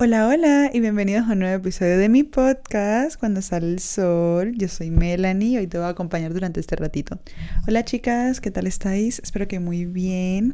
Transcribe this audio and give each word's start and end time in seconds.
Hola, 0.00 0.28
hola 0.28 0.70
y 0.72 0.78
bienvenidos 0.78 1.28
a 1.28 1.32
un 1.32 1.40
nuevo 1.40 1.56
episodio 1.56 1.98
de 1.98 2.08
mi 2.08 2.22
podcast 2.22 3.18
Cuando 3.18 3.42
sale 3.42 3.66
el 3.66 3.80
sol. 3.80 4.52
Yo 4.56 4.68
soy 4.68 4.90
Melanie 4.92 5.48
y 5.48 5.56
hoy 5.56 5.66
te 5.66 5.76
voy 5.76 5.88
a 5.88 5.90
acompañar 5.90 6.32
durante 6.32 6.60
este 6.60 6.76
ratito. 6.76 7.18
Hola 7.66 7.84
chicas, 7.84 8.40
¿qué 8.40 8.52
tal 8.52 8.68
estáis? 8.68 9.18
Espero 9.18 9.48
que 9.48 9.58
muy 9.58 9.86
bien. 9.86 10.52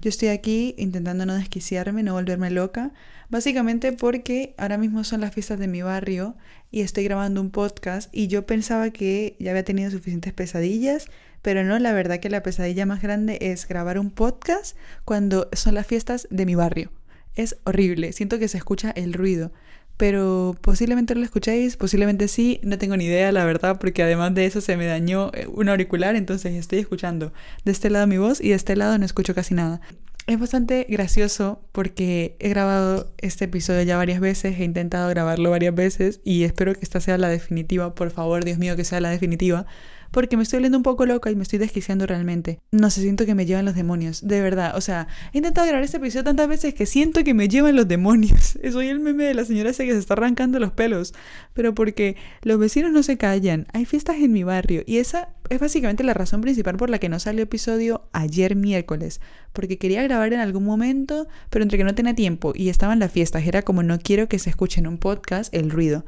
Yo 0.00 0.10
estoy 0.10 0.28
aquí 0.28 0.76
intentando 0.78 1.26
no 1.26 1.34
desquiciarme, 1.34 2.04
no 2.04 2.12
volverme 2.12 2.52
loca, 2.52 2.92
básicamente 3.30 3.90
porque 3.90 4.54
ahora 4.58 4.78
mismo 4.78 5.02
son 5.02 5.22
las 5.22 5.34
fiestas 5.34 5.58
de 5.58 5.66
mi 5.66 5.82
barrio 5.82 6.36
y 6.70 6.82
estoy 6.82 7.02
grabando 7.02 7.40
un 7.40 7.50
podcast 7.50 8.14
y 8.14 8.28
yo 8.28 8.46
pensaba 8.46 8.90
que 8.90 9.34
ya 9.40 9.50
había 9.50 9.64
tenido 9.64 9.90
suficientes 9.90 10.32
pesadillas, 10.32 11.06
pero 11.42 11.64
no, 11.64 11.80
la 11.80 11.92
verdad 11.92 12.20
que 12.20 12.30
la 12.30 12.44
pesadilla 12.44 12.86
más 12.86 13.02
grande 13.02 13.38
es 13.40 13.66
grabar 13.66 13.98
un 13.98 14.12
podcast 14.12 14.76
cuando 15.04 15.48
son 15.52 15.74
las 15.74 15.84
fiestas 15.84 16.28
de 16.30 16.46
mi 16.46 16.54
barrio. 16.54 16.92
Es 17.34 17.56
horrible, 17.64 18.12
siento 18.12 18.38
que 18.38 18.48
se 18.48 18.58
escucha 18.58 18.90
el 18.90 19.12
ruido, 19.12 19.52
pero 19.96 20.56
posiblemente 20.60 21.14
lo 21.14 21.22
escuchéis, 21.22 21.76
posiblemente 21.76 22.28
sí, 22.28 22.60
no 22.62 22.78
tengo 22.78 22.96
ni 22.96 23.04
idea, 23.04 23.32
la 23.32 23.44
verdad, 23.44 23.78
porque 23.78 24.02
además 24.02 24.34
de 24.34 24.46
eso 24.46 24.60
se 24.60 24.76
me 24.76 24.86
dañó 24.86 25.30
eh, 25.34 25.46
un 25.46 25.68
auricular, 25.68 26.16
entonces 26.16 26.54
estoy 26.54 26.80
escuchando 26.80 27.32
de 27.64 27.72
este 27.72 27.90
lado 27.90 28.06
mi 28.06 28.18
voz 28.18 28.40
y 28.40 28.50
de 28.50 28.54
este 28.54 28.76
lado 28.76 28.98
no 28.98 29.04
escucho 29.04 29.34
casi 29.34 29.54
nada. 29.54 29.80
Es 30.26 30.40
bastante 30.40 30.86
gracioso 30.88 31.60
porque 31.72 32.34
he 32.38 32.48
grabado 32.48 33.12
este 33.18 33.44
episodio 33.44 33.82
ya 33.82 33.98
varias 33.98 34.20
veces, 34.20 34.58
he 34.58 34.64
intentado 34.64 35.08
grabarlo 35.10 35.50
varias 35.50 35.74
veces 35.74 36.20
y 36.24 36.44
espero 36.44 36.72
que 36.72 36.80
esta 36.80 37.00
sea 37.00 37.18
la 37.18 37.28
definitiva, 37.28 37.94
por 37.94 38.10
favor, 38.10 38.42
Dios 38.42 38.58
mío, 38.58 38.74
que 38.74 38.84
sea 38.84 39.00
la 39.00 39.10
definitiva, 39.10 39.66
porque 40.14 40.36
me 40.36 40.44
estoy 40.44 40.58
volviendo 40.58 40.78
un 40.78 40.84
poco 40.84 41.06
loca 41.06 41.28
y 41.32 41.34
me 41.34 41.42
estoy 41.42 41.58
desquiciando 41.58 42.06
realmente. 42.06 42.60
No 42.70 42.88
sé, 42.88 43.00
siento 43.00 43.26
que 43.26 43.34
me 43.34 43.46
llevan 43.46 43.64
los 43.64 43.74
demonios, 43.74 44.26
de 44.26 44.40
verdad. 44.40 44.76
O 44.76 44.80
sea, 44.80 45.08
he 45.32 45.38
intentado 45.38 45.66
grabar 45.66 45.82
este 45.82 45.96
episodio 45.96 46.22
tantas 46.22 46.46
veces 46.46 46.72
que 46.72 46.86
siento 46.86 47.24
que 47.24 47.34
me 47.34 47.48
llevan 47.48 47.74
los 47.74 47.88
demonios. 47.88 48.56
Soy 48.72 48.86
el 48.86 49.00
meme 49.00 49.24
de 49.24 49.34
la 49.34 49.44
señora 49.44 49.70
esa 49.70 49.84
que 49.84 49.90
se 49.90 49.98
está 49.98 50.14
arrancando 50.14 50.60
los 50.60 50.70
pelos, 50.70 51.14
pero 51.52 51.74
porque 51.74 52.16
los 52.42 52.60
vecinos 52.60 52.92
no 52.92 53.02
se 53.02 53.16
callan. 53.16 53.66
Hay 53.72 53.86
fiestas 53.86 54.16
en 54.16 54.32
mi 54.32 54.44
barrio 54.44 54.84
y 54.86 54.98
esa 54.98 55.30
es 55.50 55.58
básicamente 55.58 56.04
la 56.04 56.14
razón 56.14 56.40
principal 56.40 56.76
por 56.76 56.90
la 56.90 57.00
que 57.00 57.08
no 57.08 57.18
salió 57.18 57.42
episodio 57.42 58.08
ayer 58.12 58.54
miércoles, 58.54 59.20
porque 59.52 59.78
quería 59.78 60.02
grabar 60.04 60.32
en 60.32 60.38
algún 60.38 60.64
momento, 60.64 61.26
pero 61.50 61.64
entre 61.64 61.76
que 61.76 61.84
no 61.84 61.94
tenía 61.96 62.14
tiempo 62.14 62.52
y 62.54 62.68
estaban 62.68 63.00
las 63.00 63.10
fiestas, 63.10 63.46
era 63.46 63.62
como 63.62 63.82
no 63.82 63.98
quiero 63.98 64.28
que 64.28 64.38
se 64.38 64.50
escuche 64.50 64.78
en 64.78 64.86
un 64.86 64.98
podcast 64.98 65.52
el 65.52 65.70
ruido. 65.70 66.04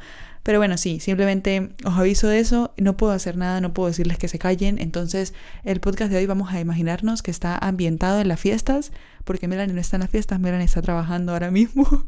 Pero 0.47 0.61
bueno, 0.61 0.79
sí, 0.79 1.01
simplemente 1.01 1.71
os 1.85 1.95
aviso 1.95 2.29
de 2.29 2.39
eso, 2.39 2.73
no 2.77 2.97
puedo 2.97 3.13
hacer 3.13 3.37
nada, 3.37 3.61
no 3.61 3.75
puedo 3.75 3.89
decirles 3.89 4.17
que 4.17 4.29
se 4.29 4.39
callen, 4.39 4.79
entonces 4.79 5.35
el 5.65 5.81
podcast 5.81 6.09
de 6.13 6.19
hoy 6.19 6.27
vamos 6.27 6.53
a 6.53 6.61
imaginarnos 6.61 7.21
que 7.21 7.33
está 7.33 7.59
ambientado 7.59 8.21
en 8.21 8.29
las 8.29 8.39
fiestas, 8.39 8.93
porque 9.25 9.49
Melanie 9.49 9.75
no 9.75 9.81
está 9.81 9.97
en 9.97 10.03
las 10.03 10.11
fiestas, 10.11 10.39
Melanie 10.39 10.67
está 10.67 10.83
trabajando 10.83 11.33
ahora 11.33 11.51
mismo. 11.51 12.05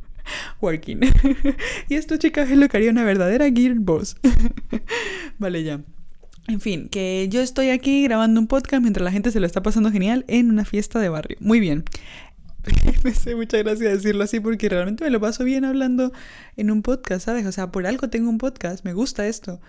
Working. 0.62 1.00
y 1.90 1.96
esto, 1.96 2.16
chicas, 2.16 2.50
es 2.50 2.56
lo 2.56 2.66
que 2.66 2.78
haría 2.78 2.90
una 2.90 3.04
verdadera 3.04 3.50
Gear 3.50 3.74
Boss. 3.74 4.16
vale, 5.38 5.62
ya. 5.62 5.82
En 6.48 6.62
fin, 6.62 6.88
que 6.88 7.28
yo 7.28 7.42
estoy 7.42 7.68
aquí 7.68 8.04
grabando 8.04 8.40
un 8.40 8.46
podcast 8.46 8.80
mientras 8.80 9.04
la 9.04 9.12
gente 9.12 9.30
se 9.30 9.38
lo 9.38 9.44
está 9.44 9.62
pasando 9.62 9.92
genial 9.92 10.24
en 10.28 10.50
una 10.50 10.64
fiesta 10.64 10.98
de 10.98 11.10
barrio. 11.10 11.36
Muy 11.40 11.60
bien. 11.60 11.84
me 13.04 13.10
hace 13.10 13.34
mucha 13.34 13.58
gracia 13.58 13.90
decirlo 13.90 14.24
así 14.24 14.40
porque 14.40 14.68
realmente 14.68 15.04
me 15.04 15.10
lo 15.10 15.20
paso 15.20 15.44
bien 15.44 15.64
hablando 15.64 16.12
en 16.56 16.70
un 16.70 16.82
podcast, 16.82 17.26
¿sabes? 17.26 17.46
O 17.46 17.52
sea, 17.52 17.72
por 17.72 17.86
algo 17.86 18.08
tengo 18.08 18.28
un 18.28 18.38
podcast, 18.38 18.84
me 18.84 18.92
gusta 18.92 19.26
esto. 19.26 19.60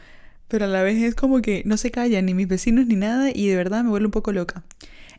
Pero 0.47 0.66
a 0.66 0.67
la 0.67 0.83
vez 0.83 1.02
es 1.02 1.16
como 1.16 1.41
que 1.41 1.63
no 1.66 1.77
se 1.77 1.89
callan 1.89 2.25
ni 2.25 2.33
mis 2.33 2.47
vecinos 2.47 2.85
ni 2.85 2.95
nada 2.95 3.31
y 3.33 3.47
de 3.47 3.55
verdad 3.55 3.83
me 3.83 3.89
vuelve 3.89 4.05
un 4.05 4.11
poco 4.11 4.31
loca. 4.31 4.63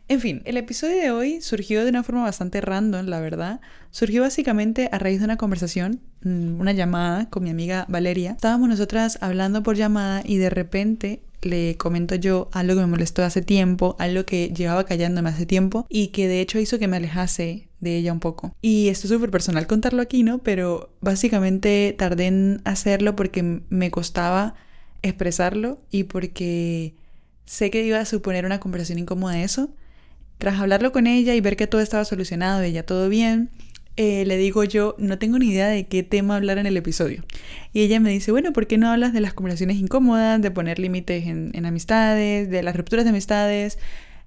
En 0.07 0.19
fin, 0.19 0.43
el 0.45 0.57
episodio 0.57 0.97
de 0.97 1.09
hoy 1.09 1.41
surgió 1.41 1.83
de 1.83 1.89
una 1.89 2.03
forma 2.03 2.21
bastante 2.21 2.61
random, 2.61 3.07
la 3.07 3.19
verdad. 3.19 3.59
Surgió 3.89 4.21
básicamente 4.21 4.87
a 4.91 4.99
raíz 4.99 5.17
de 5.17 5.25
una 5.25 5.37
conversación, 5.37 5.99
mm, 6.21 6.59
una 6.59 6.73
llamada 6.73 7.27
con 7.31 7.43
mi 7.43 7.49
amiga 7.49 7.85
Valeria. 7.89 8.31
Estábamos 8.31 8.69
nosotras 8.69 9.17
hablando 9.21 9.63
por 9.63 9.75
llamada 9.75 10.21
y 10.23 10.37
de 10.37 10.51
repente 10.51 11.21
le 11.41 11.75
comento 11.77 12.13
yo 12.13 12.49
algo 12.51 12.75
que 12.75 12.81
me 12.81 12.87
molestó 12.87 13.23
hace 13.23 13.41
tiempo, 13.41 13.95
algo 13.97 14.25
que 14.25 14.49
llevaba 14.49 14.83
callándome 14.85 15.29
hace 15.29 15.47
tiempo 15.47 15.87
y 15.89 16.07
que 16.07 16.27
de 16.27 16.39
hecho 16.41 16.59
hizo 16.59 16.77
que 16.77 16.87
me 16.87 16.97
alejase 16.97 17.67
de 17.79 17.97
ella 17.97 18.13
un 18.13 18.19
poco. 18.19 18.55
Y 18.61 18.89
esto 18.89 19.07
es 19.07 19.13
súper 19.13 19.31
personal 19.31 19.65
contarlo 19.65 20.03
aquí, 20.03 20.21
¿no? 20.21 20.37
Pero 20.39 20.91
básicamente 21.01 21.95
tardé 21.97 22.27
en 22.27 22.61
hacerlo 22.63 23.15
porque 23.15 23.61
me 23.69 23.89
costaba 23.89 24.53
expresarlo 25.01 25.79
y 25.89 26.03
porque 26.03 26.93
sé 27.45 27.71
que 27.71 27.83
iba 27.83 27.99
a 27.99 28.05
suponer 28.05 28.45
una 28.45 28.59
conversación 28.59 28.99
incómoda 28.99 29.41
eso. 29.41 29.73
Tras 30.37 30.59
hablarlo 30.59 30.91
con 30.91 31.07
ella 31.07 31.33
y 31.35 31.41
ver 31.41 31.55
que 31.55 31.67
todo 31.67 31.81
estaba 31.81 32.05
solucionado, 32.05 32.61
ella 32.61 32.85
todo 32.85 33.09
bien, 33.09 33.49
eh, 33.97 34.25
le 34.25 34.37
digo 34.37 34.63
yo, 34.65 34.95
no 34.97 35.17
tengo 35.17 35.39
ni 35.39 35.49
idea 35.49 35.67
de 35.67 35.87
qué 35.87 36.03
tema 36.03 36.35
hablar 36.35 36.57
en 36.57 36.65
el 36.65 36.75
episodio. 36.75 37.23
Y 37.71 37.81
ella 37.81 37.99
me 37.99 38.09
dice, 38.09 38.31
bueno, 38.31 38.51
¿por 38.51 38.67
qué 38.67 38.77
no 38.77 38.89
hablas 38.89 39.13
de 39.13 39.21
las 39.21 39.33
conversaciones 39.33 39.77
incómodas, 39.77 40.41
de 40.41 40.51
poner 40.51 40.79
límites 40.79 41.27
en, 41.27 41.51
en 41.53 41.65
amistades, 41.65 42.49
de 42.49 42.63
las 42.63 42.75
rupturas 42.75 43.05
de 43.05 43.11
amistades? 43.11 43.77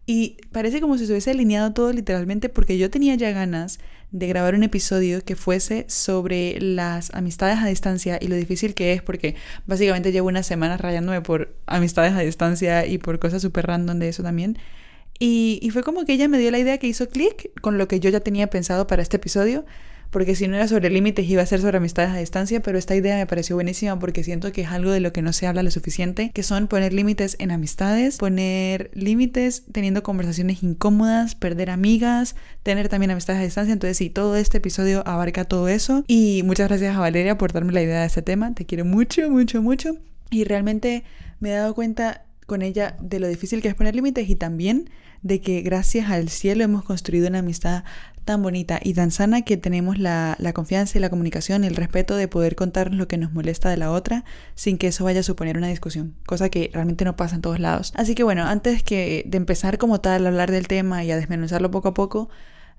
Y 0.06 0.38
parece 0.52 0.80
como 0.80 0.96
si 0.96 1.04
se 1.04 1.12
hubiese 1.12 1.32
alineado 1.32 1.74
todo 1.74 1.92
literalmente 1.92 2.48
porque 2.48 2.78
yo 2.78 2.88
tenía 2.88 3.14
ya 3.14 3.30
ganas 3.32 3.78
de 4.10 4.26
grabar 4.26 4.54
un 4.54 4.62
episodio 4.62 5.22
que 5.22 5.36
fuese 5.36 5.84
sobre 5.86 6.58
las 6.62 7.12
amistades 7.12 7.58
a 7.58 7.66
distancia 7.66 8.18
y 8.18 8.28
lo 8.28 8.36
difícil 8.36 8.72
que 8.72 8.94
es 8.94 9.02
porque 9.02 9.36
básicamente 9.66 10.10
llevo 10.10 10.28
unas 10.28 10.46
semanas 10.46 10.80
rayándome 10.80 11.20
por 11.20 11.54
amistades 11.66 12.14
a 12.14 12.20
distancia 12.20 12.86
y 12.86 12.96
por 12.96 13.18
cosas 13.18 13.42
súper 13.42 13.66
random 13.66 13.98
de 13.98 14.08
eso 14.08 14.22
también. 14.22 14.56
Y, 15.18 15.68
fue 15.72 15.82
como 15.82 16.04
que 16.04 16.12
ella 16.12 16.28
me 16.28 16.38
dio 16.38 16.50
la 16.50 16.58
idea 16.58 16.78
que 16.78 16.86
hizo 16.86 17.08
clic 17.08 17.50
con 17.60 17.78
lo 17.78 17.88
que 17.88 18.00
yo 18.00 18.10
ya 18.10 18.20
tenía 18.20 18.48
pensado 18.48 18.86
para 18.86 19.02
este 19.02 19.16
episodio, 19.16 19.64
porque 20.10 20.34
si 20.34 20.48
no 20.48 20.56
era 20.56 20.68
sobre 20.68 20.88
límites 20.88 21.28
iba 21.28 21.42
a 21.42 21.46
ser 21.46 21.60
sobre 21.60 21.76
amistades 21.76 22.10
a 22.10 22.16
distancia, 22.16 22.60
pero 22.60 22.78
esta 22.78 22.94
idea 22.96 23.16
me 23.16 23.26
pareció 23.26 23.56
buenísima 23.56 23.98
porque 23.98 24.24
siento 24.24 24.52
que 24.52 24.62
es 24.62 24.68
algo 24.68 24.90
de 24.90 25.00
lo 25.00 25.12
que 25.12 25.20
no 25.20 25.32
se 25.32 25.46
habla 25.46 25.62
lo 25.62 25.70
suficiente, 25.70 26.30
que 26.32 26.42
son 26.42 26.66
poner 26.66 26.94
límites 26.94 27.36
en 27.40 27.50
amistades, 27.50 28.16
poner 28.16 28.90
límites 28.94 29.64
teniendo 29.70 30.02
conversaciones 30.02 30.62
incómodas, 30.62 31.34
perder 31.34 31.68
amigas, 31.68 32.36
tener 32.62 32.88
también 32.88 33.10
amistades 33.10 33.40
a 33.40 33.44
distancia, 33.44 33.72
entonces 33.72 33.98
sí, 33.98 34.08
todo 34.08 34.36
este 34.36 34.58
episodio 34.58 35.02
abarca 35.06 35.44
todo 35.44 35.68
eso. 35.68 36.04
Y 36.06 36.42
muchas 36.44 36.68
gracias 36.68 36.96
a 36.96 37.00
Valeria 37.00 37.36
por 37.36 37.52
darme 37.52 37.72
la 37.72 37.82
idea 37.82 38.00
de 38.00 38.06
este 38.06 38.22
tema, 38.22 38.54
te 38.54 38.64
quiero 38.64 38.84
mucho, 38.84 39.28
mucho, 39.28 39.60
mucho. 39.60 39.96
Y 40.30 40.44
realmente 40.44 41.04
me 41.40 41.50
he 41.50 41.54
dado 41.54 41.74
cuenta 41.74 42.24
con 42.48 42.62
ella 42.62 42.96
de 42.98 43.20
lo 43.20 43.28
difícil 43.28 43.60
que 43.60 43.68
es 43.68 43.74
poner 43.74 43.94
límites 43.94 44.28
y 44.30 44.34
también 44.34 44.88
de 45.20 45.42
que 45.42 45.60
gracias 45.60 46.10
al 46.10 46.30
cielo 46.30 46.64
hemos 46.64 46.82
construido 46.82 47.28
una 47.28 47.40
amistad 47.40 47.84
tan 48.24 48.42
bonita 48.42 48.80
y 48.82 48.94
tan 48.94 49.10
sana 49.10 49.42
que 49.42 49.58
tenemos 49.58 49.98
la, 49.98 50.34
confianza 50.54 50.96
y 50.96 51.00
la 51.02 51.10
comunicación 51.10 51.62
y 51.62 51.66
el 51.66 51.76
respeto 51.76 52.16
de 52.16 52.26
poder 52.26 52.56
contarnos 52.56 52.98
lo 52.98 53.06
que 53.06 53.18
nos 53.18 53.34
molesta 53.34 53.68
de 53.68 53.76
la 53.76 53.92
otra 53.92 54.24
sin 54.54 54.78
que 54.78 54.86
eso 54.86 55.04
vaya 55.04 55.20
a 55.20 55.24
suponer 55.24 55.58
una 55.58 55.68
discusión, 55.68 56.14
cosa 56.26 56.48
que 56.48 56.70
realmente 56.72 57.04
no 57.04 57.16
pasa 57.16 57.36
en 57.36 57.42
todos 57.42 57.60
lados. 57.60 57.92
Así 57.96 58.14
que 58.14 58.22
bueno, 58.22 58.46
antes 58.46 58.82
que 58.82 59.24
de 59.26 59.36
empezar 59.36 59.76
como 59.76 60.00
tal 60.00 60.24
a 60.24 60.30
hablar 60.30 60.50
del 60.50 60.68
tema 60.68 61.04
y 61.04 61.10
a 61.10 61.16
desmenuzarlo 61.16 61.70
poco 61.70 61.88
a 61.88 61.94
poco, 61.94 62.30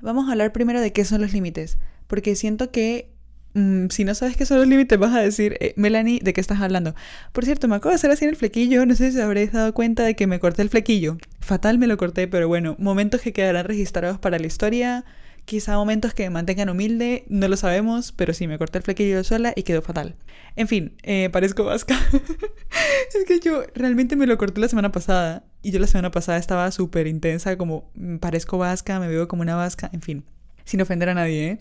vamos 0.02 0.28
a 0.28 0.32
hablar 0.32 0.52
primero 0.52 0.82
de 0.82 0.94
qué 0.94 1.06
son 1.06 1.22
los 1.22 1.32
límites, 1.32 1.78
porque 2.08 2.36
siento 2.36 2.72
que 2.72 3.19
Mm, 3.54 3.88
si 3.90 4.04
no 4.04 4.14
sabes 4.14 4.38
qué 4.38 4.46
son 4.46 4.60
los 4.60 4.68
límites, 4.68 4.98
vas 5.00 5.16
a 5.16 5.22
decir, 5.22 5.58
eh, 5.60 5.74
Melanie, 5.76 6.20
¿de 6.22 6.34
qué 6.34 6.42
estás 6.42 6.62
hablando? 6.62 6.94
Por 7.32 7.46
cierto, 7.46 7.68
me 7.68 7.76
acabo 7.76 7.90
de 7.90 7.96
hacer 7.96 8.12
así 8.12 8.26
en 8.26 8.30
el 8.32 8.36
flequillo, 8.36 8.86
no 8.86 8.96
sé 8.96 9.12
si 9.12 9.20
habréis 9.20 9.52
dado 9.52 9.74
cuenta 9.74 10.04
de 10.04 10.16
que 10.16 10.28
me 10.28 10.40
corté 10.40 10.62
el 10.62 10.70
flequillo. 10.70 11.18
Fatal 11.40 11.80
me 11.80 11.88
lo 11.88 11.98
corté, 11.98 12.28
pero 12.28 12.48
bueno, 12.48 12.76
momentos 12.80 13.22
que 13.22 13.34
quedarán 13.34 13.66
registrados 13.66 14.20
para 14.20 14.38
la 14.38 14.46
historia, 14.46 15.04
quizá 15.46 15.78
momentos 15.78 16.14
que 16.14 16.30
mantengan 16.30 16.70
humilde, 16.70 17.26
no 17.28 17.48
lo 17.48 17.58
sabemos, 17.58 18.12
pero 18.12 18.34
sí, 18.36 18.48
me 18.48 18.60
corté 18.60 18.78
el 18.78 18.84
flequillo 18.84 19.24
sola 19.24 19.52
y 19.56 19.64
quedó 19.64 19.82
fatal. 19.82 20.16
En 20.56 20.68
fin, 20.68 20.94
eh, 21.02 21.30
parezco 21.32 21.64
vasca. 21.64 22.00
es 23.20 23.26
que 23.26 23.40
yo 23.40 23.64
realmente 23.74 24.16
me 24.16 24.28
lo 24.28 24.38
corté 24.38 24.62
la 24.62 24.68
semana 24.68 24.92
pasada 24.92 25.44
y 25.64 25.72
yo 25.72 25.80
la 25.80 25.88
semana 25.88 26.12
pasada 26.12 26.38
estaba 26.38 26.70
súper 26.72 27.08
intensa, 27.08 27.58
como 27.58 27.90
mm, 27.96 28.18
parezco 28.18 28.60
vasca, 28.60 29.00
me 29.00 29.08
veo 29.08 29.28
como 29.28 29.42
una 29.42 29.56
vasca, 29.56 29.90
en 29.92 30.02
fin, 30.02 30.24
sin 30.66 30.82
ofender 30.82 31.10
a 31.10 31.16
nadie, 31.16 31.50
¿eh? 31.50 31.60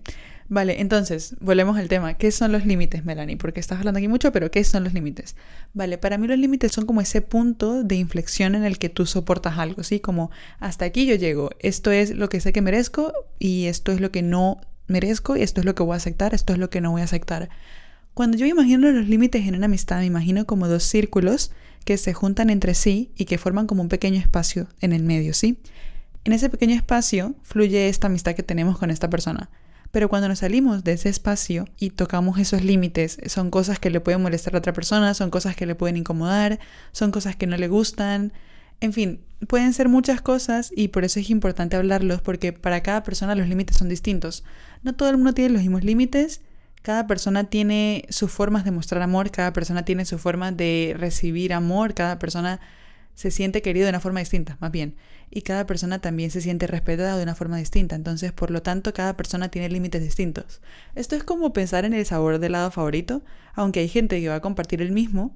Vale, 0.50 0.80
entonces, 0.80 1.36
volvemos 1.40 1.76
al 1.76 1.88
tema. 1.88 2.14
¿Qué 2.14 2.32
son 2.32 2.52
los 2.52 2.64
límites, 2.64 3.04
Melanie? 3.04 3.36
Porque 3.36 3.60
estás 3.60 3.80
hablando 3.80 3.98
aquí 3.98 4.08
mucho, 4.08 4.32
pero 4.32 4.50
¿qué 4.50 4.64
son 4.64 4.82
los 4.82 4.94
límites? 4.94 5.36
Vale, 5.74 5.98
para 5.98 6.16
mí 6.16 6.26
los 6.26 6.38
límites 6.38 6.72
son 6.72 6.86
como 6.86 7.02
ese 7.02 7.20
punto 7.20 7.84
de 7.84 7.96
inflexión 7.96 8.54
en 8.54 8.64
el 8.64 8.78
que 8.78 8.88
tú 8.88 9.04
soportas 9.04 9.58
algo, 9.58 9.82
¿sí? 9.82 10.00
Como 10.00 10.30
hasta 10.58 10.86
aquí 10.86 11.04
yo 11.04 11.16
llego, 11.16 11.50
esto 11.58 11.90
es 11.90 12.12
lo 12.12 12.30
que 12.30 12.40
sé 12.40 12.54
que 12.54 12.62
merezco 12.62 13.12
y 13.38 13.66
esto 13.66 13.92
es 13.92 14.00
lo 14.00 14.10
que 14.10 14.22
no 14.22 14.62
merezco 14.86 15.36
y 15.36 15.42
esto 15.42 15.60
es 15.60 15.66
lo 15.66 15.74
que 15.74 15.82
voy 15.82 15.92
a 15.92 15.96
aceptar, 15.96 16.32
esto 16.32 16.54
es 16.54 16.58
lo 16.58 16.70
que 16.70 16.80
no 16.80 16.92
voy 16.92 17.02
a 17.02 17.04
aceptar. 17.04 17.50
Cuando 18.14 18.38
yo 18.38 18.46
imagino 18.46 18.90
los 18.90 19.06
límites 19.06 19.46
en 19.46 19.54
una 19.54 19.66
amistad, 19.66 19.98
me 19.98 20.06
imagino 20.06 20.46
como 20.46 20.66
dos 20.66 20.82
círculos 20.82 21.52
que 21.84 21.98
se 21.98 22.14
juntan 22.14 22.48
entre 22.48 22.72
sí 22.72 23.12
y 23.16 23.26
que 23.26 23.36
forman 23.36 23.66
como 23.66 23.82
un 23.82 23.88
pequeño 23.90 24.18
espacio 24.18 24.66
en 24.80 24.94
el 24.94 25.02
medio, 25.02 25.34
¿sí? 25.34 25.58
En 26.24 26.32
ese 26.32 26.48
pequeño 26.48 26.74
espacio 26.74 27.34
fluye 27.42 27.90
esta 27.90 28.06
amistad 28.06 28.34
que 28.34 28.42
tenemos 28.42 28.78
con 28.78 28.90
esta 28.90 29.10
persona. 29.10 29.50
Pero 29.90 30.08
cuando 30.08 30.28
nos 30.28 30.40
salimos 30.40 30.84
de 30.84 30.92
ese 30.92 31.08
espacio 31.08 31.66
y 31.78 31.90
tocamos 31.90 32.38
esos 32.38 32.62
límites, 32.62 33.18
son 33.26 33.50
cosas 33.50 33.78
que 33.78 33.90
le 33.90 34.00
pueden 34.00 34.22
molestar 34.22 34.54
a 34.54 34.58
otra 34.58 34.72
persona, 34.72 35.14
son 35.14 35.30
cosas 35.30 35.56
que 35.56 35.66
le 35.66 35.74
pueden 35.74 35.96
incomodar, 35.96 36.58
son 36.92 37.10
cosas 37.10 37.36
que 37.36 37.46
no 37.46 37.56
le 37.56 37.68
gustan, 37.68 38.32
en 38.80 38.92
fin, 38.92 39.20
pueden 39.48 39.72
ser 39.72 39.88
muchas 39.88 40.20
cosas 40.20 40.70
y 40.74 40.88
por 40.88 41.04
eso 41.04 41.18
es 41.18 41.30
importante 41.30 41.76
hablarlos 41.76 42.20
porque 42.20 42.52
para 42.52 42.82
cada 42.82 43.02
persona 43.02 43.34
los 43.34 43.48
límites 43.48 43.76
son 43.76 43.88
distintos. 43.88 44.44
No 44.82 44.94
todo 44.94 45.10
el 45.10 45.16
mundo 45.16 45.34
tiene 45.34 45.50
los 45.50 45.62
mismos 45.62 45.84
límites 45.84 46.42
cada 46.82 47.06
persona 47.06 47.44
tiene 47.44 48.06
sus 48.08 48.30
formas 48.30 48.64
de 48.64 48.70
mostrar 48.70 49.02
amor, 49.02 49.30
cada 49.30 49.52
persona 49.52 49.84
tiene 49.84 50.04
su 50.04 50.18
forma 50.18 50.52
de 50.52 50.94
recibir 50.96 51.52
amor, 51.52 51.94
cada 51.94 52.18
persona 52.18 52.60
se 53.18 53.32
siente 53.32 53.62
querido 53.62 53.86
de 53.86 53.90
una 53.90 53.98
forma 53.98 54.20
distinta, 54.20 54.56
más 54.60 54.70
bien. 54.70 54.94
Y 55.28 55.42
cada 55.42 55.66
persona 55.66 55.98
también 55.98 56.30
se 56.30 56.40
siente 56.40 56.68
respetada 56.68 57.16
de 57.16 57.24
una 57.24 57.34
forma 57.34 57.56
distinta. 57.56 57.96
Entonces, 57.96 58.30
por 58.30 58.52
lo 58.52 58.62
tanto, 58.62 58.94
cada 58.94 59.16
persona 59.16 59.48
tiene 59.48 59.68
límites 59.68 60.04
distintos. 60.04 60.60
Esto 60.94 61.16
es 61.16 61.24
como 61.24 61.52
pensar 61.52 61.84
en 61.84 61.94
el 61.94 62.06
sabor 62.06 62.38
de 62.38 62.46
helado 62.46 62.70
favorito. 62.70 63.24
Aunque 63.54 63.80
hay 63.80 63.88
gente 63.88 64.20
que 64.20 64.28
va 64.28 64.36
a 64.36 64.40
compartir 64.40 64.82
el 64.82 64.92
mismo, 64.92 65.34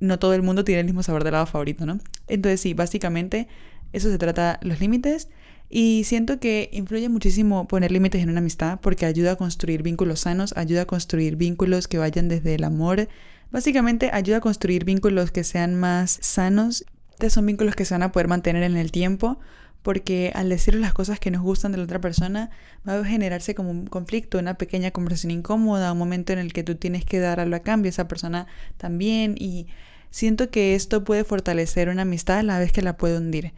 no 0.00 0.18
todo 0.18 0.34
el 0.34 0.42
mundo 0.42 0.64
tiene 0.64 0.80
el 0.80 0.84
mismo 0.84 1.02
sabor 1.02 1.24
de 1.24 1.30
helado 1.30 1.46
favorito, 1.46 1.86
¿no? 1.86 1.98
Entonces, 2.28 2.60
sí, 2.60 2.74
básicamente 2.74 3.48
eso 3.94 4.10
se 4.10 4.18
trata 4.18 4.60
los 4.60 4.80
límites. 4.80 5.30
Y 5.70 6.02
siento 6.04 6.38
que 6.40 6.68
influye 6.74 7.08
muchísimo 7.08 7.66
poner 7.66 7.90
límites 7.90 8.22
en 8.22 8.28
una 8.28 8.40
amistad 8.40 8.80
porque 8.82 9.06
ayuda 9.06 9.32
a 9.32 9.36
construir 9.36 9.82
vínculos 9.82 10.20
sanos, 10.20 10.54
ayuda 10.58 10.82
a 10.82 10.86
construir 10.86 11.36
vínculos 11.36 11.88
que 11.88 11.96
vayan 11.96 12.28
desde 12.28 12.54
el 12.54 12.64
amor. 12.64 13.08
Básicamente 13.50 14.10
ayuda 14.12 14.36
a 14.36 14.40
construir 14.42 14.84
vínculos 14.84 15.30
que 15.30 15.42
sean 15.42 15.74
más 15.74 16.18
sanos 16.20 16.84
son 17.28 17.46
vínculos 17.46 17.74
que 17.74 17.84
se 17.84 17.94
van 17.94 18.02
a 18.02 18.12
poder 18.12 18.28
mantener 18.28 18.62
en 18.62 18.76
el 18.76 18.92
tiempo 18.92 19.38
porque 19.84 20.32
al 20.34 20.48
decir 20.48 20.74
las 20.76 20.94
cosas 20.94 21.20
que 21.20 21.30
nos 21.30 21.42
gustan 21.42 21.70
de 21.70 21.78
la 21.78 21.84
otra 21.84 22.00
persona 22.00 22.48
va 22.88 22.98
a 22.98 23.04
generarse 23.04 23.54
como 23.54 23.70
un 23.70 23.86
conflicto, 23.86 24.38
una 24.38 24.54
pequeña 24.54 24.90
conversación 24.92 25.30
incómoda, 25.30 25.92
un 25.92 25.98
momento 25.98 26.32
en 26.32 26.38
el 26.38 26.54
que 26.54 26.62
tú 26.62 26.76
tienes 26.76 27.04
que 27.04 27.20
dar 27.20 27.38
algo 27.38 27.54
a 27.54 27.58
cambio, 27.58 27.90
esa 27.90 28.08
persona 28.08 28.46
también 28.78 29.34
y 29.38 29.66
siento 30.10 30.48
que 30.50 30.74
esto 30.74 31.04
puede 31.04 31.22
fortalecer 31.22 31.90
una 31.90 32.02
amistad 32.02 32.38
a 32.38 32.42
la 32.42 32.58
vez 32.58 32.72
que 32.72 32.80
la 32.80 32.96
puede 32.96 33.18
hundir. 33.18 33.52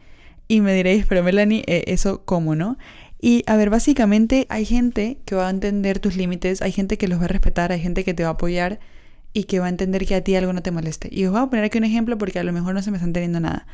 Y 0.49 0.59
me 0.59 0.73
diréis, 0.73 1.05
pero 1.05 1.23
Melanie, 1.23 1.63
eh, 1.65 1.85
¿eso 1.87 2.25
cómo 2.25 2.55
no? 2.55 2.77
Y 3.21 3.43
a 3.47 3.55
ver, 3.55 3.69
básicamente 3.69 4.47
hay 4.49 4.65
gente 4.65 5.19
que 5.23 5.35
va 5.35 5.47
a 5.47 5.49
entender 5.49 5.99
tus 5.99 6.17
límites, 6.17 6.61
hay 6.61 6.73
gente 6.73 6.97
que 6.97 7.07
los 7.07 7.21
va 7.21 7.25
a 7.25 7.29
respetar, 7.29 7.71
hay 7.71 7.79
gente 7.79 8.03
que 8.03 8.13
te 8.13 8.23
va 8.23 8.29
a 8.29 8.33
apoyar 8.33 8.79
y 9.37 9.43
que 9.43 9.59
va 9.59 9.67
a 9.67 9.69
entender 9.69 10.07
que 10.07 10.15
a 10.15 10.23
ti 10.23 10.35
algo 10.35 10.51
no 10.51 10.63
te 10.63 10.71
moleste. 10.71 11.09
Y 11.11 11.25
os 11.25 11.31
voy 11.31 11.41
a 11.41 11.45
poner 11.45 11.63
aquí 11.63 11.77
un 11.77 11.83
ejemplo 11.83 12.17
porque 12.17 12.39
a 12.39 12.43
lo 12.43 12.51
mejor 12.51 12.73
no 12.73 12.81
se 12.81 12.89
me 12.89 12.97
está 12.97 13.05
entendiendo 13.05 13.39
nada. 13.39 13.67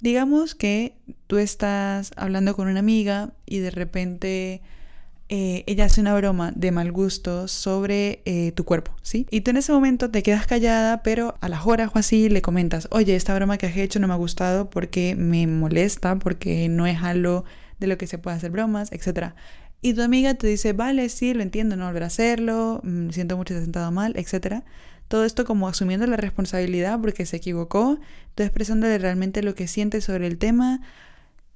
Digamos 0.00 0.54
que 0.54 0.94
tú 1.26 1.38
estás 1.38 2.12
hablando 2.14 2.54
con 2.54 2.68
una 2.68 2.78
amiga 2.78 3.32
y 3.44 3.58
de 3.58 3.72
repente 3.72 4.62
eh, 5.28 5.64
ella 5.66 5.86
hace 5.86 6.00
una 6.00 6.14
broma 6.14 6.52
de 6.54 6.70
mal 6.70 6.92
gusto 6.92 7.48
sobre 7.48 8.22
eh, 8.26 8.52
tu 8.52 8.64
cuerpo, 8.64 8.92
¿sí? 9.02 9.26
Y 9.32 9.40
tú 9.40 9.50
en 9.50 9.56
ese 9.56 9.72
momento 9.72 10.08
te 10.08 10.22
quedas 10.22 10.46
callada, 10.46 11.02
pero 11.02 11.34
a 11.40 11.48
las 11.48 11.66
horas 11.66 11.90
o 11.92 11.98
así 11.98 12.28
le 12.28 12.40
comentas, 12.40 12.86
oye, 12.92 13.16
esta 13.16 13.34
broma 13.34 13.58
que 13.58 13.66
has 13.66 13.76
hecho 13.76 13.98
no 13.98 14.06
me 14.06 14.14
ha 14.14 14.18
gustado 14.18 14.70
porque 14.70 15.16
me 15.16 15.48
molesta, 15.48 16.16
porque 16.20 16.68
no 16.68 16.86
es 16.86 17.02
algo 17.02 17.44
de 17.80 17.88
lo 17.88 17.98
que 17.98 18.06
se 18.06 18.18
puede 18.18 18.36
hacer 18.36 18.52
bromas, 18.52 18.92
etc. 18.92 19.32
Y 19.80 19.94
tu 19.94 20.02
amiga 20.02 20.34
te 20.34 20.46
dice, 20.46 20.72
vale, 20.72 21.08
sí, 21.08 21.34
lo 21.34 21.42
entiendo, 21.42 21.76
no 21.76 21.86
volver 21.86 22.02
a 22.02 22.06
hacerlo, 22.06 22.80
mm, 22.84 23.10
siento 23.10 23.36
mucho, 23.36 23.54
te 23.54 23.60
he 23.60 23.62
sentado 23.62 23.92
mal, 23.92 24.14
etc. 24.16 24.62
Todo 25.08 25.24
esto 25.24 25.44
como 25.44 25.68
asumiendo 25.68 26.06
la 26.06 26.16
responsabilidad 26.16 27.00
porque 27.00 27.26
se 27.26 27.38
equivocó, 27.38 27.98
tú 28.34 28.42
expresándole 28.42 28.98
realmente 28.98 29.42
lo 29.42 29.54
que 29.54 29.66
siente 29.66 30.00
sobre 30.00 30.26
el 30.26 30.38
tema, 30.38 30.80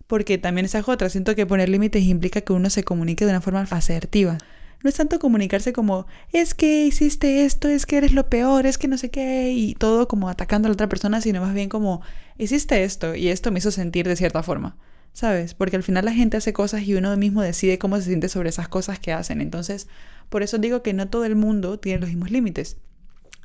porque 0.06 0.38
también 0.38 0.64
esa 0.64 0.78
es 0.78 0.88
otra, 0.88 1.08
siento 1.08 1.34
que 1.34 1.46
poner 1.46 1.68
límites 1.68 2.02
implica 2.02 2.40
que 2.40 2.52
uno 2.52 2.70
se 2.70 2.84
comunique 2.84 3.24
de 3.24 3.30
una 3.30 3.40
forma 3.40 3.60
asertiva. 3.60 4.38
No 4.82 4.88
es 4.88 4.96
tanto 4.96 5.18
comunicarse 5.20 5.72
como, 5.72 6.06
es 6.32 6.54
que 6.54 6.86
hiciste 6.86 7.44
esto, 7.44 7.68
es 7.68 7.86
que 7.86 7.98
eres 7.98 8.12
lo 8.12 8.28
peor, 8.28 8.66
es 8.66 8.78
que 8.78 8.88
no 8.88 8.98
sé 8.98 9.10
qué, 9.10 9.52
y 9.52 9.74
todo 9.74 10.08
como 10.08 10.28
atacando 10.28 10.66
a 10.66 10.70
la 10.70 10.74
otra 10.74 10.88
persona, 10.88 11.20
sino 11.20 11.40
más 11.40 11.54
bien 11.54 11.68
como, 11.68 12.02
hiciste 12.36 12.82
esto 12.82 13.14
y 13.14 13.28
esto 13.28 13.52
me 13.52 13.60
hizo 13.60 13.70
sentir 13.70 14.08
de 14.08 14.16
cierta 14.16 14.42
forma. 14.42 14.76
¿Sabes? 15.12 15.52
Porque 15.52 15.76
al 15.76 15.82
final 15.82 16.06
la 16.06 16.12
gente 16.12 16.38
hace 16.38 16.54
cosas 16.54 16.82
y 16.82 16.94
uno 16.94 17.14
mismo 17.18 17.42
decide 17.42 17.78
cómo 17.78 17.96
se 17.98 18.04
siente 18.04 18.30
sobre 18.30 18.48
esas 18.48 18.68
cosas 18.68 18.98
que 18.98 19.12
hacen. 19.12 19.42
Entonces, 19.42 19.86
por 20.30 20.42
eso 20.42 20.56
digo 20.56 20.82
que 20.82 20.94
no 20.94 21.08
todo 21.08 21.26
el 21.26 21.36
mundo 21.36 21.78
tiene 21.78 22.00
los 22.00 22.08
mismos 22.08 22.30
límites. 22.30 22.78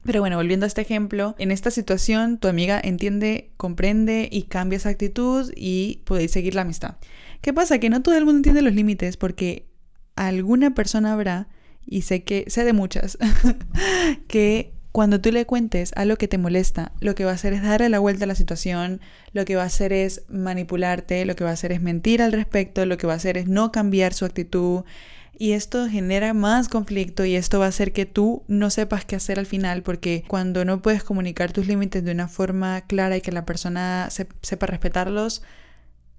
Pero 0.03 0.21
bueno, 0.21 0.37
volviendo 0.37 0.65
a 0.65 0.67
este 0.67 0.81
ejemplo, 0.81 1.35
en 1.37 1.51
esta 1.51 1.71
situación 1.71 2.37
tu 2.37 2.47
amiga 2.47 2.79
entiende, 2.81 3.51
comprende 3.57 4.29
y 4.31 4.43
cambia 4.43 4.77
esa 4.77 4.89
actitud 4.89 5.51
y 5.55 6.01
podéis 6.05 6.31
seguir 6.31 6.55
la 6.55 6.61
amistad. 6.61 6.95
¿Qué 7.41 7.53
pasa? 7.53 7.79
Que 7.79 7.89
no 7.89 8.01
todo 8.01 8.15
el 8.17 8.25
mundo 8.25 8.37
entiende 8.37 8.61
los 8.61 8.73
límites 8.73 9.17
porque 9.17 9.67
alguna 10.15 10.73
persona 10.73 11.13
habrá, 11.13 11.47
y 11.85 12.01
sé 12.01 12.23
que 12.23 12.45
sé 12.47 12.63
de 12.63 12.73
muchas, 12.73 13.17
que 14.27 14.73
cuando 14.91 15.21
tú 15.21 15.31
le 15.31 15.45
cuentes 15.45 15.91
algo 15.95 16.15
que 16.15 16.27
te 16.27 16.39
molesta, 16.39 16.91
lo 17.01 17.13
que 17.13 17.23
va 17.23 17.29
a 17.29 17.35
hacer 17.35 17.53
es 17.53 17.61
darle 17.61 17.87
la 17.87 17.99
vuelta 17.99 18.23
a 18.23 18.27
la 18.27 18.33
situación, 18.33 18.99
lo 19.31 19.45
que 19.45 19.55
va 19.55 19.61
a 19.61 19.67
hacer 19.67 19.93
es 19.93 20.23
manipularte, 20.27 21.23
lo 21.25 21.35
que 21.35 21.43
va 21.43 21.51
a 21.51 21.53
hacer 21.53 21.71
es 21.71 21.81
mentir 21.81 22.21
al 22.21 22.31
respecto, 22.31 22.85
lo 22.85 22.97
que 22.97 23.05
va 23.05 23.13
a 23.13 23.17
hacer 23.17 23.37
es 23.37 23.47
no 23.47 23.71
cambiar 23.71 24.15
su 24.15 24.25
actitud, 24.25 24.85
y 25.37 25.51
esto 25.51 25.87
genera 25.87 26.33
más 26.33 26.67
conflicto 26.67 27.23
y 27.23 27.35
esto 27.35 27.59
va 27.59 27.65
a 27.65 27.69
hacer 27.69 27.93
que 27.93 28.05
tú 28.05 28.43
no 28.47 28.69
sepas 28.69 29.05
qué 29.05 29.15
hacer 29.15 29.39
al 29.39 29.45
final 29.45 29.83
porque 29.83 30.23
cuando 30.27 30.65
no 30.65 30.81
puedes 30.81 31.03
comunicar 31.03 31.51
tus 31.51 31.67
límites 31.67 32.03
de 32.03 32.11
una 32.11 32.27
forma 32.27 32.81
clara 32.81 33.17
y 33.17 33.21
que 33.21 33.31
la 33.31 33.45
persona 33.45 34.09
sepa 34.09 34.65
respetarlos, 34.65 35.43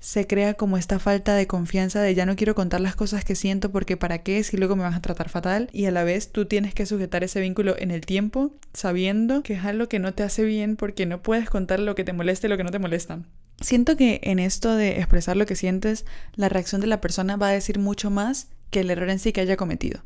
se 0.01 0.29
crea 0.29 0.55
como 0.55 0.77
esta 0.79 1.01
falta 1.01 1.35
de 1.35 1.49
confianza 1.49 2.01
de 2.01 2.15
ya 2.15 2.25
no 2.25 2.37
quiero 2.37 2.55
contar 2.55 2.81
las 2.81 2.95
cosas 2.95 3.25
que 3.25 3.35
siento 3.35 3.73
porque 3.73 3.97
para 3.97 4.19
qué 4.23 4.45
si 4.45 4.57
luego 4.57 4.77
me 4.77 4.85
vas 4.85 4.95
a 4.95 5.03
tratar 5.03 5.29
fatal 5.29 5.69
y 5.73 5.87
a 5.87 5.91
la 5.91 6.05
vez 6.05 6.31
tú 6.31 6.47
tienes 6.47 6.73
que 6.73 6.87
sujetar 6.87 7.25
ese 7.25 7.41
vínculo 7.41 7.75
en 7.77 7.91
el 7.91 8.03
tiempo 8.03 8.53
sabiendo 8.73 9.43
que 9.43 9.55
es 9.55 9.65
algo 9.65 9.89
que 9.89 9.99
no 9.99 10.15
te 10.15 10.23
hace 10.23 10.45
bien 10.45 10.77
porque 10.77 11.05
no 11.07 11.21
puedes 11.23 11.51
contar 11.51 11.81
lo 11.81 11.97
que 11.97 12.05
te 12.05 12.13
molesta 12.13 12.47
y 12.47 12.51
lo 12.51 12.57
que 12.57 12.65
no 12.65 12.71
te 12.71 12.79
molesta. 12.79 13.19
Siento 13.61 13.97
que 13.97 14.21
en 14.23 14.39
esto 14.39 14.77
de 14.77 14.99
expresar 14.99 15.37
lo 15.37 15.45
que 15.45 15.57
sientes, 15.57 16.07
la 16.37 16.49
reacción 16.49 16.81
de 16.81 16.87
la 16.87 17.01
persona 17.01 17.37
va 17.37 17.49
a 17.49 17.53
decir 17.53 17.81
mucho 17.81 18.09
más 18.09 18.47
que 18.71 18.81
el 18.81 18.91
error 18.91 19.11
en 19.11 19.19
sí 19.19 19.33
que 19.33 19.41
haya 19.41 19.57
cometido. 19.57 20.03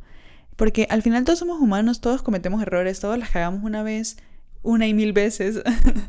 Porque 0.57 0.87
al 0.91 1.03
final 1.03 1.25
todos 1.25 1.39
somos 1.39 1.61
humanos, 1.61 2.01
todos 2.01 2.23
cometemos 2.23 2.63
errores, 2.63 3.01
todos 3.01 3.19
las 3.19 3.31
cagamos 3.31 3.65
una 3.65 3.83
vez, 3.83 4.17
una 4.63 4.87
y 4.87 4.95
mil 4.95 5.13
veces, 5.13 5.61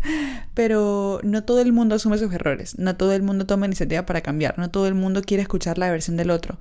pero 0.53 1.19
no 1.23 1.43
todo 1.43 1.61
el 1.61 1.71
mundo 1.71 1.95
asume 1.95 2.17
sus 2.17 2.31
errores, 2.33 2.77
no 2.77 2.95
todo 2.95 3.13
el 3.13 3.23
mundo 3.23 3.45
toma 3.45 3.65
iniciativa 3.65 4.05
para 4.05 4.21
cambiar, 4.21 4.57
no 4.59 4.69
todo 4.69 4.87
el 4.87 4.93
mundo 4.93 5.21
quiere 5.21 5.41
escuchar 5.41 5.77
la 5.77 5.91
versión 5.91 6.17
del 6.17 6.29
otro. 6.29 6.59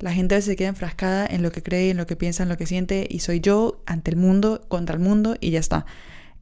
La 0.00 0.12
gente 0.12 0.40
se 0.42 0.54
queda 0.54 0.68
enfrascada 0.68 1.26
en 1.26 1.42
lo 1.42 1.50
que 1.50 1.62
cree, 1.62 1.90
en 1.90 1.96
lo 1.96 2.06
que 2.06 2.16
piensa, 2.16 2.44
en 2.44 2.48
lo 2.48 2.56
que 2.56 2.66
siente, 2.66 3.06
y 3.10 3.18
soy 3.18 3.40
yo 3.40 3.82
ante 3.84 4.12
el 4.12 4.16
mundo, 4.16 4.62
contra 4.68 4.94
el 4.94 5.02
mundo, 5.02 5.36
y 5.40 5.50
ya 5.50 5.58
está. 5.58 5.86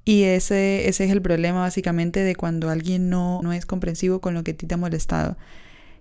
Y 0.05 0.25
ese, 0.25 0.89
ese 0.89 1.05
es 1.07 1.11
el 1.11 1.23
problema 1.23 1.61
básicamente 1.61 2.21
de 2.21 2.37
cuando 2.37 2.71
alguien 2.71 3.09
no, 3.09 3.41
no 3.43 3.53
es 3.53 3.67
comprensivo 3.67 4.21
con 4.21 4.35
lo 4.35 4.45
que 4.45 4.53
a 4.53 4.57
ti 4.57 4.67
te 4.67 4.75
ha 4.75 4.77
molestado. 4.79 5.37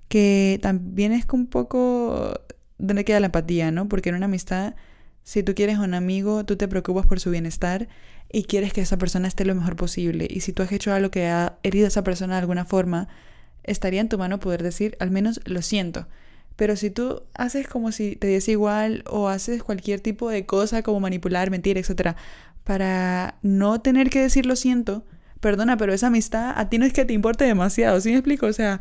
Que 0.10 0.60
también 0.62 1.12
es 1.14 1.26
un 1.32 1.48
poco 1.48 2.42
¿dónde 2.78 3.06
queda 3.06 3.20
la 3.20 3.28
empatía, 3.28 3.72
no? 3.72 3.88
Porque 3.88 4.10
en 4.10 4.16
una 4.16 4.26
amistad, 4.26 4.76
si 5.24 5.44
tú 5.44 5.56
quieres 5.56 5.78
a 5.78 5.82
un 5.82 5.94
amigo, 5.94 6.46
tú 6.46 6.56
te 6.56 6.68
preocupas 6.68 7.06
por 7.06 7.20
su 7.20 7.32
bienestar 7.32 7.88
y 8.32 8.44
quieres 8.44 8.74
que 8.74 8.82
esa 8.82 8.98
persona 8.98 9.28
esté 9.28 9.46
lo 9.46 9.56
mejor 9.56 9.76
posible. 9.76 10.28
Y 10.30 10.42
si 10.42 10.54
tú 10.54 10.64
has 10.64 10.72
hecho 10.72 10.94
algo 10.94 11.12
que 11.12 11.28
ha 11.28 11.58
herido 11.64 11.86
a 11.86 11.88
esa 11.90 12.04
persona 12.04 12.36
de 12.36 12.42
alguna 12.42 12.66
forma, 12.66 13.08
estaría 13.64 14.02
en 14.02 14.10
tu 14.10 14.18
mano 14.18 14.40
poder 14.40 14.64
decir, 14.64 14.96
al 15.00 15.12
menos 15.12 15.40
lo 15.46 15.62
siento. 15.62 16.08
Pero 16.56 16.76
si 16.76 16.90
tú 16.90 17.24
haces 17.34 17.68
como 17.68 17.92
si 17.92 18.16
te 18.16 18.28
diese 18.28 18.52
igual 18.52 19.04
o 19.08 19.28
haces 19.28 19.64
cualquier 19.64 20.00
tipo 20.00 20.30
de 20.30 20.46
cosa 20.46 20.84
como 20.84 21.00
manipular, 21.00 21.50
mentir, 21.52 21.78
etcétera, 21.78 22.16
para 22.64 23.38
no 23.42 23.82
tener 23.82 24.10
que 24.10 24.22
decir 24.22 24.46
lo 24.46 24.56
siento, 24.56 25.06
perdona, 25.40 25.78
pero 25.78 25.94
esa 25.94 26.08
amistad 26.08 26.54
a 26.56 26.70
ti 26.70 26.78
no 26.78 26.86
es 26.86 26.94
que 26.94 27.06
te 27.06 27.14
importe 27.14 27.46
demasiado, 27.46 28.00
¿sí 28.00 28.10
me 28.10 28.16
explico? 28.16 28.46
O 28.48 28.54
sea, 28.54 28.80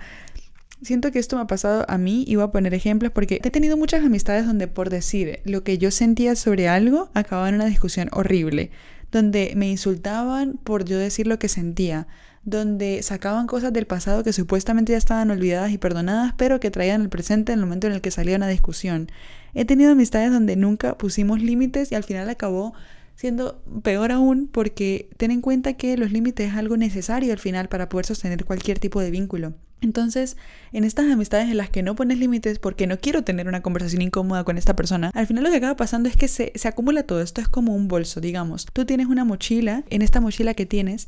Siento 0.84 1.10
que 1.10 1.18
esto 1.18 1.36
me 1.36 1.42
ha 1.42 1.46
pasado 1.46 1.86
a 1.88 1.96
mí 1.96 2.24
y 2.28 2.36
voy 2.36 2.44
a 2.44 2.50
poner 2.50 2.74
ejemplos 2.74 3.10
porque 3.10 3.40
he 3.42 3.50
tenido 3.50 3.78
muchas 3.78 4.04
amistades 4.04 4.46
donde 4.46 4.68
por 4.68 4.90
decir 4.90 5.40
lo 5.44 5.64
que 5.64 5.78
yo 5.78 5.90
sentía 5.90 6.36
sobre 6.36 6.68
algo 6.68 7.10
acababa 7.14 7.48
en 7.48 7.54
una 7.54 7.64
discusión 7.64 8.10
horrible, 8.12 8.70
donde 9.10 9.54
me 9.56 9.70
insultaban 9.70 10.58
por 10.62 10.84
yo 10.84 10.98
decir 10.98 11.26
lo 11.26 11.38
que 11.38 11.48
sentía, 11.48 12.06
donde 12.44 13.02
sacaban 13.02 13.46
cosas 13.46 13.72
del 13.72 13.86
pasado 13.86 14.22
que 14.24 14.34
supuestamente 14.34 14.92
ya 14.92 14.98
estaban 14.98 15.30
olvidadas 15.30 15.72
y 15.72 15.78
perdonadas, 15.78 16.34
pero 16.36 16.60
que 16.60 16.70
traían 16.70 17.00
el 17.00 17.08
presente 17.08 17.52
en 17.52 17.60
el 17.60 17.64
momento 17.64 17.86
en 17.86 17.94
el 17.94 18.02
que 18.02 18.10
salía 18.10 18.36
una 18.36 18.48
discusión. 18.48 19.10
He 19.54 19.64
tenido 19.64 19.92
amistades 19.92 20.32
donde 20.32 20.54
nunca 20.54 20.98
pusimos 20.98 21.40
límites 21.40 21.92
y 21.92 21.94
al 21.94 22.04
final 22.04 22.28
acabó 22.28 22.74
siendo 23.14 23.62
peor 23.82 24.12
aún 24.12 24.48
porque 24.48 25.08
ten 25.16 25.30
en 25.30 25.40
cuenta 25.40 25.72
que 25.74 25.96
los 25.96 26.12
límites 26.12 26.50
es 26.50 26.56
algo 26.58 26.76
necesario 26.76 27.32
al 27.32 27.38
final 27.38 27.70
para 27.70 27.88
poder 27.88 28.04
sostener 28.04 28.44
cualquier 28.44 28.78
tipo 28.78 29.00
de 29.00 29.10
vínculo. 29.10 29.54
Entonces, 29.84 30.36
en 30.72 30.84
estas 30.84 31.10
amistades 31.10 31.50
en 31.50 31.58
las 31.58 31.70
que 31.70 31.82
no 31.82 31.94
pones 31.94 32.18
límites 32.18 32.58
porque 32.58 32.86
no 32.86 32.98
quiero 32.98 33.22
tener 33.22 33.46
una 33.46 33.62
conversación 33.62 34.02
incómoda 34.02 34.42
con 34.42 34.58
esta 34.58 34.74
persona, 34.74 35.10
al 35.14 35.26
final 35.26 35.44
lo 35.44 35.50
que 35.50 35.56
acaba 35.56 35.76
pasando 35.76 36.08
es 36.08 36.16
que 36.16 36.26
se, 36.26 36.52
acumula 36.64 37.04
todo. 37.04 37.20
Esto 37.20 37.40
es 37.40 37.48
como 37.48 37.76
un 37.76 37.86
bolso, 37.86 38.20
digamos. 38.20 38.66
Tú 38.72 38.84
tienes 38.86 39.06
una 39.06 39.24
mochila, 39.24 39.84
en 39.90 40.02
esta 40.02 40.20
mochila 40.20 40.54
que 40.54 40.66
tienes, 40.66 41.06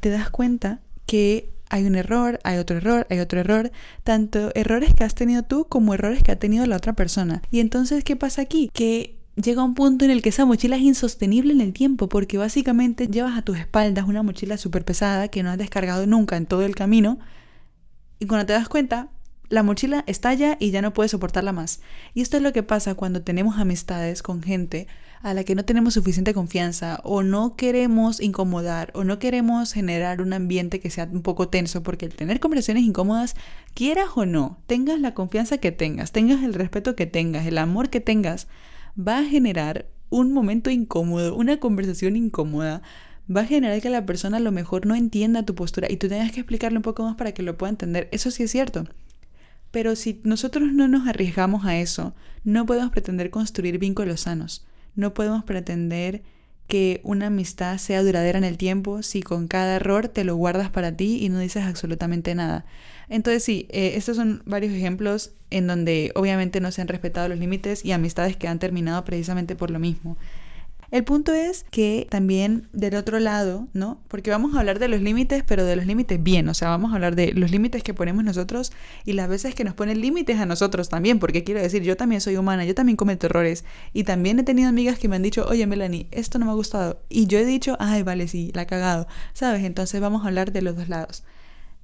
te 0.00 0.10
das 0.10 0.30
cuenta 0.30 0.80
que 1.06 1.50
hay 1.70 1.84
un 1.84 1.96
error, 1.96 2.38
hay 2.44 2.58
otro 2.58 2.76
error, 2.76 3.06
hay 3.10 3.18
otro 3.18 3.40
error, 3.40 3.72
tanto 4.04 4.50
errores 4.54 4.94
que 4.94 5.04
has 5.04 5.14
tenido 5.14 5.42
tú 5.42 5.66
como 5.68 5.94
errores 5.94 6.22
que 6.22 6.32
ha 6.32 6.38
tenido 6.38 6.66
la 6.66 6.76
otra 6.76 6.92
persona. 6.92 7.42
Y 7.50 7.60
entonces, 7.60 8.04
¿qué 8.04 8.14
pasa 8.14 8.42
aquí? 8.42 8.70
Que 8.72 9.16
llega 9.36 9.62
un 9.62 9.74
punto 9.74 10.04
en 10.04 10.10
el 10.10 10.20
que 10.20 10.28
esa 10.30 10.44
mochila 10.44 10.76
es 10.76 10.82
insostenible 10.82 11.52
en 11.52 11.60
el 11.60 11.72
tiempo 11.72 12.08
porque 12.08 12.38
básicamente 12.38 13.06
llevas 13.06 13.38
a 13.38 13.42
tus 13.42 13.58
espaldas 13.58 14.06
una 14.06 14.22
mochila 14.22 14.58
súper 14.58 14.84
pesada 14.84 15.28
que 15.28 15.42
no 15.42 15.50
has 15.50 15.58
descargado 15.58 16.06
nunca 16.06 16.36
en 16.36 16.46
todo 16.46 16.64
el 16.64 16.74
camino 16.74 17.18
y 18.18 18.26
cuando 18.26 18.46
te 18.46 18.52
das 18.52 18.68
cuenta, 18.68 19.08
la 19.48 19.62
mochila 19.62 20.04
estalla 20.06 20.56
y 20.60 20.70
ya 20.70 20.82
no 20.82 20.92
puedes 20.92 21.12
soportarla 21.12 21.52
más. 21.52 21.80
Y 22.14 22.20
esto 22.20 22.36
es 22.36 22.42
lo 22.42 22.52
que 22.52 22.62
pasa 22.62 22.94
cuando 22.94 23.22
tenemos 23.22 23.58
amistades 23.58 24.22
con 24.22 24.42
gente 24.42 24.86
a 25.22 25.34
la 25.34 25.44
que 25.44 25.54
no 25.54 25.64
tenemos 25.64 25.94
suficiente 25.94 26.34
confianza 26.34 27.00
o 27.02 27.22
no 27.22 27.56
queremos 27.56 28.20
incomodar 28.20 28.92
o 28.94 29.04
no 29.04 29.18
queremos 29.18 29.72
generar 29.72 30.20
un 30.20 30.32
ambiente 30.32 30.80
que 30.80 30.90
sea 30.90 31.08
un 31.10 31.22
poco 31.22 31.48
tenso, 31.48 31.82
porque 31.82 32.06
el 32.06 32.14
tener 32.14 32.40
conversaciones 32.40 32.84
incómodas, 32.84 33.34
quieras 33.74 34.10
o 34.14 34.26
no, 34.26 34.58
tengas 34.66 35.00
la 35.00 35.14
confianza 35.14 35.58
que 35.58 35.72
tengas, 35.72 36.12
tengas 36.12 36.42
el 36.44 36.54
respeto 36.54 36.94
que 36.94 37.06
tengas, 37.06 37.46
el 37.46 37.58
amor 37.58 37.90
que 37.90 38.00
tengas, 38.00 38.46
va 38.98 39.18
a 39.18 39.24
generar 39.24 39.86
un 40.10 40.32
momento 40.32 40.70
incómodo, 40.70 41.34
una 41.34 41.58
conversación 41.58 42.16
incómoda, 42.16 42.82
va 43.34 43.42
a 43.42 43.46
generar 43.46 43.80
que 43.80 43.90
la 43.90 44.06
persona 44.06 44.38
a 44.38 44.40
lo 44.40 44.52
mejor 44.52 44.86
no 44.86 44.94
entienda 44.94 45.44
tu 45.44 45.54
postura 45.54 45.88
y 45.90 45.96
tú 45.96 46.08
tengas 46.08 46.32
que 46.32 46.40
explicarle 46.40 46.78
un 46.78 46.82
poco 46.82 47.02
más 47.02 47.16
para 47.16 47.32
que 47.32 47.42
lo 47.42 47.58
pueda 47.58 47.70
entender. 47.70 48.08
Eso 48.12 48.30
sí 48.30 48.42
es 48.42 48.50
cierto. 48.50 48.84
Pero 49.70 49.96
si 49.96 50.20
nosotros 50.24 50.72
no 50.72 50.88
nos 50.88 51.06
arriesgamos 51.06 51.66
a 51.66 51.78
eso, 51.78 52.14
no 52.44 52.64
podemos 52.64 52.90
pretender 52.90 53.30
construir 53.30 53.78
vínculos 53.78 54.22
sanos. 54.22 54.66
No 54.94 55.12
podemos 55.12 55.44
pretender 55.44 56.22
que 56.68 57.00
una 57.02 57.26
amistad 57.26 57.78
sea 57.78 58.02
duradera 58.02 58.38
en 58.38 58.44
el 58.44 58.58
tiempo 58.58 59.02
si 59.02 59.22
con 59.22 59.48
cada 59.48 59.76
error 59.76 60.08
te 60.08 60.24
lo 60.24 60.36
guardas 60.36 60.70
para 60.70 60.96
ti 60.96 61.18
y 61.22 61.28
no 61.30 61.38
dices 61.38 61.64
absolutamente 61.64 62.34
nada. 62.34 62.66
Entonces 63.08 63.42
sí, 63.42 63.66
eh, 63.70 63.92
estos 63.96 64.16
son 64.16 64.42
varios 64.44 64.72
ejemplos 64.72 65.32
en 65.50 65.66
donde 65.66 66.12
obviamente 66.14 66.60
no 66.60 66.70
se 66.70 66.82
han 66.82 66.88
respetado 66.88 67.28
los 67.28 67.38
límites 67.38 67.84
y 67.84 67.92
amistades 67.92 68.36
que 68.36 68.48
han 68.48 68.58
terminado 68.58 69.02
precisamente 69.04 69.56
por 69.56 69.70
lo 69.70 69.78
mismo. 69.78 70.18
El 70.90 71.04
punto 71.04 71.34
es 71.34 71.66
que 71.70 72.06
también 72.08 72.68
del 72.72 72.94
otro 72.94 73.18
lado, 73.18 73.68
¿no? 73.74 74.00
Porque 74.08 74.30
vamos 74.30 74.54
a 74.54 74.60
hablar 74.60 74.78
de 74.78 74.88
los 74.88 75.02
límites, 75.02 75.44
pero 75.46 75.64
de 75.64 75.76
los 75.76 75.84
límites 75.84 76.22
bien, 76.22 76.48
o 76.48 76.54
sea, 76.54 76.68
vamos 76.68 76.92
a 76.92 76.94
hablar 76.94 77.14
de 77.14 77.32
los 77.34 77.50
límites 77.50 77.82
que 77.82 77.92
ponemos 77.92 78.24
nosotros 78.24 78.72
y 79.04 79.12
las 79.12 79.28
veces 79.28 79.54
que 79.54 79.64
nos 79.64 79.74
ponen 79.74 80.00
límites 80.00 80.38
a 80.38 80.46
nosotros 80.46 80.88
también, 80.88 81.18
porque 81.18 81.44
quiero 81.44 81.60
decir, 81.60 81.82
yo 81.82 81.96
también 81.98 82.22
soy 82.22 82.38
humana, 82.38 82.64
yo 82.64 82.74
también 82.74 82.96
cometo 82.96 83.26
errores 83.26 83.66
y 83.92 84.04
también 84.04 84.38
he 84.38 84.44
tenido 84.44 84.70
amigas 84.70 84.98
que 84.98 85.08
me 85.08 85.16
han 85.16 85.22
dicho, 85.22 85.46
oye 85.46 85.66
Melanie, 85.66 86.08
esto 86.10 86.38
no 86.38 86.46
me 86.46 86.52
ha 86.52 86.54
gustado 86.54 87.02
y 87.10 87.26
yo 87.26 87.38
he 87.38 87.44
dicho, 87.44 87.76
ay, 87.80 88.02
vale, 88.02 88.26
sí, 88.26 88.50
la 88.54 88.62
he 88.62 88.66
cagado, 88.66 89.06
¿sabes? 89.34 89.64
Entonces 89.64 90.00
vamos 90.00 90.24
a 90.24 90.28
hablar 90.28 90.52
de 90.52 90.62
los 90.62 90.74
dos 90.74 90.88
lados. 90.88 91.22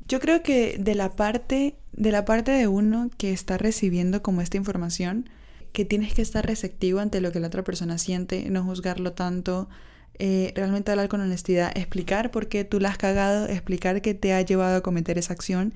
Yo 0.09 0.19
creo 0.19 0.43
que 0.43 0.77
de 0.79 0.95
la 0.95 1.17
parte 1.17 1.77
de 1.93 2.11
la 2.11 2.25
parte 2.25 2.51
de 2.51 2.67
uno 2.67 3.11
que 3.17 3.33
está 3.33 3.59
recibiendo 3.59 4.23
como 4.23 4.41
esta 4.41 4.57
información, 4.57 5.29
que 5.75 5.85
tienes 5.85 6.15
que 6.15 6.23
estar 6.23 6.47
receptivo 6.47 7.01
ante 7.01 7.21
lo 7.21 7.33
que 7.33 7.41
la 7.41 7.49
otra 7.49 7.65
persona 7.65 7.99
siente, 7.99 8.49
no 8.49 8.63
juzgarlo 8.63 9.13
tanto, 9.13 9.69
eh, 10.21 10.53
realmente 10.55 10.93
hablar 10.93 11.09
con 11.09 11.21
honestidad, 11.21 11.77
explicar 11.77 12.31
por 12.31 12.47
qué 12.49 12.65
tú 12.65 12.79
la 12.79 12.91
has 12.91 12.97
cagado, 12.97 13.49
explicar 13.49 14.01
qué 14.01 14.15
te 14.15 14.33
ha 14.33 14.41
llevado 14.41 14.77
a 14.77 14.81
cometer 14.83 15.19
esa 15.19 15.33
acción 15.33 15.75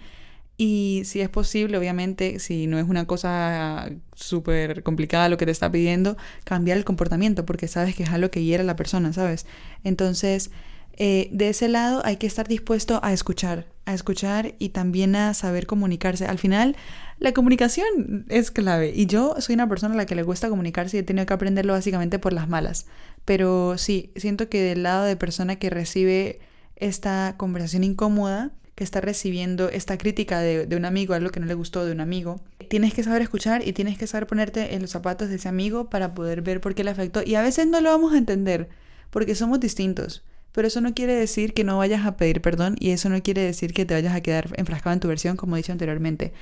y 0.57 1.02
si 1.05 1.21
es 1.21 1.28
posible, 1.28 1.78
obviamente, 1.78 2.38
si 2.38 2.69
no 2.69 2.78
es 2.78 2.88
una 2.88 3.07
cosa 3.07 3.90
súper 4.14 4.85
complicada 4.85 5.28
lo 5.28 5.37
que 5.37 5.47
te 5.47 5.52
está 5.52 5.71
pidiendo, 5.71 6.17
cambiar 6.45 6.78
el 6.78 6.85
comportamiento 6.85 7.45
porque 7.45 7.67
sabes 7.67 7.97
que 7.97 8.05
es 8.05 8.11
algo 8.11 8.31
que 8.31 8.45
hiera 8.45 8.62
a 8.62 8.67
la 8.67 8.76
persona, 8.76 9.12
¿sabes? 9.12 9.47
Entonces, 9.83 10.52
eh, 11.00 11.28
de 11.31 11.49
ese 11.49 11.69
lado 11.69 12.02
hay 12.05 12.17
que 12.17 12.26
estar 12.26 12.49
dispuesto 12.49 12.99
a 13.05 13.12
escuchar, 13.12 13.67
a 13.85 13.95
escuchar 13.95 14.57
y 14.59 14.71
también 14.71 15.14
a 15.14 15.33
saber 15.33 15.64
comunicarse. 15.64 16.26
Al 16.26 16.38
final, 16.38 16.75
la 17.21 17.33
comunicación 17.33 18.26
es 18.28 18.50
clave 18.50 18.93
y 18.93 19.07
yo 19.07 19.37
soy 19.38 19.55
una 19.55 19.69
persona 19.69 19.95
a 19.95 19.97
la 19.97 20.07
que 20.07 20.17
le 20.17 20.25
cuesta 20.25 20.49
comunicarse 20.49 20.97
y 20.97 21.00
he 21.00 21.05
tenido 21.05 21.25
que 21.25 21.35
aprenderlo 21.35 21.73
básicamente 21.73 22.19
por 22.19 22.33
las 22.33 22.49
malas. 22.49 22.87
Pero 23.25 23.78
sí, 23.78 24.12
siento 24.17 24.49
que 24.49 24.61
del 24.61 24.83
lado 24.83 25.05
de 25.05 25.14
persona 25.14 25.55
que 25.55 25.71
recibe 25.71 26.40
esta 26.75 27.37
conversación 27.37 27.85
incómoda, 27.85 28.50
que 28.75 28.83
está 28.83 29.00
recibiendo 29.00 29.69
esta 29.69 29.99
crítica 29.99 30.40
de, 30.40 30.67
de, 30.67 30.76
un 30.76 30.85
amigo, 30.85 31.14
algo 31.14 31.31
que 31.31 31.38
no 31.38 31.47
le 31.47 31.55
gustó 31.55 31.85
de 31.85 31.93
un 31.93 32.00
amigo, 32.00 32.40
tienes 32.69 32.93
que 32.93 33.05
saber 33.05 33.23
escuchar 33.23 33.67
y 33.67 33.73
tienes 33.73 33.99
que 33.99 34.09
saber 34.09 34.26
ponerte 34.26 34.75
en 34.75 34.83
los 34.83 34.90
zapatos 34.90 35.28
de 35.28 35.37
ese 35.37 35.49
amigo 35.49 35.90
para 35.90 36.12
poder 36.12 36.43
ver 36.43 36.61
por 36.61 36.75
qué 36.75 36.83
le 36.83 36.90
afectó. 36.90 37.23
Y 37.25 37.37
a 37.37 37.43
veces 37.43 37.69
no 37.69 37.81
lo 37.81 37.90
vamos 37.90 38.14
a 38.14 38.19
entender, 38.19 38.69
porque 39.11 39.37
somos 39.37 39.61
distintos. 39.61 40.25
Pero 40.58 40.66
eso 40.66 40.80
no 40.80 40.92
quiere 40.92 41.14
decir 41.14 41.54
que 41.54 41.62
no 41.62 41.78
vayas 41.78 42.04
a 42.04 42.16
pedir 42.16 42.42
perdón 42.42 42.74
y 42.80 42.90
eso 42.90 43.08
no 43.08 43.22
quiere 43.22 43.42
decir 43.42 43.72
que 43.72 43.84
te 43.84 43.94
vayas 43.94 44.12
a 44.12 44.22
quedar 44.22 44.48
enfrascado 44.56 44.92
en 44.92 44.98
tu 44.98 45.06
versión, 45.06 45.36
como 45.36 45.54
he 45.54 45.60
dicho 45.60 45.70
anteriormente. 45.70 46.32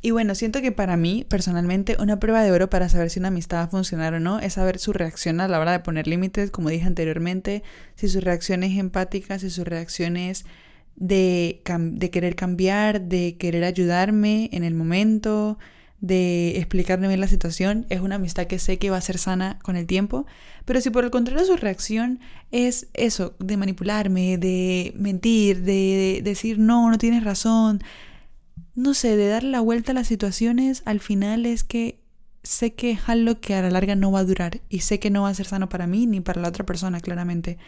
Y 0.00 0.12
bueno, 0.12 0.36
siento 0.36 0.60
que 0.60 0.70
para 0.70 0.96
mí, 0.96 1.26
personalmente, 1.28 1.96
una 1.98 2.20
prueba 2.20 2.44
de 2.44 2.52
oro 2.52 2.70
para 2.70 2.88
saber 2.88 3.10
si 3.10 3.18
una 3.18 3.26
amistad 3.26 3.58
va 3.58 3.62
a 3.64 3.66
funcionar 3.66 4.14
o 4.14 4.20
no 4.20 4.38
es 4.38 4.52
saber 4.52 4.78
su 4.78 4.92
reacción 4.92 5.40
a 5.40 5.48
la 5.48 5.58
hora 5.58 5.72
de 5.72 5.80
poner 5.80 6.06
límites, 6.06 6.52
como 6.52 6.68
dije 6.68 6.86
anteriormente, 6.86 7.64
si 7.96 8.08
su 8.08 8.20
reacción 8.20 8.62
es 8.62 8.78
empática, 8.78 9.36
si 9.40 9.50
su 9.50 9.64
reacción 9.64 10.16
es 10.16 10.44
de, 10.94 11.60
de 11.66 12.10
querer 12.10 12.36
cambiar, 12.36 13.00
de 13.00 13.36
querer 13.36 13.64
ayudarme 13.64 14.48
en 14.52 14.62
el 14.62 14.74
momento, 14.76 15.58
de 16.00 16.56
explicarme 16.56 17.08
bien 17.08 17.20
la 17.20 17.28
situación, 17.28 17.86
es 17.90 18.00
una 18.00 18.14
amistad 18.14 18.46
que 18.46 18.58
sé 18.58 18.78
que 18.78 18.90
va 18.90 18.96
a 18.96 19.02
ser 19.02 19.18
sana 19.18 19.58
con 19.62 19.76
el 19.76 19.86
tiempo, 19.86 20.26
pero 20.64 20.80
si 20.80 20.90
por 20.90 21.04
el 21.04 21.10
contrario 21.10 21.44
su 21.44 21.56
reacción 21.56 22.20
es 22.50 22.88
eso, 22.94 23.34
de 23.38 23.56
manipularme, 23.56 24.38
de 24.38 24.94
mentir, 24.96 25.62
de 25.62 26.20
decir 26.24 26.58
no, 26.58 26.90
no 26.90 26.96
tienes 26.96 27.22
razón, 27.22 27.82
no 28.74 28.94
sé, 28.94 29.16
de 29.16 29.28
dar 29.28 29.44
la 29.44 29.60
vuelta 29.60 29.92
a 29.92 29.94
las 29.94 30.06
situaciones, 30.06 30.82
al 30.86 31.00
final 31.00 31.44
es 31.44 31.64
que 31.64 32.00
sé 32.42 32.72
que 32.72 32.92
es 32.92 33.00
algo 33.06 33.40
que 33.40 33.54
a 33.54 33.62
la 33.62 33.70
larga 33.70 33.94
no 33.94 34.10
va 34.10 34.20
a 34.20 34.24
durar 34.24 34.60
y 34.70 34.80
sé 34.80 34.98
que 34.98 35.10
no 35.10 35.22
va 35.22 35.28
a 35.28 35.34
ser 35.34 35.46
sano 35.46 35.68
para 35.68 35.86
mí 35.86 36.06
ni 36.06 36.20
para 36.20 36.40
la 36.40 36.48
otra 36.48 36.64
persona, 36.64 37.00
claramente. 37.00 37.58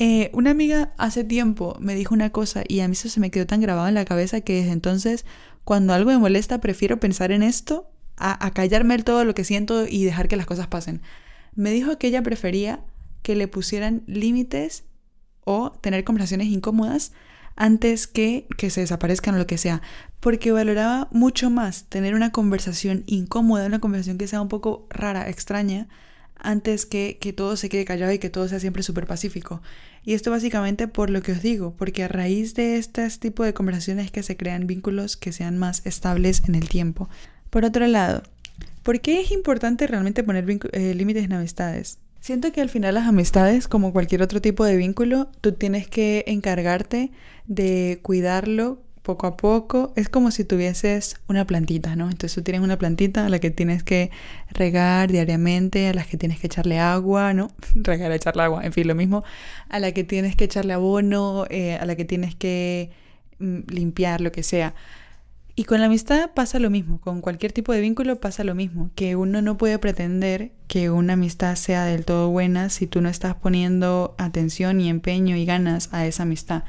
Eh, 0.00 0.30
una 0.32 0.50
amiga 0.50 0.94
hace 0.96 1.24
tiempo 1.24 1.76
me 1.80 1.96
dijo 1.96 2.14
una 2.14 2.30
cosa 2.30 2.62
y 2.68 2.80
a 2.80 2.88
mí 2.88 2.92
eso 2.92 3.08
se 3.08 3.18
me 3.18 3.32
quedó 3.32 3.46
tan 3.46 3.60
grabado 3.60 3.88
en 3.88 3.94
la 3.94 4.04
cabeza 4.04 4.40
que 4.40 4.54
desde 4.54 4.70
entonces 4.70 5.26
cuando 5.68 5.92
algo 5.92 6.10
me 6.10 6.16
molesta, 6.16 6.62
prefiero 6.62 6.98
pensar 6.98 7.30
en 7.30 7.42
esto 7.42 7.90
a, 8.16 8.50
callarme 8.52 8.96
todo 9.00 9.26
lo 9.26 9.34
que 9.34 9.44
siento 9.44 9.86
y 9.86 10.02
dejar 10.02 10.26
que 10.26 10.38
las 10.38 10.46
cosas 10.46 10.66
pasen. 10.66 11.02
Me 11.54 11.70
dijo 11.70 11.98
que 11.98 12.06
ella 12.06 12.22
prefería 12.22 12.80
que 13.20 13.36
le 13.36 13.48
pusieran 13.48 14.02
límites 14.06 14.84
o 15.44 15.72
tener 15.72 16.04
conversaciones 16.04 16.46
incómodas 16.46 17.12
antes 17.54 18.06
que 18.06 18.46
que 18.56 18.70
se 18.70 18.80
desaparezcan 18.80 19.34
o 19.34 19.38
lo 19.38 19.46
que 19.46 19.58
sea, 19.58 19.82
porque 20.20 20.52
valoraba 20.52 21.08
mucho 21.10 21.50
más 21.50 21.84
tener 21.84 22.14
una 22.14 22.32
conversación 22.32 23.04
incómoda, 23.04 23.66
una 23.66 23.78
conversación 23.78 24.16
que 24.16 24.26
sea 24.26 24.40
un 24.40 24.48
poco 24.48 24.86
rara, 24.88 25.28
extraña, 25.28 25.86
antes 26.38 26.86
que 26.86 27.18
que 27.20 27.32
todo 27.32 27.56
se 27.56 27.68
quede 27.68 27.84
callado 27.84 28.12
y 28.12 28.18
que 28.18 28.30
todo 28.30 28.48
sea 28.48 28.60
siempre 28.60 28.82
súper 28.82 29.06
pacífico. 29.06 29.62
Y 30.04 30.14
esto 30.14 30.30
básicamente 30.30 30.88
por 30.88 31.10
lo 31.10 31.22
que 31.22 31.32
os 31.32 31.42
digo, 31.42 31.74
porque 31.76 32.04
a 32.04 32.08
raíz 32.08 32.54
de 32.54 32.78
este 32.78 33.08
tipo 33.18 33.44
de 33.44 33.54
conversaciones 33.54 34.10
que 34.10 34.22
se 34.22 34.36
crean 34.36 34.66
vínculos 34.66 35.16
que 35.16 35.32
sean 35.32 35.58
más 35.58 35.84
estables 35.84 36.42
en 36.48 36.54
el 36.54 36.68
tiempo. 36.68 37.08
Por 37.50 37.64
otro 37.64 37.86
lado, 37.86 38.22
¿por 38.82 39.00
qué 39.00 39.20
es 39.20 39.30
importante 39.32 39.86
realmente 39.86 40.22
poner 40.22 40.44
eh, 40.72 40.94
límites 40.94 41.24
en 41.24 41.32
amistades? 41.32 41.98
Siento 42.20 42.52
que 42.52 42.60
al 42.60 42.68
final 42.68 42.94
las 42.94 43.06
amistades, 43.06 43.68
como 43.68 43.92
cualquier 43.92 44.22
otro 44.22 44.40
tipo 44.40 44.64
de 44.64 44.76
vínculo, 44.76 45.30
tú 45.40 45.52
tienes 45.52 45.88
que 45.88 46.24
encargarte 46.26 47.10
de 47.46 48.00
cuidarlo 48.02 48.82
poco 49.08 49.26
a 49.26 49.38
poco. 49.38 49.94
Es 49.96 50.10
como 50.10 50.30
si 50.30 50.44
tuvieses 50.44 51.16
una 51.28 51.46
plantita, 51.46 51.96
¿no? 51.96 52.10
Entonces 52.10 52.34
tú 52.34 52.42
tienes 52.42 52.60
una 52.60 52.76
plantita 52.76 53.24
a 53.24 53.30
la 53.30 53.38
que 53.38 53.50
tienes 53.50 53.82
que 53.82 54.10
regar 54.50 55.10
diariamente, 55.10 55.88
a 55.88 55.94
la 55.94 56.04
que 56.04 56.18
tienes 56.18 56.38
que 56.38 56.48
echarle 56.48 56.78
agua, 56.78 57.32
¿no? 57.32 57.50
regar, 57.74 58.12
echarle 58.12 58.42
agua, 58.42 58.66
en 58.66 58.74
fin, 58.74 58.86
lo 58.86 58.94
mismo. 58.94 59.24
A 59.70 59.80
la 59.80 59.92
que 59.92 60.04
tienes 60.04 60.36
que 60.36 60.44
echarle 60.44 60.74
abono, 60.74 61.46
eh, 61.48 61.76
a 61.80 61.86
la 61.86 61.96
que 61.96 62.04
tienes 62.04 62.34
que 62.34 62.90
mm, 63.38 63.60
limpiar, 63.68 64.20
lo 64.20 64.30
que 64.30 64.42
sea. 64.42 64.74
Y 65.56 65.64
con 65.64 65.80
la 65.80 65.86
amistad 65.86 66.32
pasa 66.34 66.58
lo 66.58 66.68
mismo, 66.68 67.00
con 67.00 67.22
cualquier 67.22 67.52
tipo 67.52 67.72
de 67.72 67.80
vínculo 67.80 68.20
pasa 68.20 68.44
lo 68.44 68.54
mismo, 68.54 68.90
que 68.94 69.16
uno 69.16 69.40
no 69.40 69.56
puede 69.56 69.78
pretender 69.78 70.52
que 70.66 70.90
una 70.90 71.14
amistad 71.14 71.56
sea 71.56 71.86
del 71.86 72.04
todo 72.04 72.28
buena 72.28 72.68
si 72.68 72.86
tú 72.86 73.00
no 73.00 73.08
estás 73.08 73.36
poniendo 73.36 74.14
atención 74.18 74.82
y 74.82 74.90
empeño 74.90 75.34
y 75.34 75.46
ganas 75.46 75.88
a 75.92 76.06
esa 76.06 76.24
amistad. 76.24 76.64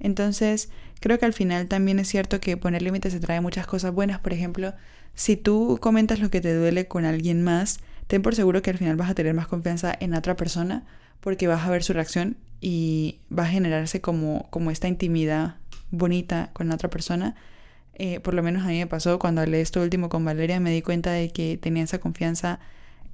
Entonces, 0.00 0.70
Creo 1.00 1.18
que 1.18 1.26
al 1.26 1.32
final 1.32 1.66
también 1.68 1.98
es 1.98 2.08
cierto 2.08 2.40
que 2.40 2.56
poner 2.56 2.82
límites 2.82 3.12
se 3.12 3.20
trae 3.20 3.40
muchas 3.40 3.66
cosas 3.66 3.92
buenas. 3.92 4.18
Por 4.20 4.32
ejemplo, 4.32 4.74
si 5.14 5.36
tú 5.36 5.78
comentas 5.80 6.18
lo 6.18 6.30
que 6.30 6.40
te 6.40 6.54
duele 6.54 6.86
con 6.86 7.04
alguien 7.04 7.42
más, 7.42 7.80
ten 8.06 8.22
por 8.22 8.34
seguro 8.34 8.62
que 8.62 8.70
al 8.70 8.78
final 8.78 8.96
vas 8.96 9.10
a 9.10 9.14
tener 9.14 9.34
más 9.34 9.46
confianza 9.46 9.94
en 9.98 10.14
otra 10.14 10.36
persona 10.36 10.84
porque 11.20 11.46
vas 11.46 11.66
a 11.66 11.70
ver 11.70 11.82
su 11.82 11.92
reacción 11.92 12.36
y 12.60 13.18
va 13.36 13.44
a 13.44 13.48
generarse 13.48 14.00
como, 14.00 14.48
como 14.50 14.70
esta 14.70 14.88
intimidad 14.88 15.56
bonita 15.90 16.50
con 16.52 16.70
otra 16.72 16.90
persona. 16.90 17.36
Eh, 17.94 18.20
por 18.20 18.34
lo 18.34 18.42
menos 18.42 18.64
a 18.64 18.68
mí 18.68 18.78
me 18.78 18.86
pasó 18.86 19.18
cuando 19.18 19.40
hablé 19.40 19.60
esto 19.60 19.82
último 19.82 20.08
con 20.08 20.24
Valeria, 20.24 20.60
me 20.60 20.70
di 20.70 20.82
cuenta 20.82 21.12
de 21.12 21.30
que 21.30 21.56
tenía 21.56 21.82
esa 21.84 21.98
confianza 21.98 22.60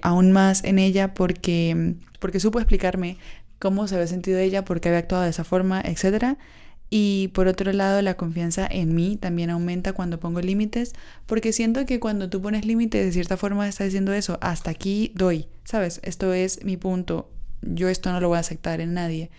aún 0.03 0.33
más 0.33 0.65
en 0.65 0.79
ella 0.79 1.15
porque, 1.15 1.95
porque 2.19 2.41
supo 2.41 2.59
explicarme 2.59 3.17
cómo 3.59 3.89
se 3.89 3.95
había 3.95 4.07
sentido 4.07 4.39
ella, 4.39 4.65
por 4.65 4.81
qué 4.81 4.89
había 4.89 4.99
actuado 4.99 5.25
de 5.25 5.31
esa 5.31 5.45
forma, 5.45 5.81
etcétera 5.83 6.39
y 6.97 7.27
por 7.35 7.49
otro 7.49 7.73
lado, 7.73 8.01
la 8.03 8.17
confianza 8.17 8.69
en 8.71 8.95
mí 8.95 9.17
también 9.17 9.51
aumenta 9.51 9.95
cuando 9.95 10.21
pongo 10.21 10.41
límites, 10.41 10.93
porque 11.27 11.53
siento 11.53 11.87
que 11.87 11.99
cuando 11.99 12.31
tú 12.31 12.41
pones 12.41 12.65
límites, 12.65 13.05
de 13.05 13.11
cierta 13.11 13.37
forma 13.37 13.69
estás 13.69 13.87
diciendo 13.87 14.13
eso, 14.13 14.39
hasta 14.41 14.71
aquí 14.71 15.11
doy, 15.17 15.49
¿sabes? 15.65 15.99
Esto 16.05 16.33
es 16.33 16.65
mi 16.65 16.77
punto, 16.77 17.29
yo 17.63 17.89
esto 17.89 18.13
no 18.13 18.21
lo 18.21 18.29
voy 18.29 18.37
a 18.37 18.43
aceptar 18.43 18.81
en 18.81 18.95
nadie. 18.95 19.33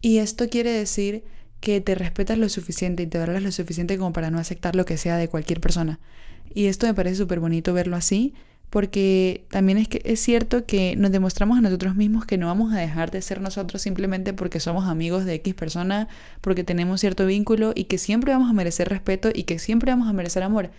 Y 0.00 0.18
esto 0.18 0.48
quiere 0.48 0.72
decir 0.72 1.22
que 1.60 1.80
te 1.80 1.94
respetas 1.94 2.36
lo 2.36 2.48
suficiente 2.48 3.04
y 3.04 3.06
te 3.06 3.18
valoras 3.18 3.44
lo 3.44 3.52
suficiente 3.52 3.96
como 3.96 4.12
para 4.12 4.32
no 4.32 4.40
aceptar 4.40 4.74
lo 4.74 4.84
que 4.84 4.96
sea 4.96 5.16
de 5.18 5.28
cualquier 5.28 5.60
persona. 5.60 6.00
Y 6.52 6.66
esto 6.66 6.88
me 6.88 6.94
parece 6.94 7.14
súper 7.14 7.38
bonito 7.38 7.72
verlo 7.74 7.94
así, 7.94 8.34
porque 8.70 9.46
también 9.50 9.78
es 9.78 9.88
que 9.88 10.02
es 10.04 10.20
cierto 10.20 10.66
que 10.66 10.94
nos 10.96 11.10
demostramos 11.10 11.58
a 11.58 11.60
nosotros 11.62 11.94
mismos 11.94 12.26
que 12.26 12.36
no 12.36 12.46
vamos 12.46 12.72
a 12.72 12.78
dejar 12.78 13.10
de 13.10 13.22
ser 13.22 13.40
nosotros 13.40 13.80
simplemente 13.80 14.34
porque 14.34 14.60
somos 14.60 14.86
amigos 14.86 15.24
de 15.24 15.34
X 15.34 15.54
persona, 15.54 16.08
porque 16.40 16.64
tenemos 16.64 17.00
cierto 17.00 17.24
vínculo 17.26 17.72
y 17.74 17.84
que 17.84 17.98
siempre 17.98 18.32
vamos 18.32 18.50
a 18.50 18.52
merecer 18.52 18.88
respeto 18.88 19.30
y 19.34 19.44
que 19.44 19.58
siempre 19.58 19.90
vamos 19.90 20.08
a 20.08 20.12
merecer 20.12 20.42
amor. 20.42 20.70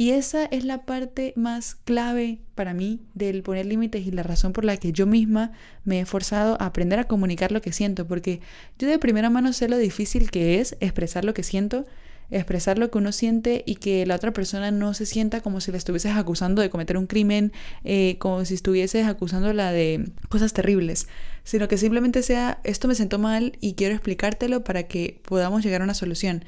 Y 0.00 0.12
esa 0.12 0.46
es 0.46 0.64
la 0.64 0.86
parte 0.86 1.34
más 1.36 1.74
clave 1.74 2.38
para 2.54 2.72
mí 2.72 3.00
del 3.12 3.42
poner 3.42 3.66
límites 3.66 4.06
y 4.06 4.10
la 4.10 4.22
razón 4.22 4.54
por 4.54 4.64
la 4.64 4.78
que 4.78 4.92
yo 4.92 5.04
misma 5.06 5.52
me 5.84 5.98
he 5.98 6.00
esforzado 6.00 6.56
a 6.58 6.64
aprender 6.64 6.98
a 6.98 7.04
comunicar 7.04 7.52
lo 7.52 7.60
que 7.60 7.74
siento, 7.74 8.06
porque 8.06 8.40
yo 8.78 8.88
de 8.88 8.98
primera 8.98 9.28
mano 9.28 9.52
sé 9.52 9.68
lo 9.68 9.76
difícil 9.76 10.30
que 10.30 10.58
es 10.58 10.74
expresar 10.80 11.26
lo 11.26 11.34
que 11.34 11.42
siento, 11.42 11.84
expresar 12.30 12.78
lo 12.78 12.90
que 12.90 12.98
uno 12.98 13.12
siente 13.12 13.62
y 13.66 13.76
que 13.76 14.06
la 14.06 14.14
otra 14.16 14.32
persona 14.32 14.70
no 14.70 14.94
se 14.94 15.06
sienta 15.06 15.40
como 15.40 15.60
si 15.60 15.72
le 15.72 15.78
estuvieses 15.78 16.16
acusando 16.16 16.62
de 16.62 16.70
cometer 16.70 16.96
un 16.96 17.06
crimen, 17.06 17.52
eh, 17.84 18.16
como 18.18 18.44
si 18.44 18.54
estuvieses 18.54 19.06
acusándola 19.06 19.72
de 19.72 20.10
cosas 20.28 20.52
terribles, 20.52 21.08
sino 21.44 21.68
que 21.68 21.78
simplemente 21.78 22.22
sea 22.22 22.60
esto 22.64 22.88
me 22.88 22.94
siento 22.94 23.18
mal 23.18 23.56
y 23.60 23.74
quiero 23.74 23.94
explicártelo 23.94 24.64
para 24.64 24.84
que 24.84 25.20
podamos 25.24 25.64
llegar 25.64 25.80
a 25.80 25.84
una 25.84 25.94
solución. 25.94 26.44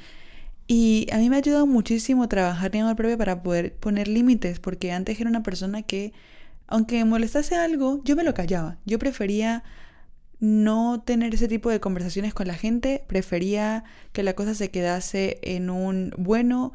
Y 0.67 1.07
a 1.11 1.17
mí 1.17 1.29
me 1.29 1.35
ha 1.35 1.39
ayudado 1.39 1.67
muchísimo 1.67 2.29
trabajar 2.29 2.75
en 2.75 2.83
amor 2.83 2.95
propio 2.95 3.17
para 3.17 3.43
poder 3.43 3.75
poner 3.75 4.07
límites, 4.07 4.59
porque 4.59 4.91
antes 4.91 5.19
era 5.19 5.29
una 5.29 5.43
persona 5.43 5.81
que, 5.81 6.13
aunque 6.67 7.03
molestase 7.03 7.55
algo, 7.55 8.01
yo 8.05 8.15
me 8.15 8.23
lo 8.23 8.33
callaba. 8.33 8.77
Yo 8.85 8.97
prefería 8.97 9.63
no 10.43 11.01
tener 11.05 11.33
ese 11.33 11.47
tipo 11.47 11.69
de 11.69 11.79
conversaciones 11.79 12.33
con 12.33 12.47
la 12.47 12.55
gente, 12.55 13.05
prefería 13.07 13.85
que 14.11 14.23
la 14.23 14.33
cosa 14.33 14.53
se 14.53 14.71
quedase 14.71 15.39
en 15.41 15.69
un 15.69 16.13
bueno, 16.17 16.73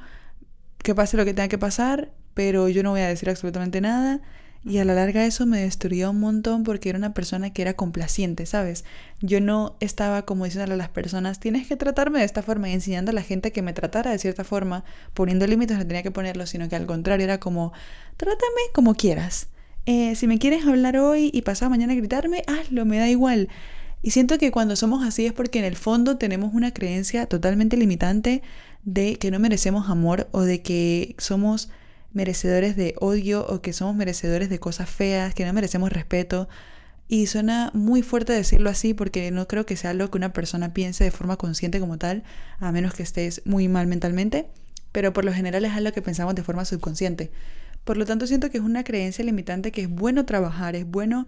que 0.79 0.95
pase 0.95 1.19
lo 1.19 1.27
que 1.27 1.35
tenga 1.35 1.49
que 1.49 1.59
pasar, 1.59 2.11
pero 2.33 2.71
yo 2.71 2.83
no 2.83 2.93
voy 2.93 3.03
a 3.03 3.09
decir 3.09 3.29
absolutamente 3.29 3.83
nada. 3.83 4.23
Y 4.65 4.79
a 4.79 4.87
la 4.87 4.95
larga 4.95 5.27
eso 5.27 5.45
me 5.45 5.61
destruía 5.61 6.09
un 6.09 6.19
montón 6.19 6.65
porque 6.65 6.89
era 6.89 6.97
una 6.97 7.13
persona 7.13 7.53
que 7.53 7.61
era 7.61 7.75
complaciente, 7.75 8.47
¿sabes? 8.47 8.87
Yo 9.21 9.39
no 9.43 9.77
estaba 9.81 10.23
como 10.23 10.47
diciéndole 10.47 10.73
a 10.73 10.79
las 10.79 10.89
personas, 10.89 11.39
tienes 11.39 11.69
que 11.69 11.77
tratarme 11.77 12.21
de 12.21 12.25
esta 12.25 12.43
forma 12.43 12.71
y 12.71 12.73
enseñando 12.73 13.11
a 13.11 13.15
la 13.15 13.23
gente 13.23 13.53
que 13.53 13.61
me 13.61 13.75
tratara 13.75 14.11
de 14.13 14.19
cierta 14.19 14.45
forma, 14.45 14.83
poniendo 15.13 15.47
límites 15.47 15.77
no 15.77 15.87
tenía 15.87 16.03
que 16.03 16.11
ponerlos, 16.11 16.49
sino 16.49 16.71
que 16.71 16.77
al 16.77 16.87
contrario 16.87 17.25
era 17.25 17.39
como, 17.39 17.75
trátame 18.17 18.63
como 18.73 18.95
quieras. 18.95 19.49
Eh, 19.91 20.17
si 20.17 20.27
me 20.27 20.39
quieres 20.39 20.67
hablar 20.67 20.99
hoy 20.99 21.31
y 21.33 21.41
pasado 21.41 21.71
mañana 21.71 21.95
gritarme, 21.95 22.43
hazlo, 22.47 22.85
me 22.85 22.99
da 22.99 23.09
igual. 23.09 23.49
Y 24.03 24.11
siento 24.11 24.37
que 24.37 24.51
cuando 24.51 24.77
somos 24.77 25.03
así 25.03 25.25
es 25.25 25.33
porque 25.33 25.61
en 25.61 25.65
el 25.65 25.77
fondo 25.77 26.19
tenemos 26.19 26.53
una 26.53 26.75
creencia 26.75 27.25
totalmente 27.25 27.79
limitante 27.79 28.43
de 28.85 29.17
que 29.17 29.31
no 29.31 29.39
merecemos 29.39 29.89
amor 29.89 30.29
o 30.33 30.43
de 30.43 30.61
que 30.61 31.15
somos 31.17 31.71
merecedores 32.13 32.77
de 32.77 32.97
odio 33.01 33.47
o 33.49 33.63
que 33.63 33.73
somos 33.73 33.97
merecedores 33.97 34.51
de 34.51 34.61
cosas 34.61 34.91
feas, 34.91 35.35
que 35.35 35.47
no 35.47 35.55
merecemos 35.55 35.91
respeto. 35.91 36.51
Y 37.09 37.27
suena 37.27 37.71
muy 37.73 38.03
fuerte 38.03 38.35
decirlo 38.35 38.69
así 38.69 38.93
porque 38.93 39.31
no 39.31 39.49
creo 39.49 39.65
que 39.65 39.79
sea 39.79 39.93
algo 39.93 40.11
que 40.11 40.19
una 40.19 40.35
persona 40.35 40.75
piense 40.75 41.05
de 41.05 41.13
forma 41.13 41.39
consciente 41.39 41.81
como 41.81 41.97
tal, 41.97 42.25
a 42.59 42.73
menos 42.73 42.93
que 42.93 43.05
estés 43.05 43.41
muy 43.47 43.69
mal 43.69 43.87
mentalmente, 43.87 44.51
pero 44.93 45.15
por 45.15 45.25
lo 45.25 45.33
general 45.33 45.65
es 45.65 45.73
algo 45.73 45.93
que 45.93 46.03
pensamos 46.03 46.35
de 46.35 46.43
forma 46.43 46.67
subconsciente. 46.67 47.31
Por 47.89 47.97
lo 47.97 48.05
tanto, 48.05 48.27
siento 48.27 48.51
que 48.51 48.59
es 48.59 48.65
una 48.65 48.85
creencia 48.85 49.25
limitante 49.25 49.73
que 49.73 49.81
es 49.81 49.89
bueno 49.89 50.27
trabajar, 50.27 50.77
es 50.77 50.87
bueno 50.87 51.27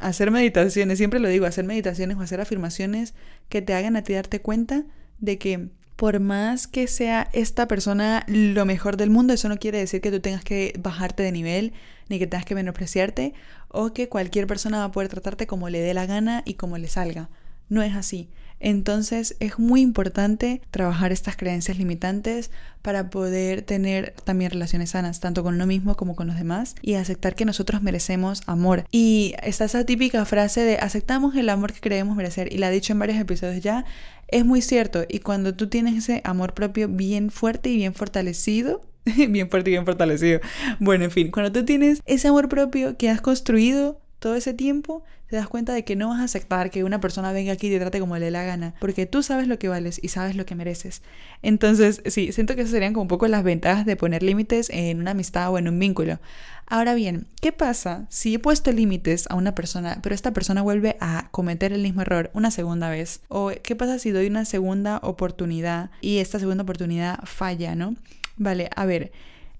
hacer 0.00 0.32
meditaciones, 0.32 0.98
siempre 0.98 1.20
lo 1.20 1.28
digo, 1.28 1.46
hacer 1.46 1.64
meditaciones 1.64 2.16
o 2.16 2.22
hacer 2.22 2.40
afirmaciones 2.40 3.14
que 3.48 3.62
te 3.62 3.72
hagan 3.72 3.94
a 3.94 4.02
ti 4.02 4.12
darte 4.14 4.40
cuenta 4.40 4.82
de 5.20 5.38
que 5.38 5.68
por 5.94 6.18
más 6.18 6.66
que 6.66 6.88
sea 6.88 7.30
esta 7.32 7.68
persona 7.68 8.24
lo 8.26 8.64
mejor 8.64 8.96
del 8.96 9.10
mundo, 9.10 9.32
eso 9.32 9.48
no 9.48 9.58
quiere 9.58 9.78
decir 9.78 10.00
que 10.00 10.10
tú 10.10 10.18
tengas 10.18 10.42
que 10.42 10.74
bajarte 10.76 11.22
de 11.22 11.30
nivel, 11.30 11.72
ni 12.08 12.18
que 12.18 12.26
tengas 12.26 12.46
que 12.46 12.56
menospreciarte, 12.56 13.32
o 13.68 13.92
que 13.92 14.08
cualquier 14.08 14.48
persona 14.48 14.78
va 14.78 14.84
a 14.86 14.90
poder 14.90 15.08
tratarte 15.08 15.46
como 15.46 15.68
le 15.68 15.78
dé 15.78 15.94
la 15.94 16.06
gana 16.06 16.42
y 16.44 16.54
como 16.54 16.78
le 16.78 16.88
salga. 16.88 17.30
No 17.68 17.80
es 17.80 17.94
así. 17.94 18.28
Entonces 18.62 19.36
es 19.40 19.58
muy 19.58 19.80
importante 19.80 20.62
trabajar 20.70 21.12
estas 21.12 21.36
creencias 21.36 21.78
limitantes 21.78 22.50
para 22.80 23.10
poder 23.10 23.62
tener 23.62 24.14
también 24.24 24.52
relaciones 24.52 24.90
sanas, 24.90 25.20
tanto 25.20 25.42
con 25.42 25.56
uno 25.56 25.66
mismo 25.66 25.96
como 25.96 26.16
con 26.16 26.28
los 26.28 26.36
demás, 26.36 26.76
y 26.80 26.94
aceptar 26.94 27.34
que 27.34 27.44
nosotros 27.44 27.82
merecemos 27.82 28.42
amor. 28.46 28.84
Y 28.90 29.34
está 29.42 29.64
esa 29.64 29.84
típica 29.84 30.24
frase 30.24 30.62
de 30.62 30.76
aceptamos 30.76 31.34
el 31.36 31.48
amor 31.48 31.72
que 31.72 31.80
creemos 31.80 32.16
merecer, 32.16 32.52
y 32.52 32.58
la 32.58 32.70
he 32.70 32.72
dicho 32.72 32.92
en 32.92 33.00
varios 33.00 33.18
episodios 33.18 33.62
ya, 33.62 33.84
es 34.28 34.44
muy 34.44 34.62
cierto. 34.62 35.04
Y 35.08 35.18
cuando 35.18 35.54
tú 35.54 35.68
tienes 35.68 35.96
ese 35.96 36.22
amor 36.24 36.54
propio 36.54 36.88
bien 36.88 37.30
fuerte 37.30 37.68
y 37.68 37.76
bien 37.76 37.94
fortalecido, 37.94 38.80
bien 39.04 39.50
fuerte 39.50 39.70
y 39.70 39.72
bien 39.72 39.84
fortalecido. 39.84 40.40
Bueno, 40.78 41.04
en 41.04 41.10
fin, 41.10 41.30
cuando 41.30 41.52
tú 41.52 41.64
tienes 41.64 42.00
ese 42.06 42.28
amor 42.28 42.48
propio 42.48 42.96
que 42.96 43.10
has 43.10 43.20
construido 43.20 44.01
todo 44.22 44.36
ese 44.36 44.54
tiempo, 44.54 45.02
te 45.26 45.34
das 45.34 45.48
cuenta 45.48 45.74
de 45.74 45.84
que 45.84 45.96
no 45.96 46.10
vas 46.10 46.20
a 46.20 46.24
aceptar 46.24 46.70
que 46.70 46.84
una 46.84 47.00
persona 47.00 47.32
venga 47.32 47.52
aquí 47.52 47.66
y 47.66 47.70
te 47.70 47.80
trate 47.80 47.98
como 47.98 48.16
le 48.16 48.26
dé 48.26 48.30
la 48.30 48.44
gana, 48.44 48.72
porque 48.78 49.04
tú 49.04 49.24
sabes 49.24 49.48
lo 49.48 49.58
que 49.58 49.66
vales 49.66 49.98
y 50.00 50.08
sabes 50.08 50.36
lo 50.36 50.46
que 50.46 50.54
mereces. 50.54 51.02
Entonces, 51.42 52.02
sí, 52.06 52.30
siento 52.30 52.54
que 52.54 52.60
esas 52.60 52.70
serían 52.70 52.92
como 52.92 53.02
un 53.02 53.08
poco 53.08 53.26
las 53.26 53.42
ventajas 53.42 53.84
de 53.84 53.96
poner 53.96 54.22
límites 54.22 54.70
en 54.70 55.00
una 55.00 55.10
amistad 55.10 55.52
o 55.52 55.58
en 55.58 55.66
un 55.66 55.76
vínculo. 55.76 56.20
Ahora 56.68 56.94
bien, 56.94 57.26
¿qué 57.40 57.50
pasa 57.50 58.06
si 58.10 58.34
he 58.34 58.38
puesto 58.38 58.70
límites 58.70 59.26
a 59.28 59.34
una 59.34 59.56
persona, 59.56 59.98
pero 60.04 60.14
esta 60.14 60.30
persona 60.30 60.62
vuelve 60.62 60.96
a 61.00 61.28
cometer 61.32 61.72
el 61.72 61.82
mismo 61.82 62.02
error 62.02 62.30
una 62.32 62.52
segunda 62.52 62.90
vez? 62.90 63.22
¿O 63.26 63.50
qué 63.60 63.74
pasa 63.74 63.98
si 63.98 64.12
doy 64.12 64.28
una 64.28 64.44
segunda 64.44 65.00
oportunidad 65.02 65.90
y 66.00 66.18
esta 66.18 66.38
segunda 66.38 66.62
oportunidad 66.62 67.18
falla, 67.24 67.74
¿no? 67.74 67.96
Vale, 68.36 68.70
a 68.76 68.86
ver, 68.86 69.10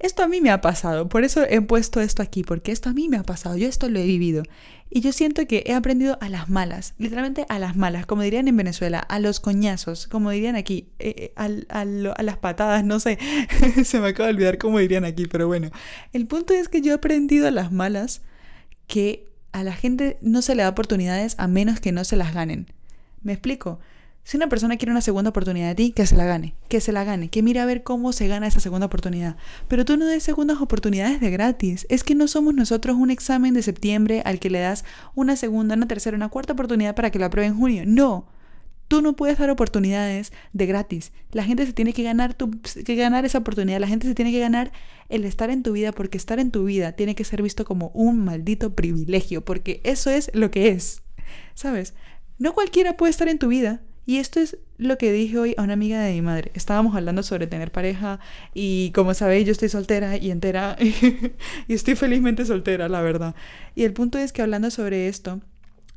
esto 0.03 0.23
a 0.23 0.29
mí 0.29 0.41
me 0.41 0.51
ha 0.51 0.61
pasado, 0.61 1.09
por 1.09 1.25
eso 1.25 1.45
he 1.49 1.61
puesto 1.61 2.01
esto 2.01 2.23
aquí, 2.23 2.43
porque 2.43 2.73
esto 2.73 2.91
a 2.91 2.93
mí 2.93 3.09
me 3.09 3.17
ha 3.17 3.23
pasado, 3.23 3.57
yo 3.57 3.69
esto 3.69 3.89
lo 3.89 3.99
he 3.99 4.05
vivido. 4.05 4.43
Y 4.91 5.01
yo 5.01 5.13
siento 5.13 5.47
que 5.47 5.63
he 5.67 5.73
aprendido 5.73 6.19
a 6.21 6.29
las 6.29 6.51
malas, 6.51 6.95
literalmente 6.99 7.47
a 7.49 7.59
las 7.59 7.77
malas, 7.77 8.05
como 8.05 8.21
dirían 8.23 8.47
en 8.47 8.57
Venezuela, 8.57 8.99
a 8.99 9.19
los 9.21 9.41
coñazos, 9.41 10.07
como 10.07 10.31
dirían 10.31 10.55
aquí, 10.55 10.89
eh, 10.99 11.15
eh, 11.17 11.33
a, 11.37 11.81
a, 11.81 11.85
las 12.23 12.37
patadas, 12.37 12.85
no 12.85 13.01
sé, 13.01 13.19
se 13.85 14.01
me 14.01 14.09
acaba 14.09 14.27
de 14.27 14.35
olvidar 14.35 14.59
cómo 14.59 14.81
dirían 14.81 15.05
aquí, 15.05 15.27
pero 15.27 15.47
bueno. 15.47 15.71
El 16.13 16.27
punto 16.27 16.53
es 16.53 16.69
que 16.69 16.83
yo 16.83 16.93
he 16.93 16.97
aprendido 16.97 17.49
a 17.49 17.51
las 17.51 17.73
malas 17.73 18.21
que 18.87 19.33
a 19.53 19.63
la 19.63 19.73
gente 19.73 20.19
no 20.21 20.43
se 20.43 20.55
le 20.55 20.63
da 20.63 20.69
oportunidades 20.69 21.37
a 21.39 21.47
menos 21.47 21.81
que 21.81 21.93
no 21.93 22.05
se 22.05 22.17
las 22.17 22.35
ganen. 22.35 22.67
¿Me 23.23 23.33
explico? 23.33 23.81
Si 24.25 24.37
una 24.37 24.49
persona 24.49 24.77
quiere 24.77 24.93
una 24.93 25.01
segunda 25.01 25.31
oportunidad 25.31 25.69
de 25.69 25.75
ti, 25.75 25.93
que 25.93 26.07
se 26.07 26.17
la 26.17 26.25
gane, 26.25 26.55
que 26.69 26.81
se 26.81 26.93
la 26.93 27.03
gane, 27.03 27.29
que 27.29 27.43
mire 27.43 27.59
a 27.59 27.67
ver 27.67 27.83
cómo 27.83 28.13
se 28.13 28.29
gana 28.29 28.47
esa 28.47 28.61
segunda 28.61 28.87
oportunidad. 28.87 29.37
Pero 29.67 29.85
tú 29.85 29.97
no 29.97 30.07
des 30.07 30.23
segundas 30.23 30.61
oportunidades 30.61 31.21
de 31.21 31.31
gratis. 31.31 31.87
Es 31.89 32.05
que 32.05 32.15
no 32.15 32.29
somos 32.29 32.55
nosotros 32.55 32.97
un 32.97 33.11
examen 33.11 33.53
de 33.53 33.63
septiembre 33.63 34.23
al 34.25 34.39
que 34.39 34.49
le 34.49 34.61
das 34.61 34.85
una 35.17 35.35
segunda, 35.35 35.75
una 35.75 35.89
tercera, 35.89 36.17
una 36.17 36.29
cuarta 36.29 36.53
oportunidad 36.53 36.95
para 36.95 37.11
que 37.11 37.19
lo 37.19 37.25
apruebe 37.25 37.49
en 37.49 37.59
junio. 37.59 37.83
No. 37.85 38.29
Tú 38.87 39.03
no 39.03 39.17
puedes 39.17 39.39
dar 39.39 39.51
oportunidades 39.51 40.33
de 40.53 40.67
gratis. 40.67 41.13
La 41.33 41.45
gente 41.45 41.67
se 41.67 41.73
tiene 41.73 41.93
que 41.93 42.03
ganar, 42.05 42.37
que 42.37 42.95
ganar 42.95 43.25
esa 43.25 43.39
oportunidad. 43.39 43.81
La 43.81 43.89
gente 43.89 44.07
se 44.07 44.15
tiene 44.15 44.31
que 44.31 44.39
ganar 44.39 44.71
el 45.09 45.25
estar 45.25 45.51
en 45.51 45.65
tu 45.65 45.73
vida 45.73 45.91
porque 45.93 46.19
estar 46.19 46.39
en 46.39 46.51
tu 46.51 46.65
vida 46.65 46.93
tiene 46.93 47.15
que 47.17 47.25
ser 47.25 47.43
visto 47.43 47.65
como 47.65 47.91
un 47.95 48.25
maldito 48.25 48.77
privilegio 48.77 49.45
porque 49.45 49.81
eso 49.83 50.11
es 50.11 50.31
lo 50.33 50.51
que 50.51 50.69
es. 50.69 51.03
¿Sabes? 51.55 51.95
No 52.39 52.53
cualquiera 52.55 52.97
puede 52.97 53.11
estar 53.11 53.29
en 53.29 53.39
tu 53.39 53.49
vida. 53.49 53.83
Y 54.05 54.17
esto 54.17 54.41
es 54.41 54.59
lo 54.79 54.99
que 54.99 55.13
dije 55.13 55.39
hoy 55.39 55.55
a 55.57 55.63
una 55.63 55.75
amiga 55.75 56.01
de 56.01 56.13
mi 56.13 56.23
madre. 56.23 56.51
Estábamos 56.55 56.97
hablando 56.97 57.23
sobre 57.23 57.47
tener 57.47 57.71
pareja 57.71 58.19
y 58.53 58.91
como 58.93 59.15
sabéis 59.15 59.47
yo 59.47 59.53
estoy 59.53 59.69
soltera 59.69 60.17
y 60.17 60.31
entera 60.31 60.77
y 61.69 61.75
estoy 61.75 61.95
felizmente 61.95 62.45
soltera, 62.45 62.89
la 62.89 63.01
verdad. 63.01 63.35
Y 63.75 63.85
el 63.85 63.93
punto 63.93 64.19
es 64.19 64.33
que 64.33 64.43
hablando 64.43 64.71
sobre 64.71 65.09
esto, 65.09 65.41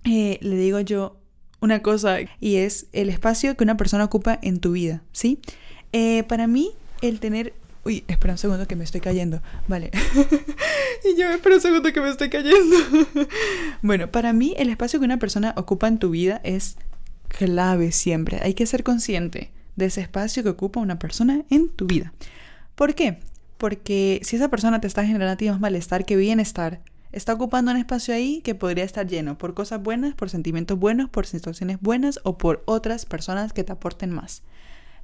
eh, 0.04 0.38
le 0.42 0.56
digo 0.56 0.80
yo 0.82 1.18
una 1.62 1.82
cosa 1.82 2.18
y 2.40 2.58
es 2.58 2.88
el 2.94 3.10
espacio 3.10 3.58
que 3.58 3.64
una 3.64 3.78
persona 3.78 4.04
ocupa 4.04 4.40
en 4.42 4.60
tu 4.60 4.74
vida, 4.74 5.02
¿sí? 5.12 5.40
Eh, 5.92 6.24
para 6.24 6.48
mí 6.48 6.72
el 7.02 7.20
tener... 7.20 7.54
Uy, 7.84 8.04
espera 8.08 8.34
un 8.34 8.38
segundo 8.40 8.68
que 8.68 8.76
me 8.76 8.84
estoy 8.84 9.00
cayendo. 9.00 9.42
Vale. 9.68 9.92
y 11.04 11.20
yo 11.20 11.30
espera 11.30 11.56
un 11.56 11.62
segundo 11.62 11.94
que 11.94 12.02
me 12.02 12.10
estoy 12.10 12.30
cayendo. 12.30 12.76
bueno, 13.84 14.12
para 14.12 14.34
mí 14.34 14.56
el 14.58 14.70
espacio 14.70 15.00
que 15.00 15.06
una 15.06 15.20
persona 15.20 15.54
ocupa 15.56 15.88
en 15.88 16.00
tu 16.00 16.10
vida 16.10 16.42
es 16.44 16.78
clave 17.28 17.92
siempre. 17.92 18.40
Hay 18.42 18.54
que 18.54 18.66
ser 18.66 18.84
consciente 18.84 19.52
de 19.76 19.86
ese 19.86 20.02
espacio 20.02 20.44
que 20.44 20.50
ocupa 20.50 20.80
una 20.80 21.00
persona 21.00 21.44
en 21.50 21.70
tu 21.70 21.86
vida. 21.86 22.14
¿Por 22.76 22.96
qué? 22.96 23.20
Porque 23.58 24.20
si 24.24 24.36
esa 24.36 24.50
persona 24.50 24.82
te 24.82 24.88
está 24.88 25.06
generando 25.06 25.46
más 25.46 25.60
malestar 25.60 26.06
que 26.06 26.16
bienestar, 26.16 26.82
está 27.12 27.34
ocupando 27.34 27.72
un 27.72 27.78
espacio 27.78 28.14
ahí 28.14 28.42
que 28.44 28.56
podría 28.56 28.84
estar 28.84 29.08
lleno 29.08 29.38
por 29.38 29.54
cosas 29.54 29.82
buenas, 29.82 30.16
por 30.16 30.30
sentimientos 30.30 30.78
buenos, 30.78 31.10
por 31.10 31.26
situaciones 31.26 31.80
buenas 31.80 32.20
o 32.24 32.38
por 32.38 32.64
otras 32.66 33.06
personas 33.06 33.54
que 33.54 33.64
te 33.64 33.72
aporten 33.72 34.12
más. 34.12 34.44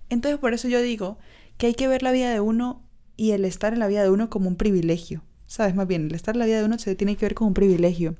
Entonces 0.09 0.39
por 0.39 0.53
eso 0.53 0.67
yo 0.67 0.81
digo 0.81 1.17
que 1.57 1.67
hay 1.67 1.73
que 1.73 1.87
ver 1.87 2.03
la 2.03 2.11
vida 2.11 2.31
de 2.31 2.41
uno 2.41 2.81
y 3.15 3.31
el 3.31 3.45
estar 3.45 3.71
en 3.73 3.79
la 3.79 3.87
vida 3.87 4.03
de 4.03 4.09
uno 4.09 4.29
como 4.29 4.49
un 4.49 4.55
privilegio. 4.55 5.23
¿Sabes? 5.45 5.75
Más 5.75 5.85
bien, 5.85 6.05
el 6.07 6.15
estar 6.15 6.35
en 6.35 6.39
la 6.39 6.45
vida 6.45 6.59
de 6.59 6.65
uno 6.65 6.79
se 6.79 6.95
tiene 6.95 7.17
que 7.17 7.25
ver 7.25 7.35
como 7.35 7.49
un 7.49 7.53
privilegio. 7.53 8.15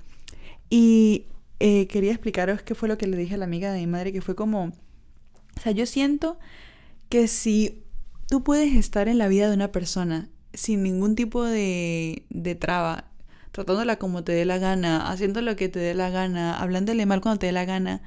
Y 0.70 1.26
eh, 1.62 1.88
quería 1.88 2.12
explicaros 2.12 2.64
qué 2.64 2.74
fue 2.76 2.90
lo 2.90 2.98
que 2.98 3.08
le 3.08 3.16
dije 3.18 3.36
a 3.36 3.38
la 3.38 3.46
amiga 3.46 3.72
de 3.72 3.80
mi 3.80 3.88
madre, 3.88 4.12
que 4.12 4.22
fue 4.22 4.36
como, 4.36 4.66
O 4.66 5.62
sea, 5.62 5.72
yo 5.72 5.86
siento 5.86 6.40
que 7.10 7.28
si 7.28 7.84
tú 8.28 8.44
puedes 8.44 8.76
estar 8.76 9.08
en 9.08 9.18
la 9.18 9.28
vida 9.28 9.48
de 9.48 9.56
una 9.56 9.72
persona 9.72 10.30
sin 10.54 10.84
ningún 10.84 11.16
tipo 11.16 11.44
de, 11.44 12.26
de 12.30 12.56
traba, 12.56 13.06
tratándola 13.52 13.98
como 13.98 14.24
te 14.24 14.32
dé 14.32 14.46
la 14.46 14.58
gana, 14.58 15.12
haciendo 15.12 15.42
lo 15.42 15.56
que 15.56 15.70
te 15.70 15.80
dé 15.80 15.94
la 15.94 16.10
gana, 16.10 16.60
hablándole 16.60 17.06
mal 17.06 17.22
cuando 17.22 17.40
te 17.40 17.48
dé 17.48 17.52
la 17.52 17.66
gana, 17.66 18.02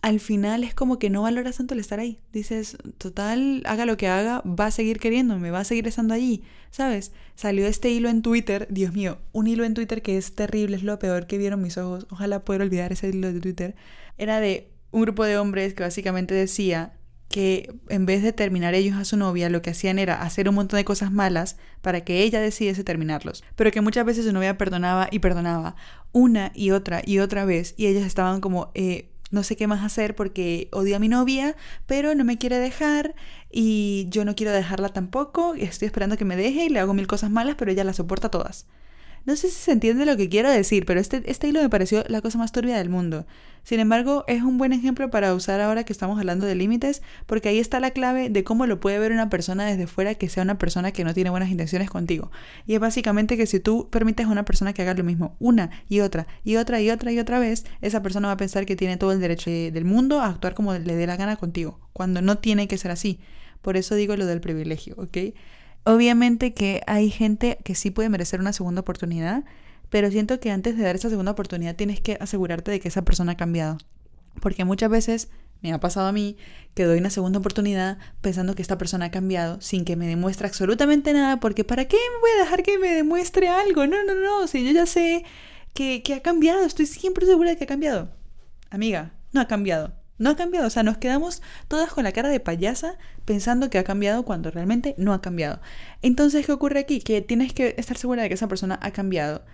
al 0.00 0.20
final 0.20 0.62
es 0.62 0.74
como 0.74 0.98
que 0.98 1.10
no 1.10 1.22
valoras 1.22 1.56
tanto 1.56 1.74
el 1.74 1.80
estar 1.80 1.98
ahí. 1.98 2.20
Dices, 2.32 2.76
total, 2.98 3.62
haga 3.66 3.84
lo 3.84 3.96
que 3.96 4.08
haga, 4.08 4.42
va 4.42 4.66
a 4.66 4.70
seguir 4.70 5.00
queriéndome, 5.00 5.50
va 5.50 5.60
a 5.60 5.64
seguir 5.64 5.88
estando 5.88 6.14
allí, 6.14 6.44
¿sabes? 6.70 7.12
Salió 7.34 7.66
este 7.66 7.90
hilo 7.90 8.08
en 8.08 8.22
Twitter, 8.22 8.68
Dios 8.70 8.92
mío, 8.92 9.18
un 9.32 9.48
hilo 9.48 9.64
en 9.64 9.74
Twitter 9.74 10.02
que 10.02 10.16
es 10.16 10.34
terrible, 10.34 10.76
es 10.76 10.84
lo 10.84 10.98
peor 10.98 11.26
que 11.26 11.38
vieron 11.38 11.62
mis 11.62 11.78
ojos, 11.78 12.06
ojalá 12.10 12.44
pueda 12.44 12.64
olvidar 12.64 12.92
ese 12.92 13.08
hilo 13.08 13.32
de 13.32 13.40
Twitter. 13.40 13.74
Era 14.18 14.40
de 14.40 14.70
un 14.92 15.02
grupo 15.02 15.24
de 15.24 15.36
hombres 15.36 15.74
que 15.74 15.82
básicamente 15.82 16.34
decía 16.34 16.94
que 17.28 17.74
en 17.88 18.06
vez 18.06 18.22
de 18.22 18.32
terminar 18.32 18.74
ellos 18.74 18.96
a 18.96 19.04
su 19.04 19.16
novia, 19.16 19.50
lo 19.50 19.60
que 19.62 19.70
hacían 19.70 19.98
era 19.98 20.22
hacer 20.22 20.48
un 20.48 20.54
montón 20.54 20.78
de 20.78 20.84
cosas 20.84 21.12
malas 21.12 21.56
para 21.82 22.02
que 22.02 22.22
ella 22.22 22.40
decidiese 22.40 22.84
terminarlos. 22.84 23.44
Pero 23.54 23.70
que 23.70 23.82
muchas 23.82 24.06
veces 24.06 24.24
su 24.24 24.32
novia 24.32 24.56
perdonaba 24.56 25.08
y 25.10 25.18
perdonaba 25.18 25.76
una 26.12 26.52
y 26.54 26.70
otra 26.70 27.02
y 27.04 27.18
otra 27.18 27.44
vez 27.44 27.74
y 27.76 27.86
ellos 27.86 28.04
estaban 28.04 28.40
como... 28.40 28.70
Eh, 28.74 29.10
no 29.30 29.42
sé 29.42 29.56
qué 29.56 29.66
más 29.66 29.84
hacer 29.84 30.14
porque 30.14 30.68
odio 30.72 30.96
a 30.96 30.98
mi 30.98 31.08
novia, 31.08 31.56
pero 31.86 32.14
no 32.14 32.24
me 32.24 32.38
quiere 32.38 32.58
dejar 32.58 33.14
y 33.50 34.06
yo 34.10 34.24
no 34.24 34.34
quiero 34.34 34.52
dejarla 34.52 34.88
tampoco. 34.90 35.54
Estoy 35.54 35.86
esperando 35.86 36.16
que 36.16 36.24
me 36.24 36.36
deje 36.36 36.64
y 36.66 36.68
le 36.68 36.80
hago 36.80 36.94
mil 36.94 37.06
cosas 37.06 37.30
malas, 37.30 37.56
pero 37.56 37.70
ella 37.70 37.84
las 37.84 37.96
soporta 37.96 38.30
todas. 38.30 38.66
No 39.24 39.36
sé 39.36 39.48
si 39.48 39.54
se 39.54 39.72
entiende 39.72 40.06
lo 40.06 40.16
que 40.16 40.28
quiero 40.28 40.50
decir, 40.50 40.86
pero 40.86 41.00
este, 41.00 41.22
este 41.26 41.48
hilo 41.48 41.60
me 41.60 41.68
pareció 41.68 42.04
la 42.08 42.20
cosa 42.20 42.38
más 42.38 42.52
turbia 42.52 42.76
del 42.78 42.88
mundo. 42.88 43.26
Sin 43.62 43.80
embargo, 43.80 44.24
es 44.28 44.42
un 44.42 44.56
buen 44.56 44.72
ejemplo 44.72 45.10
para 45.10 45.34
usar 45.34 45.60
ahora 45.60 45.84
que 45.84 45.92
estamos 45.92 46.18
hablando 46.18 46.46
de 46.46 46.54
límites, 46.54 47.02
porque 47.26 47.50
ahí 47.50 47.58
está 47.58 47.80
la 47.80 47.90
clave 47.90 48.30
de 48.30 48.42
cómo 48.42 48.66
lo 48.66 48.80
puede 48.80 48.98
ver 48.98 49.12
una 49.12 49.28
persona 49.28 49.66
desde 49.66 49.86
fuera 49.86 50.14
que 50.14 50.28
sea 50.28 50.42
una 50.42 50.56
persona 50.56 50.92
que 50.92 51.04
no 51.04 51.12
tiene 51.12 51.30
buenas 51.30 51.50
intenciones 51.50 51.90
contigo. 51.90 52.30
Y 52.66 52.74
es 52.74 52.80
básicamente 52.80 53.36
que 53.36 53.46
si 53.46 53.60
tú 53.60 53.88
permites 53.90 54.26
a 54.26 54.30
una 54.30 54.44
persona 54.46 54.72
que 54.72 54.82
haga 54.82 54.94
lo 54.94 55.04
mismo 55.04 55.36
una 55.38 55.70
y 55.88 56.00
otra 56.00 56.26
y 56.44 56.56
otra 56.56 56.80
y 56.80 56.90
otra 56.90 57.12
y 57.12 57.18
otra 57.18 57.38
vez, 57.38 57.66
esa 57.82 58.02
persona 58.02 58.28
va 58.28 58.34
a 58.34 58.38
pensar 58.38 58.64
que 58.64 58.76
tiene 58.76 58.96
todo 58.96 59.12
el 59.12 59.20
derecho 59.20 59.50
del 59.50 59.84
mundo 59.84 60.20
a 60.20 60.26
actuar 60.28 60.54
como 60.54 60.72
le 60.72 60.94
dé 60.96 61.06
la 61.06 61.16
gana 61.16 61.36
contigo, 61.36 61.78
cuando 61.92 62.22
no 62.22 62.38
tiene 62.38 62.68
que 62.68 62.78
ser 62.78 62.90
así. 62.90 63.20
Por 63.60 63.76
eso 63.76 63.94
digo 63.96 64.16
lo 64.16 64.24
del 64.24 64.40
privilegio, 64.40 64.94
¿ok? 64.96 65.34
Obviamente 65.88 66.52
que 66.52 66.82
hay 66.86 67.08
gente 67.08 67.56
que 67.64 67.74
sí 67.74 67.90
puede 67.90 68.10
merecer 68.10 68.40
una 68.40 68.52
segunda 68.52 68.82
oportunidad, 68.82 69.44
pero 69.88 70.10
siento 70.10 70.38
que 70.38 70.50
antes 70.50 70.76
de 70.76 70.82
dar 70.82 70.94
esa 70.94 71.08
segunda 71.08 71.32
oportunidad 71.32 71.76
tienes 71.76 71.98
que 72.02 72.18
asegurarte 72.20 72.70
de 72.70 72.78
que 72.78 72.88
esa 72.88 73.06
persona 73.06 73.32
ha 73.32 73.36
cambiado. 73.38 73.78
Porque 74.42 74.66
muchas 74.66 74.90
veces 74.90 75.30
me 75.62 75.72
ha 75.72 75.80
pasado 75.80 76.06
a 76.06 76.12
mí 76.12 76.36
que 76.74 76.84
doy 76.84 76.98
una 76.98 77.08
segunda 77.08 77.38
oportunidad 77.38 77.96
pensando 78.20 78.54
que 78.54 78.60
esta 78.60 78.76
persona 78.76 79.06
ha 79.06 79.10
cambiado 79.10 79.62
sin 79.62 79.86
que 79.86 79.96
me 79.96 80.06
demuestre 80.06 80.46
absolutamente 80.46 81.14
nada, 81.14 81.40
porque 81.40 81.64
¿para 81.64 81.86
qué 81.86 81.96
me 81.96 82.20
voy 82.20 82.30
a 82.36 82.44
dejar 82.44 82.62
que 82.62 82.78
me 82.78 82.92
demuestre 82.92 83.48
algo? 83.48 83.86
No, 83.86 84.04
no, 84.04 84.14
no, 84.14 84.46
si 84.46 84.66
yo 84.66 84.72
ya 84.72 84.84
sé 84.84 85.24
que, 85.72 86.02
que 86.02 86.12
ha 86.12 86.20
cambiado, 86.20 86.66
estoy 86.66 86.84
siempre 86.84 87.24
segura 87.24 87.48
de 87.48 87.56
que 87.56 87.64
ha 87.64 87.66
cambiado. 87.66 88.10
Amiga, 88.68 89.14
no 89.32 89.40
ha 89.40 89.48
cambiado. 89.48 89.94
No 90.18 90.30
ha 90.30 90.36
cambiado, 90.36 90.66
o 90.66 90.70
sea, 90.70 90.82
nos 90.82 90.98
quedamos 90.98 91.42
todas 91.68 91.90
con 91.92 92.04
la 92.04 92.12
cara 92.12 92.28
de 92.28 92.40
payasa 92.40 92.98
pensando 93.24 93.70
que 93.70 93.78
ha 93.78 93.84
cambiado 93.84 94.24
cuando 94.24 94.50
realmente 94.50 94.94
no 94.98 95.12
ha 95.14 95.22
cambiado. 95.22 95.60
Entonces, 96.02 96.44
¿qué 96.44 96.52
ocurre 96.52 96.80
aquí? 96.80 97.00
Que 97.00 97.22
tienes 97.22 97.52
que 97.52 97.74
estar 97.78 97.96
segura 97.96 98.22
de 98.22 98.28
que 98.28 98.34
esa 98.34 98.48
persona 98.48 98.78
ha 98.82 98.90
cambiado 98.90 99.44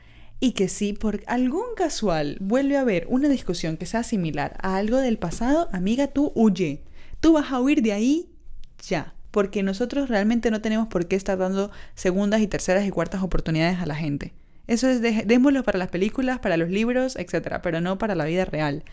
y 0.41 0.53
que 0.53 0.69
si 0.69 0.93
por 0.93 1.23
algún 1.27 1.75
casual 1.77 2.39
vuelve 2.41 2.77
a 2.77 2.81
haber 2.81 3.07
una 3.09 3.29
discusión 3.29 3.77
que 3.77 3.87
sea 3.87 4.03
similar 4.03 4.57
a 4.61 4.77
algo 4.77 4.99
del 4.99 5.19
pasado, 5.19 5.69
amiga, 5.73 6.09
tú 6.09 6.33
huye. 6.35 6.83
Tú 7.21 7.35
vas 7.35 7.53
a 7.53 7.61
huir 7.61 7.83
de 7.83 7.93
ahí 7.93 8.31
ya. 8.87 9.15
Porque 9.31 9.63
nosotros 9.63 10.09
realmente 10.09 10.51
no 10.51 10.61
tenemos 10.61 10.87
por 10.87 11.09
qué 11.09 11.17
estar 11.17 11.37
dando 11.37 11.71
segundas 11.95 12.41
y 12.41 12.47
terceras 12.47 12.87
y 12.87 12.91
cuartas 12.91 13.23
oportunidades 13.23 13.81
a 13.81 13.87
la 13.87 13.97
gente. 13.97 14.33
Eso 14.67 14.89
es, 14.89 15.01
démoslo 15.01 15.63
para 15.65 15.79
las 15.79 15.89
películas, 15.89 16.39
para 16.39 16.57
los 16.57 16.71
libros, 16.71 17.17
etc. 17.17 17.59
Pero 17.63 17.81
no 17.81 17.99
para 17.99 18.15
la 18.15 18.27
vida 18.27 18.45
real. 18.45 18.85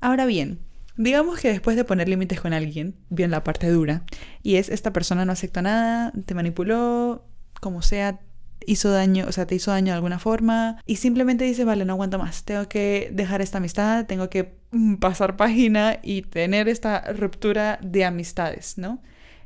Ahora 0.00 0.26
bien, 0.26 0.58
Digamos 0.98 1.38
que 1.38 1.48
después 1.48 1.76
de 1.76 1.84
poner 1.84 2.08
límites 2.08 2.40
con 2.40 2.52
alguien, 2.52 2.96
bien 3.08 3.30
la 3.30 3.44
parte 3.44 3.70
dura, 3.70 4.02
y 4.42 4.56
es 4.56 4.68
esta 4.68 4.92
persona 4.92 5.24
no 5.24 5.30
aceptó 5.30 5.62
nada, 5.62 6.12
te 6.26 6.34
manipuló, 6.34 7.24
como 7.60 7.82
sea, 7.82 8.18
hizo 8.66 8.90
daño, 8.90 9.26
o 9.28 9.32
sea, 9.32 9.46
te 9.46 9.54
hizo 9.54 9.70
daño 9.70 9.92
de 9.92 9.96
alguna 9.96 10.18
forma, 10.18 10.82
y 10.86 10.96
simplemente 10.96 11.44
dice, 11.44 11.64
vale, 11.64 11.84
no 11.84 11.92
aguanto 11.92 12.18
más, 12.18 12.42
tengo 12.42 12.68
que 12.68 13.10
dejar 13.12 13.40
esta 13.42 13.58
amistad, 13.58 14.06
tengo 14.06 14.28
que 14.28 14.56
mm, 14.72 14.96
pasar 14.96 15.36
página 15.36 16.00
y 16.02 16.22
tener 16.22 16.68
esta 16.68 17.12
ruptura 17.12 17.78
de 17.80 18.04
amistades, 18.04 18.76
¿no? 18.76 19.00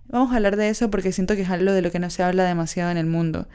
Vamos 0.07 0.33
a 0.33 0.37
hablar 0.37 0.57
de 0.57 0.71
eso 0.71 0.91
porque 0.91 1.13
siento 1.13 1.37
que 1.37 1.43
es 1.43 1.51
algo 1.51 1.73
de 1.73 1.83
lo 1.83 1.91
que 1.91 1.99
no 1.99 2.09
se 2.09 2.23
habla 2.23 2.45
demasiado 2.45 2.91
en 2.91 2.97
el 2.97 3.07
mundo. 3.07 3.47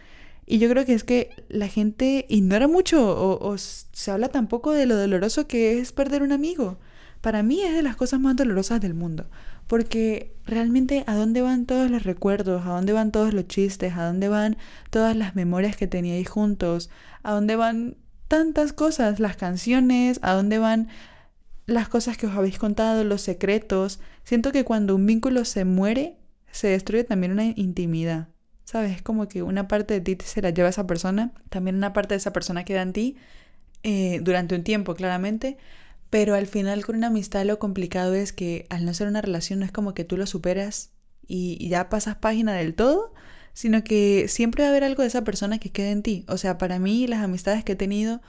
Y 0.45 0.59
yo 0.59 0.69
creo 0.69 0.85
que 0.85 0.93
es 0.93 1.03
que 1.03 1.31
la 1.49 1.67
gente 1.67 2.27
ignora 2.29 2.67
mucho 2.67 3.09
o, 3.09 3.43
o 3.43 3.57
se 3.57 4.11
habla 4.11 4.29
tampoco 4.29 4.71
de 4.71 4.85
lo 4.85 4.95
doloroso 4.95 5.47
que 5.47 5.79
es 5.79 5.91
perder 5.91 6.21
un 6.21 6.31
amigo 6.31 6.77
para 7.27 7.43
mí 7.43 7.61
es 7.61 7.75
de 7.75 7.83
las 7.83 7.97
cosas 7.97 8.21
más 8.21 8.37
dolorosas 8.37 8.79
del 8.79 8.93
mundo, 8.93 9.29
porque 9.67 10.33
realmente 10.45 11.03
a 11.07 11.15
dónde 11.15 11.41
van 11.41 11.65
todos 11.65 11.91
los 11.91 12.03
recuerdos, 12.03 12.65
a 12.65 12.69
dónde 12.69 12.93
van 12.93 13.11
todos 13.11 13.33
los 13.33 13.49
chistes, 13.49 13.97
a 13.97 14.05
dónde 14.05 14.29
van 14.29 14.55
todas 14.91 15.13
las 15.13 15.35
memorias 15.35 15.75
que 15.75 15.87
teníais 15.87 16.29
juntos, 16.29 16.89
a 17.23 17.33
dónde 17.33 17.57
van 17.57 17.97
tantas 18.29 18.71
cosas, 18.71 19.19
las 19.19 19.35
canciones, 19.35 20.21
a 20.21 20.35
dónde 20.35 20.57
van 20.57 20.87
las 21.65 21.89
cosas 21.89 22.15
que 22.15 22.27
os 22.27 22.33
habéis 22.33 22.59
contado, 22.59 23.03
los 23.03 23.23
secretos. 23.23 23.99
Siento 24.23 24.53
que 24.53 24.63
cuando 24.63 24.95
un 24.95 25.05
vínculo 25.05 25.43
se 25.43 25.65
muere, 25.65 26.15
se 26.53 26.69
destruye 26.69 27.03
también 27.03 27.33
una 27.33 27.43
intimidad. 27.43 28.29
¿Sabes? 28.63 28.95
Es 28.95 29.01
como 29.01 29.27
que 29.27 29.43
una 29.43 29.67
parte 29.67 29.99
de 29.99 30.15
ti 30.15 30.17
se 30.23 30.41
la 30.41 30.51
lleva 30.51 30.69
esa 30.69 30.87
persona, 30.87 31.33
también 31.49 31.75
una 31.75 31.91
parte 31.91 32.13
de 32.13 32.19
esa 32.19 32.31
persona 32.31 32.63
queda 32.63 32.83
en 32.83 32.93
ti 32.93 33.17
eh, 33.83 34.21
durante 34.23 34.55
un 34.55 34.63
tiempo, 34.63 34.95
claramente, 34.95 35.57
pero 36.09 36.35
al 36.35 36.47
final 36.47 36.85
con 36.85 36.95
una 36.95 37.07
amistad 37.07 37.45
lo 37.45 37.59
complicado 37.59 38.13
es 38.13 38.33
que 38.33 38.65
al 38.69 38.85
no 38.85 38.93
ser 38.93 39.07
una 39.07 39.21
relación 39.21 39.59
no 39.59 39.65
es 39.65 39.71
como 39.71 39.93
que 39.93 40.03
tú 40.03 40.17
lo 40.17 40.25
superas 40.25 40.91
y, 41.27 41.67
ya 41.67 41.89
pasas 41.89 42.15
página 42.15 42.53
del 42.53 42.73
todo, 42.73 43.13
sino 43.53 43.83
que 43.83 44.27
siempre 44.29 44.63
va 44.63 44.69
a 44.69 44.71
haber 44.71 44.83
algo 44.83 45.01
de 45.01 45.09
esa 45.09 45.23
persona 45.23 45.59
que 45.59 45.71
quede 45.71 45.91
en 45.91 46.03
ti. 46.03 46.25
O 46.27 46.37
sea, 46.37 46.57
para 46.57 46.79
mí 46.79 47.07
las 47.07 47.23
amistades 47.23 47.63
que 47.63 47.73
he 47.73 47.75
tenido, 47.75 48.21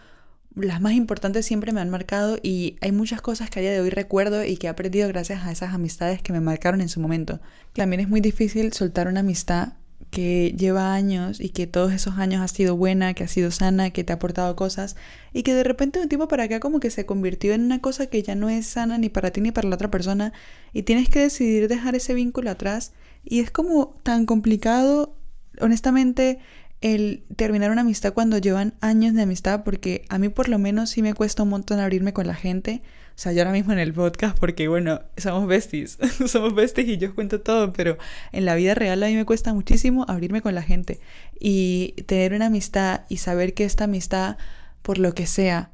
las 0.55 0.81
más 0.81 0.95
importantes 0.95 1.47
siempre 1.47 1.73
me 1.73 1.81
han 1.81 1.91
marcado 1.91 2.39
y 2.43 2.77
hay 2.81 2.91
muchas 2.93 3.21
cosas 3.21 3.51
que 3.51 3.61
a 3.61 3.63
día 3.63 3.73
de 3.73 3.81
hoy 3.81 3.91
recuerdo 3.91 4.45
y 4.45 4.57
que 4.57 4.67
he 4.67 4.71
aprendido 4.71 5.07
gracias 5.09 5.45
a 5.45 5.53
esas 5.53 5.75
amistades 5.75 6.23
que 6.23 6.33
me 6.33 6.41
marcaron 6.41 6.81
en 6.81 6.89
su 6.89 6.99
momento. 6.99 7.41
También 7.75 8.01
es 8.01 8.09
muy 8.09 8.21
difícil 8.21 8.73
soltar 8.73 9.07
una 9.07 9.21
amistad 9.21 9.75
que 10.11 10.55
lleva 10.57 10.95
años 10.95 11.41
y 11.41 11.51
que 11.51 11.67
todos 11.67 11.93
esos 11.93 12.19
años 12.19 12.41
ha 12.43 12.49
sido 12.49 12.77
buena, 12.77 13.15
que 13.15 13.25
ha 13.25 13.29
sido 13.29 13.51
sana, 13.51 13.91
que 13.91 14.05
te 14.05 14.13
ha 14.13 14.17
aportado 14.17 14.57
cosas 14.57 14.97
y 15.33 15.43
que 15.43 15.55
de 15.55 15.65
repente 15.65 16.01
un 16.01 16.09
tiempo 16.09 16.29
para 16.29 16.45
acá 16.45 16.61
como 16.61 16.81
que 16.81 16.91
se 16.91 17.07
convirtió 17.07 17.53
en 17.53 17.63
una 17.63 17.81
cosa 17.81 18.07
que 18.07 18.23
ya 18.23 18.35
no 18.35 18.49
es 18.49 18.67
sana 18.67 18.99
ni 18.99 19.09
para 19.09 19.31
ti 19.31 19.41
ni 19.41 19.53
para 19.53 19.69
la 19.69 19.75
otra 19.75 19.91
persona 19.91 20.33
y 20.73 20.83
tienes 20.83 21.09
que 21.09 21.21
decidir 21.21 21.69
dejar 21.69 21.95
ese 21.95 22.15
vínculo 22.15 22.51
atrás 22.51 22.93
y 23.25 23.41
es 23.41 23.51
como 23.51 23.99
tan 24.03 24.25
complicado, 24.25 25.17
honestamente, 25.61 26.39
el 26.81 27.25
terminar 27.37 27.71
una 27.71 27.81
amistad 27.81 28.15
cuando 28.15 28.39
llevan 28.39 28.75
años 28.81 29.15
de 29.15 29.23
amistad 29.23 29.65
porque 29.65 30.05
a 30.09 30.19
mí 30.19 30.29
por 30.29 30.49
lo 30.49 30.59
menos 30.59 30.91
sí 30.91 31.03
me 31.03 31.15
cuesta 31.15 31.43
un 31.43 31.51
montón 31.51 31.81
abrirme 31.81 32.13
con 32.13 32.27
la 32.27 32.35
gente 32.35 32.83
sea, 33.21 33.33
yo 33.33 33.41
ahora 33.41 33.53
mismo 33.53 33.73
en 33.73 33.81
el 33.81 33.93
podcast, 33.93 34.39
porque 34.39 34.69
bueno, 34.69 35.01
somos 35.17 35.49
besties, 35.49 35.99
somos 36.27 36.55
besties 36.55 36.89
y 36.89 36.99
yo 36.99 37.09
os 37.09 37.15
cuento 37.15 37.41
todo, 37.41 37.73
pero 37.73 37.99
en 38.31 38.45
la 38.45 38.55
vida 38.55 38.75
real 38.75 39.03
a 39.03 39.09
mí 39.09 39.17
me 39.17 39.25
cuesta 39.25 39.53
muchísimo 39.53 40.05
abrirme 40.09 40.41
con 40.41 40.55
la 40.55 40.63
gente 40.63 41.01
y 41.41 41.95
tener 42.07 42.33
una 42.33 42.47
amistad 42.47 43.03
y 43.09 43.17
saber 43.17 43.55
que 43.55 43.65
esta 43.65 43.85
amistad, 43.85 44.37
por 44.83 44.99
lo 44.99 45.15
que 45.15 45.27
sea, 45.27 45.73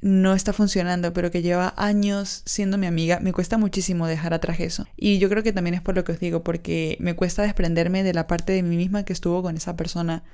no 0.00 0.34
está 0.34 0.54
funcionando, 0.54 1.12
pero 1.12 1.30
que 1.30 1.42
lleva 1.42 1.74
años 1.76 2.42
siendo 2.46 2.78
mi 2.78 2.86
amiga, 2.86 3.20
me 3.20 3.32
cuesta 3.32 3.58
muchísimo 3.58 4.06
dejar 4.06 4.32
atrás 4.32 4.60
eso. 4.60 4.86
Y 4.96 5.18
yo 5.18 5.28
creo 5.28 5.42
que 5.42 5.52
también 5.52 5.74
es 5.74 5.82
por 5.82 5.96
lo 5.96 6.04
que 6.04 6.12
os 6.12 6.20
digo, 6.20 6.42
porque 6.42 6.96
me 7.00 7.14
cuesta 7.14 7.42
desprenderme 7.42 8.04
de 8.04 8.14
la 8.14 8.26
parte 8.26 8.52
de 8.52 8.62
mí 8.62 8.76
misma 8.76 9.04
que 9.04 9.12
estuvo 9.12 9.42
con 9.42 9.56
esa 9.56 9.76
persona 9.76 10.24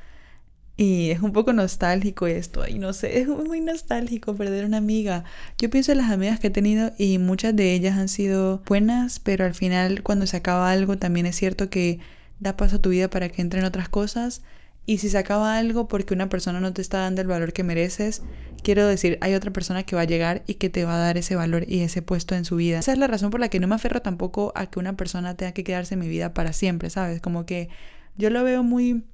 y 0.83 1.11
es 1.13 1.21
un 1.21 1.33
poco 1.33 1.53
nostálgico 1.53 2.27
esto, 2.27 2.67
y 2.67 2.81
no 2.81 2.93
sé, 2.93 3.21
es 3.21 3.29
muy 3.29 3.61
nostálgico 3.61 4.35
perder 4.35 4.65
una 4.65 4.79
amiga. 4.79 5.23
Yo 5.59 5.71
pienso 5.71 5.93
en 5.93 5.99
las 5.99 6.11
amigas 6.11 6.41
que 6.41 6.49
he 6.49 6.51
tenido 6.51 6.93
y 6.99 7.19
muchas 7.19 7.55
de 7.55 7.73
ellas 7.73 7.97
han 7.97 8.09
sido 8.09 8.63
buenas, 8.67 9.21
pero 9.21 9.45
al 9.45 9.55
final 9.55 10.03
cuando 10.03 10.27
se 10.27 10.39
acaba 10.39 10.73
algo 10.73 10.99
también 10.99 11.27
es 11.27 11.37
cierto 11.37 11.71
que 11.71 12.01
da 12.41 12.57
paso 12.57 12.77
a 12.77 12.79
tu 12.81 12.91
vida 12.91 13.09
para 13.09 13.29
que 13.29 13.43
entren 13.43 13.65
otras 13.65 13.89
cosas. 13.89 14.43
Y 14.85 14.99
si 14.99 15.09
se 15.09 15.19
acaba 15.19 15.57
algo 15.57 15.87
porque 15.87 16.15
una 16.15 16.29
persona 16.29 16.59
no 16.59 16.73
te 16.73 16.83
está 16.83 16.99
dando 16.99 17.21
el 17.21 17.29
valor 17.29 17.53
que 17.53 17.63
mereces, 17.63 18.23
quiero 18.65 18.85
decir, 18.85 19.19
hay 19.21 19.35
otra 19.35 19.53
persona 19.53 19.85
que 19.85 19.95
va 19.95 20.03
a 20.03 20.07
llegar 20.07 20.43
y 20.49 20.55
que 20.55 20.69
te 20.69 20.85
va 20.85 20.97
a 20.97 20.99
dar 20.99 21.17
ese 21.17 21.37
valor 21.37 21.65
y 21.69 21.83
ese 21.83 22.03
puesto 22.03 22.35
en 22.35 22.45
su 22.45 22.57
vida. 22.57 22.81
Esa 22.81 22.91
es 22.91 22.99
la 22.99 23.07
razón 23.07 23.31
por 23.31 23.39
la 23.39 23.49
que 23.49 23.61
no 23.61 23.69
me 23.69 23.77
aferro 23.77 24.03
tampoco 24.03 24.53
a 24.57 24.67
que 24.67 24.81
una 24.81 24.97
persona 24.97 25.37
tenga 25.37 25.53
que 25.53 25.63
quedarse 25.63 25.95
en 25.95 26.01
mi 26.01 26.09
vida 26.09 26.35
para 26.35 26.53
siempre, 26.53 26.91
¿sabes? 26.91 27.21
Como 27.21 27.47
que 27.47 27.69
yo 28.17 28.31
lo 28.31 28.43
veo 28.43 28.65
muy 28.65 29.05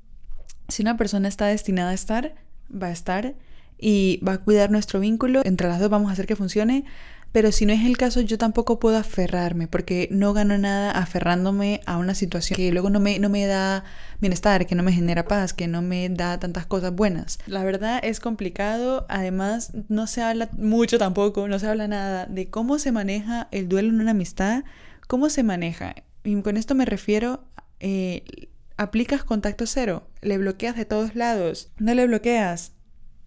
si 0.68 0.82
una 0.82 0.96
persona 0.96 1.28
está 1.28 1.46
destinada 1.46 1.90
a 1.90 1.94
estar, 1.94 2.34
va 2.70 2.88
a 2.88 2.92
estar 2.92 3.34
y 3.78 4.20
va 4.26 4.34
a 4.34 4.38
cuidar 4.38 4.70
nuestro 4.70 5.00
vínculo. 5.00 5.42
Entre 5.44 5.68
las 5.68 5.80
dos 5.80 5.90
vamos 5.90 6.10
a 6.10 6.12
hacer 6.12 6.26
que 6.26 6.36
funcione. 6.36 6.84
Pero 7.30 7.52
si 7.52 7.66
no 7.66 7.74
es 7.74 7.84
el 7.84 7.98
caso, 7.98 8.22
yo 8.22 8.38
tampoco 8.38 8.80
puedo 8.80 8.96
aferrarme, 8.96 9.68
porque 9.68 10.08
no 10.10 10.32
gano 10.32 10.56
nada 10.56 10.90
aferrándome 10.92 11.82
a 11.84 11.98
una 11.98 12.14
situación 12.14 12.56
que 12.56 12.72
luego 12.72 12.88
no 12.88 13.00
me, 13.00 13.18
no 13.18 13.28
me 13.28 13.44
da 13.46 13.84
bienestar, 14.18 14.66
que 14.66 14.74
no 14.74 14.82
me 14.82 14.92
genera 14.92 15.26
paz, 15.26 15.52
que 15.52 15.68
no 15.68 15.82
me 15.82 16.08
da 16.08 16.40
tantas 16.40 16.64
cosas 16.64 16.94
buenas. 16.94 17.38
La 17.46 17.64
verdad 17.64 18.00
es 18.02 18.20
complicado, 18.20 19.04
además 19.10 19.72
no 19.88 20.06
se 20.06 20.22
habla 20.22 20.48
mucho 20.56 20.98
tampoco, 20.98 21.48
no 21.48 21.58
se 21.58 21.66
habla 21.66 21.86
nada 21.86 22.24
de 22.24 22.48
cómo 22.48 22.78
se 22.78 22.92
maneja 22.92 23.48
el 23.50 23.68
duelo 23.68 23.90
en 23.90 24.00
una 24.00 24.12
amistad, 24.12 24.64
cómo 25.06 25.28
se 25.28 25.42
maneja. 25.42 25.96
Y 26.24 26.40
con 26.40 26.56
esto 26.56 26.74
me 26.74 26.86
refiero, 26.86 27.44
eh, 27.78 28.48
aplicas 28.78 29.24
contacto 29.24 29.66
cero, 29.66 30.08
le 30.22 30.38
bloqueas 30.38 30.76
de 30.76 30.84
todos 30.84 31.14
lados, 31.16 31.70
no 31.78 31.92
le 31.94 32.06
bloqueas, 32.06 32.72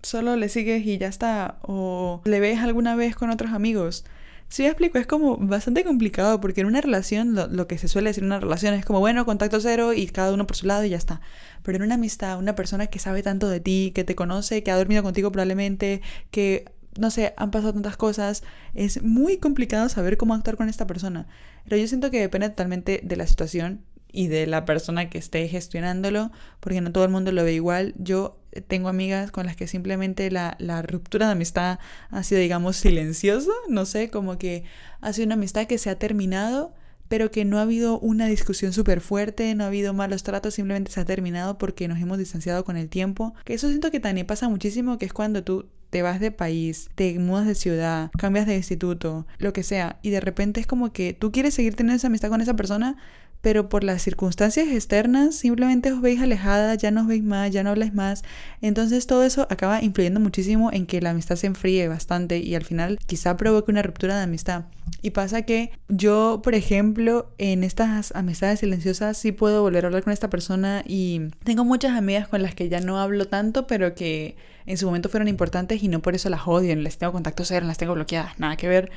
solo 0.02 0.38
le 0.38 0.50
sigues 0.50 0.86
y 0.86 0.98
ya 0.98 1.08
está, 1.08 1.60
o 1.62 2.22
le 2.26 2.40
ves 2.40 2.60
alguna 2.60 2.96
vez 2.96 3.16
con 3.16 3.30
otros 3.30 3.52
amigos. 3.52 4.06
Si 4.48 4.64
me 4.64 4.70
explico, 4.70 4.98
es 4.98 5.08
como 5.08 5.38
bastante 5.38 5.84
complicado 5.84 6.42
porque 6.42 6.62
en 6.62 6.68
una 6.68 6.82
relación, 6.82 7.36
lo, 7.36 7.68
que 7.68 7.78
se 7.78 7.88
suele 7.88 8.10
decir 8.10 8.24
en 8.24 8.28
una 8.28 8.40
relación 8.40 8.74
es 8.74 8.84
como, 8.84 9.00
bueno, 9.00 9.26
contacto 9.26 9.62
cero 9.62 9.94
y 9.94 10.08
cada 10.08 10.34
uno 10.34 10.48
por 10.48 10.58
su 10.58 10.68
lado 10.68 10.84
y 10.84 10.90
ya 10.90 10.98
está. 10.98 11.22
Pero 11.64 11.78
en 11.78 11.84
una 11.84 11.96
amistad, 11.96 12.38
una 12.40 12.56
persona 12.56 12.88
que 12.88 13.00
sabe 13.00 13.24
tanto 13.24 13.48
de 13.48 13.62
ti, 13.62 13.92
que 13.96 14.04
te 14.04 14.16
conoce, 14.16 14.64
que 14.64 14.72
ha 14.72 14.76
dormido 14.76 15.04
contigo 15.04 15.32
probablemente, 15.32 16.02
que, 16.32 16.66
no 17.00 17.12
sé, 17.12 17.34
han 17.38 17.52
pasado 17.52 17.74
tantas 17.74 17.96
cosas, 17.96 18.44
es 18.74 19.04
muy 19.04 19.38
complicado 19.38 19.88
saber 19.88 20.18
cómo 20.18 20.34
actuar 20.34 20.58
con 20.58 20.68
esta 20.68 20.88
persona. 20.88 21.28
Pero 21.64 21.78
yo 21.78 21.88
siento 21.88 22.12
que 22.12 22.20
depende 22.20 22.50
totalmente 22.50 23.00
de 23.04 23.16
la 23.16 23.28
situación 23.28 23.86
y 24.12 24.28
de 24.28 24.48
la 24.48 24.66
persona 24.66 25.10
que 25.10 25.18
esté 25.18 25.48
gestionándolo, 25.48 26.32
porque 26.60 26.82
no 26.82 26.92
todo 26.92 27.04
el 27.06 27.12
mundo 27.12 27.32
lo 27.32 27.44
ve 27.44 27.54
igual. 27.54 27.94
Yo 27.98 28.38
tengo 28.68 28.90
amigas 28.90 29.32
con 29.32 29.46
las 29.46 29.56
que 29.56 29.68
simplemente 29.68 30.30
la, 30.32 30.56
la, 30.60 30.82
ruptura 30.82 31.28
de 31.28 31.34
amistad 31.34 31.80
ha 32.10 32.24
sido, 32.24 32.42
digamos, 32.42 32.76
silenciosa, 32.78 33.52
no 33.70 33.86
sé, 33.86 34.10
como 34.10 34.38
que 34.38 34.64
ha 35.00 35.14
sido 35.14 35.28
una 35.28 35.36
amistad 35.36 35.68
que 35.68 35.78
se 35.78 35.90
ha 35.90 35.98
terminado, 35.98 36.74
pero 37.08 37.30
que 37.30 37.44
no 37.44 37.60
ha 37.60 37.64
habido 37.64 38.00
una 38.00 38.28
discusión 38.28 38.72
súper 38.72 39.02
fuerte, 39.02 39.54
no 39.54 39.66
ha 39.66 39.68
habido 39.68 39.94
malos 39.94 40.24
tratos, 40.24 40.54
simplemente 40.54 40.92
se 40.92 41.02
ha 41.02 41.06
terminado 41.06 41.58
porque 41.58 41.88
nos 41.88 42.00
hemos 42.00 42.18
distanciado 42.18 42.64
con 42.64 42.78
el 42.78 42.88
tiempo. 42.88 43.34
Que 43.44 43.54
eso 43.54 43.68
siento 43.68 43.92
que 43.92 44.00
también 44.00 44.26
pasa 44.26 44.48
muchísimo, 44.48 44.98
que 44.98 45.08
es 45.08 45.14
cuando 45.14 45.44
tú 45.44 45.68
te 45.90 46.02
vas 46.02 46.22
de 46.22 46.32
país, 46.32 46.90
te 46.96 47.20
mudas 47.20 47.46
de 47.46 47.54
ciudad, 47.54 48.12
cambias 48.18 48.48
de 48.48 48.56
instituto, 48.56 49.28
lo 49.40 49.52
que 49.52 49.62
sea, 49.62 50.00
y 50.02 50.10
de 50.10 50.22
repente 50.22 50.62
es 50.62 50.68
como 50.68 50.94
que 50.94 51.12
tú 51.12 51.34
quieres 51.34 51.54
seguir 51.54 51.76
teniendo 51.76 51.98
esa 51.98 52.08
amistad 52.08 52.30
con 52.30 52.40
esa 52.40 52.56
persona, 52.56 52.96
pero 53.42 53.70
por 53.70 53.84
las 53.84 54.02
circunstancias 54.02 54.68
externas 54.68 55.36
simplemente 55.36 55.92
os 55.92 56.02
veis 56.02 56.22
alejadas, 56.22 56.78
ya 56.78 56.92
no 56.92 57.02
os 57.02 57.08
veis 57.08 57.24
más, 57.24 57.52
ya 57.52 57.64
no 57.64 57.72
habláis 57.72 57.94
más. 57.94 58.24
Entonces 58.62 59.08
todo 59.08 59.24
eso 59.24 59.48
acaba 59.50 59.82
influyendo 59.82 60.20
muchísimo 60.20 60.72
en 60.72 60.86
que 60.86 61.02
la 61.02 61.10
amistad 61.10 61.36
se 61.36 61.48
enfríe 61.48 61.88
bastante 61.88 62.38
y 62.38 62.56
al 62.56 62.64
final 62.64 63.00
quizá 63.06 63.38
provoque 63.38 63.72
una 63.72 63.82
ruptura 63.82 64.16
de 64.18 64.24
amistad. 64.24 64.66
Y 65.02 65.12
pasa 65.12 65.42
que 65.42 65.72
yo, 65.88 66.42
por 66.44 66.54
ejemplo, 66.54 67.32
en 67.38 67.64
estas 67.64 68.14
amistades 68.16 68.60
silenciosas 68.60 69.18
sí 69.18 69.32
puedo 69.32 69.64
volver 69.64 69.86
a 69.86 69.88
hablar 69.88 70.04
con 70.04 70.14
esta 70.14 70.30
persona 70.30 70.84
y 70.86 71.22
tengo 71.44 71.66
muchas 71.66 71.98
amigas 71.98 72.28
con 72.28 72.44
las 72.44 72.54
que 72.54 72.70
ya 72.70 72.80
no 72.80 73.00
hablo 73.00 73.26
tanto, 73.26 73.66
pero 73.66 73.96
que 73.96 74.36
en 74.66 74.78
su 74.78 74.86
momento 74.86 75.10
fueron 75.10 75.28
importantes 75.28 75.82
y 75.82 75.88
no 75.88 76.02
por 76.02 76.14
eso 76.14 76.30
las 76.30 76.48
odio, 76.48 76.76
les 76.76 76.98
tengo 76.98 77.14
contacto 77.14 77.44
cero, 77.46 77.66
las 77.66 77.78
tengo 77.78 77.96
bloqueadas, 77.96 78.38
nada 78.40 78.56
que 78.58 78.68
ver. 78.68 78.92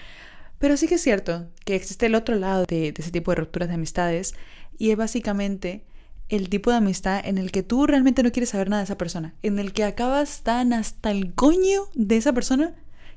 Pero 0.59 0.77
sí 0.77 0.87
que 0.87 0.95
es 0.97 1.03
cierto 1.03 1.47
que 1.65 1.75
existe 1.75 2.07
el 2.07 2.15
otro 2.15 2.37
lado 2.37 2.65
de, 2.67 2.95
ese 2.97 3.11
tipo 3.11 3.31
de 3.31 3.37
rupturas 3.37 3.69
de 3.69 3.75
amistades 3.75 4.35
y 4.79 4.91
es 4.91 4.97
básicamente 4.97 5.85
el 6.29 6.49
tipo 6.49 6.71
de 6.71 6.77
amistad 6.79 7.21
en 7.25 7.39
el 7.39 7.53
que 7.53 7.63
tú 7.63 7.87
realmente 7.87 8.23
no 8.23 8.33
quieres 8.33 8.51
saber 8.51 8.71
nada 8.71 8.81
de 8.83 8.85
esa 8.85 8.99
persona, 8.99 9.35
en 9.43 9.59
el 9.59 9.73
que 9.73 9.85
acabas 9.85 10.43
tan 10.43 10.73
hasta 10.73 11.11
el 11.11 11.35
coño 11.35 11.89
de 11.95 12.17
esa 12.17 12.33
persona 12.33 12.75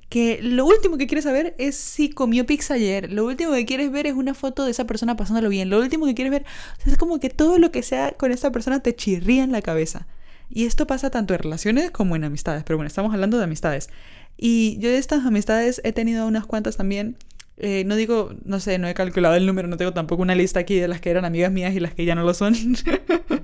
que 0.10 0.39
lo 0.41 0.65
último 0.65 0.97
que 0.97 1.08
quieres 1.08 1.26
saber 1.26 1.54
es 1.58 1.76
si 1.76 2.10
comió 2.10 2.45
pizza 2.45 2.76
ayer, 2.76 3.12
lo 3.12 3.26
último 3.26 3.54
que 3.54 3.65
quieres 3.65 3.91
ver 3.91 4.08
es 4.08 4.13
una 4.13 4.34
foto 4.34 4.65
de 4.65 4.71
esa 4.71 4.86
persona 4.86 5.17
pasándolo 5.17 5.50
bien, 5.50 5.69
lo 5.69 5.80
último 5.80 6.06
que 6.06 6.15
quieres 6.15 6.32
ver 6.32 6.45
es 6.86 6.97
como 6.97 7.19
que 7.19 7.30
todo 7.30 7.60
lo 7.60 7.71
que 7.71 7.84
sea 7.84 8.12
con 8.12 8.32
esa 8.32 8.52
persona 8.52 8.82
te 8.82 8.95
chirría 8.95 9.43
en 9.43 9.52
la 9.52 9.62
cabeza. 9.62 10.08
Y 10.50 10.65
esto 10.65 10.88
pasa 10.88 11.10
tanto 11.10 11.34
en 11.34 11.41
relaciones 11.41 11.91
como 11.91 12.15
en 12.15 12.23
amistades, 12.23 12.63
pero 12.63 12.78
bueno, 12.78 12.88
estamos 12.88 13.13
hablando 13.13 13.38
de 13.38 13.43
amistades. 13.43 13.89
Y 14.38 14.78
yo 14.80 14.89
de 14.89 14.97
estas 14.97 15.26
amistades 15.26 15.82
he 15.84 15.91
tenido 15.91 16.26
unas 16.26 16.45
cuantas 16.45 16.78
también 16.78 17.17
eh, 17.58 17.84
no 17.86 17.96
digo, 17.96 18.32
no 18.46 18.60
sé, 18.60 18.78
no 18.78 18.88
he 18.88 18.93
calculado 18.93 19.36
el 19.36 19.46
número, 19.46 19.67
no 19.67 19.78
tengo 19.78 19.93
tampoco 19.93 20.22
una 20.22 20.36
lista 20.36 20.60
aquí 20.60 20.76
de 20.76 20.88
las 20.88 21.02
que 21.02 21.10
eran 21.10 21.26
amigas 21.26 21.52
mías 21.52 21.74
y 21.74 21.80
las 21.80 21.93
que 21.93 22.06
ya 22.06 22.15
no 22.15 22.24
lo 22.24 22.34
son. 22.34 22.54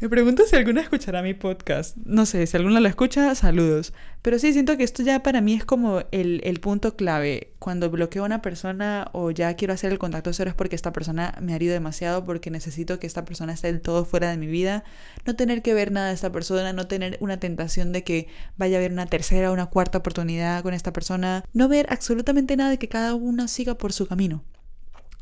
Me 0.00 0.08
pregunto 0.08 0.44
si 0.46 0.54
alguna 0.54 0.80
escuchará 0.80 1.22
mi 1.22 1.34
podcast. 1.34 1.96
No 2.04 2.24
sé, 2.24 2.46
si 2.46 2.56
alguna 2.56 2.78
lo 2.78 2.86
escucha, 2.86 3.34
saludos. 3.34 3.92
Pero 4.22 4.38
sí, 4.38 4.52
siento 4.52 4.76
que 4.76 4.84
esto 4.84 5.02
ya 5.02 5.24
para 5.24 5.40
mí 5.40 5.54
es 5.54 5.64
como 5.64 6.04
el, 6.12 6.40
el 6.44 6.60
punto 6.60 6.94
clave. 6.94 7.52
Cuando 7.58 7.90
bloqueo 7.90 8.22
a 8.22 8.26
una 8.26 8.40
persona 8.40 9.08
o 9.12 9.32
ya 9.32 9.54
quiero 9.54 9.74
hacer 9.74 9.90
el 9.90 9.98
contacto 9.98 10.32
cero 10.32 10.50
es 10.50 10.54
porque 10.54 10.76
esta 10.76 10.92
persona 10.92 11.34
me 11.42 11.52
ha 11.52 11.56
herido 11.56 11.72
demasiado, 11.72 12.24
porque 12.24 12.48
necesito 12.52 13.00
que 13.00 13.08
esta 13.08 13.24
persona 13.24 13.52
esté 13.52 13.72
del 13.72 13.80
todo 13.80 14.04
fuera 14.04 14.30
de 14.30 14.36
mi 14.36 14.46
vida. 14.46 14.84
No 15.26 15.34
tener 15.34 15.62
que 15.62 15.74
ver 15.74 15.90
nada 15.90 16.08
de 16.08 16.14
esta 16.14 16.30
persona, 16.30 16.72
no 16.72 16.86
tener 16.86 17.16
una 17.18 17.40
tentación 17.40 17.90
de 17.90 18.04
que 18.04 18.28
vaya 18.56 18.76
a 18.76 18.78
haber 18.78 18.92
una 18.92 19.06
tercera 19.06 19.50
o 19.50 19.52
una 19.52 19.66
cuarta 19.66 19.98
oportunidad 19.98 20.62
con 20.62 20.74
esta 20.74 20.92
persona. 20.92 21.42
No 21.52 21.66
ver 21.66 21.86
absolutamente 21.90 22.56
nada 22.56 22.70
de 22.70 22.78
que 22.78 22.88
cada 22.88 23.16
uno 23.16 23.48
siga 23.48 23.74
por 23.74 23.92
su 23.92 24.06
camino. 24.06 24.44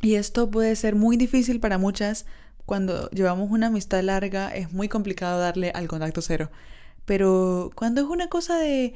Y 0.02 0.16
esto 0.16 0.50
puede 0.50 0.76
ser 0.76 0.94
muy 0.94 1.16
difícil 1.16 1.60
para 1.60 1.78
muchas 1.78 2.26
cuando 2.66 3.08
llevamos 3.10 3.50
una 3.50 3.68
amistad 3.68 4.02
larga 4.02 4.54
es 4.54 4.72
muy 4.72 4.88
complicado 4.88 5.40
darle 5.40 5.70
al 5.70 5.88
contacto 5.88 6.20
cero. 6.20 6.50
Pero 7.06 7.70
cuando 7.74 8.02
es 8.02 8.08
una 8.08 8.28
cosa 8.28 8.58
de... 8.58 8.94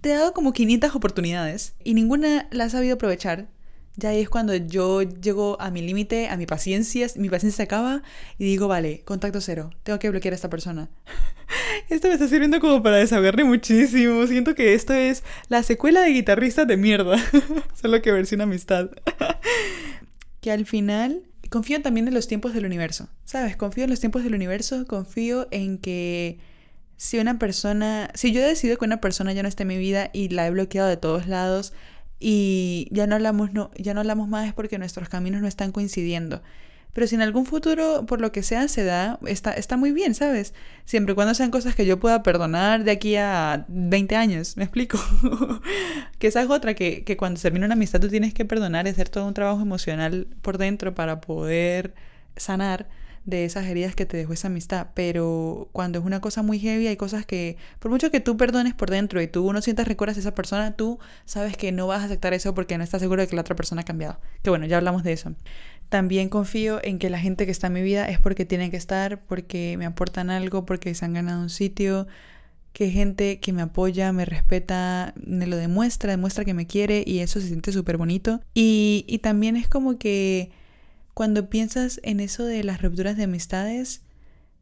Te 0.00 0.10
he 0.10 0.14
dado 0.14 0.32
como 0.32 0.52
500 0.52 0.96
oportunidades 0.96 1.74
y 1.84 1.94
ninguna 1.94 2.48
la 2.50 2.64
has 2.64 2.72
sabido 2.72 2.94
aprovechar. 2.94 3.46
Ya 3.94 4.14
es 4.14 4.30
cuando 4.30 4.56
yo 4.56 5.02
llego 5.02 5.60
a 5.60 5.70
mi 5.70 5.82
límite, 5.82 6.28
a 6.28 6.36
mi 6.38 6.46
paciencia, 6.46 7.06
mi 7.16 7.28
paciencia 7.28 7.58
se 7.58 7.62
acaba 7.62 8.02
y 8.38 8.44
digo, 8.44 8.66
vale, 8.66 9.02
contacto 9.04 9.40
cero, 9.42 9.70
tengo 9.82 9.98
que 9.98 10.08
bloquear 10.08 10.32
a 10.32 10.36
esta 10.36 10.48
persona. 10.48 10.88
esto 11.90 12.08
me 12.08 12.14
está 12.14 12.26
sirviendo 12.26 12.58
como 12.58 12.82
para 12.82 12.96
desahogarme 12.96 13.44
muchísimo. 13.44 14.26
Siento 14.26 14.54
que 14.54 14.72
esto 14.72 14.94
es 14.94 15.22
la 15.48 15.62
secuela 15.62 16.00
de 16.00 16.10
guitarrista 16.10 16.64
de 16.64 16.78
mierda, 16.78 17.18
solo 17.80 18.00
que 18.00 18.10
versión 18.10 18.40
amistad. 18.40 18.90
que 20.40 20.50
al 20.50 20.64
final 20.64 21.22
confío 21.52 21.82
también 21.82 22.08
en 22.08 22.14
los 22.14 22.26
tiempos 22.26 22.54
del 22.54 22.64
universo, 22.64 23.08
¿sabes? 23.24 23.56
Confío 23.56 23.84
en 23.84 23.90
los 23.90 24.00
tiempos 24.00 24.24
del 24.24 24.34
universo, 24.34 24.86
confío 24.86 25.48
en 25.50 25.76
que 25.76 26.38
si 26.96 27.18
una 27.18 27.38
persona, 27.38 28.10
si 28.14 28.32
yo 28.32 28.40
he 28.40 28.44
decidido 28.44 28.78
que 28.78 28.86
una 28.86 29.02
persona 29.02 29.34
ya 29.34 29.42
no 29.42 29.48
está 29.48 29.64
en 29.64 29.68
mi 29.68 29.76
vida 29.76 30.08
y 30.14 30.30
la 30.30 30.46
he 30.46 30.50
bloqueado 30.50 30.88
de 30.88 30.96
todos 30.96 31.26
lados 31.26 31.74
y 32.18 32.88
ya 32.90 33.06
no 33.06 33.16
hablamos, 33.16 33.52
no, 33.52 33.70
ya 33.76 33.92
no 33.92 34.00
hablamos 34.00 34.28
más 34.28 34.48
es 34.48 34.54
porque 34.54 34.78
nuestros 34.78 35.10
caminos 35.10 35.42
no 35.42 35.46
están 35.46 35.72
coincidiendo. 35.72 36.42
Pero 36.92 37.06
si 37.06 37.14
en 37.14 37.22
algún 37.22 37.46
futuro, 37.46 38.04
por 38.06 38.20
lo 38.20 38.32
que 38.32 38.42
sea, 38.42 38.68
se 38.68 38.84
da, 38.84 39.18
está, 39.26 39.52
está 39.52 39.76
muy 39.76 39.92
bien, 39.92 40.14
¿sabes? 40.14 40.52
Siempre 40.84 41.12
y 41.12 41.14
cuando 41.14 41.34
sean 41.34 41.50
cosas 41.50 41.74
que 41.74 41.86
yo 41.86 41.98
pueda 41.98 42.22
perdonar 42.22 42.84
de 42.84 42.90
aquí 42.90 43.16
a 43.16 43.64
20 43.68 44.14
años, 44.16 44.56
¿me 44.56 44.64
explico? 44.64 44.98
que 46.18 46.26
esa 46.26 46.42
es 46.42 46.50
otra, 46.50 46.74
que, 46.74 47.04
que 47.04 47.16
cuando 47.16 47.38
se 47.38 47.44
termina 47.44 47.66
una 47.66 47.74
amistad 47.74 48.00
tú 48.00 48.08
tienes 48.08 48.34
que 48.34 48.44
perdonar 48.44 48.86
y 48.86 48.90
hacer 48.90 49.08
todo 49.08 49.26
un 49.26 49.34
trabajo 49.34 49.62
emocional 49.62 50.26
por 50.42 50.58
dentro 50.58 50.94
para 50.94 51.20
poder 51.20 51.94
sanar 52.36 52.88
de 53.24 53.44
esas 53.44 53.66
heridas 53.66 53.94
que 53.94 54.06
te 54.06 54.16
dejó 54.16 54.32
esa 54.32 54.48
amistad. 54.48 54.88
Pero 54.94 55.68
cuando 55.72 55.98
es 55.98 56.04
una 56.04 56.20
cosa 56.20 56.42
muy 56.42 56.58
heavy, 56.58 56.88
hay 56.88 56.96
cosas 56.96 57.24
que, 57.26 57.56
por 57.78 57.90
mucho 57.90 58.10
que 58.10 58.20
tú 58.20 58.36
perdones 58.36 58.74
por 58.74 58.90
dentro 58.90 59.22
y 59.22 59.28
tú 59.28 59.52
no 59.52 59.62
sientas 59.62 59.86
recuerdas 59.86 60.16
a 60.16 60.20
esa 60.20 60.34
persona, 60.34 60.72
tú 60.72 60.98
sabes 61.24 61.56
que 61.56 61.72
no 61.72 61.86
vas 61.86 62.02
a 62.02 62.06
aceptar 62.06 62.34
eso 62.34 62.54
porque 62.54 62.76
no 62.78 62.84
estás 62.84 63.00
seguro 63.00 63.22
de 63.22 63.28
que 63.28 63.36
la 63.36 63.42
otra 63.42 63.56
persona 63.56 63.82
ha 63.82 63.84
cambiado. 63.84 64.18
Que 64.42 64.50
bueno, 64.50 64.66
ya 64.66 64.76
hablamos 64.78 65.02
de 65.02 65.12
eso. 65.12 65.34
También 65.92 66.30
confío 66.30 66.80
en 66.82 66.98
que 66.98 67.10
la 67.10 67.18
gente 67.18 67.44
que 67.44 67.52
está 67.52 67.66
en 67.66 67.74
mi 67.74 67.82
vida 67.82 68.08
es 68.08 68.18
porque 68.18 68.46
tienen 68.46 68.70
que 68.70 68.78
estar, 68.78 69.22
porque 69.26 69.76
me 69.76 69.84
aportan 69.84 70.30
algo, 70.30 70.64
porque 70.64 70.94
se 70.94 71.04
han 71.04 71.12
ganado 71.12 71.42
un 71.42 71.50
sitio, 71.50 72.06
que 72.72 72.90
gente 72.90 73.40
que 73.40 73.52
me 73.52 73.60
apoya, 73.60 74.10
me 74.10 74.24
respeta, 74.24 75.12
me 75.22 75.46
lo 75.46 75.58
demuestra, 75.58 76.12
demuestra 76.12 76.46
que 76.46 76.54
me 76.54 76.66
quiere 76.66 77.04
y 77.06 77.18
eso 77.18 77.42
se 77.42 77.48
siente 77.48 77.72
súper 77.72 77.98
bonito. 77.98 78.40
Y, 78.54 79.04
y 79.06 79.18
también 79.18 79.54
es 79.54 79.68
como 79.68 79.98
que 79.98 80.50
cuando 81.12 81.50
piensas 81.50 82.00
en 82.04 82.20
eso 82.20 82.46
de 82.46 82.64
las 82.64 82.80
rupturas 82.80 83.18
de 83.18 83.24
amistades, 83.24 84.00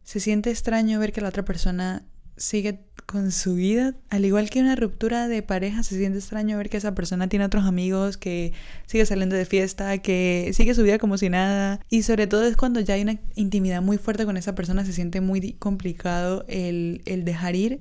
se 0.03 0.19
siente 0.19 0.51
extraño 0.51 0.99
ver 0.99 1.13
que 1.13 1.21
la 1.21 1.29
otra 1.29 1.45
persona 1.45 2.03
sigue 2.37 2.73
con 3.11 3.33
su 3.33 3.57
vida. 3.57 3.95
Al 4.09 4.25
igual 4.25 4.51
que 4.51 4.61
una 4.61 4.77
ruptura 4.77 5.27
de 5.27 5.43
pareja, 5.43 5.83
se 5.83 5.97
siente 5.97 6.19
extraño 6.19 6.57
ver 6.57 6.71
que 6.71 6.77
esa 6.77 6.95
persona 6.95 7.29
tiene 7.29 7.45
otros 7.45 7.65
amigos, 7.65 8.17
que 8.17 8.53
sigue 8.87 9.05
saliendo 9.05 9.35
de 9.35 9.45
fiesta, 9.47 9.99
que 9.99 10.53
sigue 10.55 10.75
su 10.75 10.85
vida 10.85 10.99
como 10.99 11.19
si 11.19 11.29
nada. 11.29 11.81
Y 11.91 12.05
sobre 12.05 12.29
todo 12.29 12.45
es 12.45 12.57
cuando 12.57 12.79
ya 12.79 12.95
hay 12.95 13.03
una 13.03 13.19
intimidad 13.35 13.83
muy 13.83 13.99
fuerte 13.99 14.25
con 14.25 14.37
esa 14.37 14.55
persona, 14.55 14.85
se 14.85 14.93
siente 14.93 15.21
muy 15.21 15.55
complicado 15.55 16.45
el, 16.47 17.03
el 17.05 17.25
dejar 17.25 17.57
ir, 17.57 17.81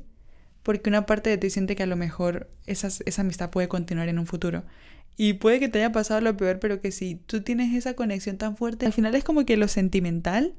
porque 0.63 0.89
una 0.89 1.05
parte 1.05 1.29
de 1.29 1.37
ti 1.37 1.51
siente 1.51 1.75
que 1.75 1.83
a 1.83 1.87
lo 1.87 1.95
mejor 1.95 2.49
esa, 2.65 2.87
esa 2.87 3.21
amistad 3.21 3.51
puede 3.51 3.67
continuar 3.67 4.09
en 4.09 4.17
un 4.17 4.25
futuro. 4.25 4.63
Y 5.15 5.33
puede 5.33 5.59
que 5.59 5.69
te 5.69 5.77
haya 5.77 5.91
pasado 5.91 6.21
lo 6.21 6.35
peor, 6.37 6.59
pero 6.59 6.81
que 6.81 6.91
si 6.91 7.15
tú 7.15 7.41
tienes 7.41 7.75
esa 7.75 7.93
conexión 7.93 8.37
tan 8.37 8.57
fuerte, 8.57 8.87
al 8.87 8.93
final 8.93 9.13
es 9.13 9.23
como 9.23 9.45
que 9.45 9.57
lo 9.57 9.67
sentimental 9.67 10.55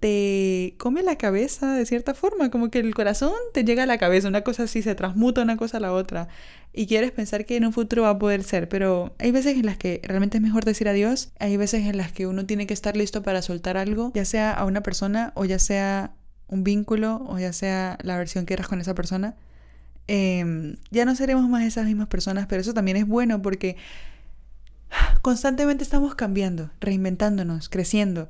te 0.00 0.74
come 0.78 1.02
la 1.02 1.16
cabeza 1.16 1.74
de 1.74 1.86
cierta 1.86 2.14
forma, 2.14 2.50
como 2.50 2.70
que 2.70 2.78
el 2.78 2.94
corazón 2.94 3.32
te 3.52 3.64
llega 3.64 3.82
a 3.82 3.86
la 3.86 3.98
cabeza, 3.98 4.28
una 4.28 4.42
cosa 4.42 4.64
así 4.64 4.82
se 4.82 4.94
transmuta 4.94 5.42
una 5.42 5.56
cosa 5.56 5.78
a 5.78 5.80
la 5.80 5.92
otra 5.92 6.28
y 6.72 6.86
quieres 6.86 7.10
pensar 7.10 7.46
que 7.46 7.56
en 7.56 7.64
un 7.64 7.72
futuro 7.72 8.02
va 8.02 8.10
a 8.10 8.18
poder 8.18 8.44
ser, 8.44 8.68
pero 8.68 9.14
hay 9.18 9.32
veces 9.32 9.56
en 9.56 9.66
las 9.66 9.78
que 9.78 10.00
realmente 10.04 10.38
es 10.38 10.42
mejor 10.42 10.64
decir 10.64 10.88
adiós, 10.88 11.32
hay 11.38 11.56
veces 11.56 11.86
en 11.86 11.96
las 11.96 12.12
que 12.12 12.26
uno 12.26 12.46
tiene 12.46 12.66
que 12.66 12.74
estar 12.74 12.96
listo 12.96 13.22
para 13.22 13.42
soltar 13.42 13.76
algo, 13.76 14.12
ya 14.14 14.24
sea 14.24 14.52
a 14.52 14.64
una 14.64 14.82
persona 14.82 15.32
o 15.34 15.44
ya 15.44 15.58
sea 15.58 16.12
un 16.46 16.64
vínculo 16.64 17.24
o 17.26 17.38
ya 17.38 17.52
sea 17.52 17.98
la 18.02 18.16
versión 18.16 18.46
que 18.46 18.54
eras 18.54 18.68
con 18.68 18.80
esa 18.80 18.94
persona. 18.94 19.34
Em, 20.06 20.76
ya 20.90 21.04
no 21.04 21.14
seremos 21.14 21.48
más 21.48 21.64
esas 21.64 21.86
mismas 21.86 22.08
personas, 22.08 22.46
pero 22.46 22.60
eso 22.60 22.72
también 22.74 22.96
es 22.96 23.06
bueno 23.06 23.42
porque 23.42 23.76
constantemente 25.22 25.84
estamos 25.84 26.14
cambiando, 26.14 26.70
reinventándonos, 26.80 27.68
creciendo. 27.68 28.28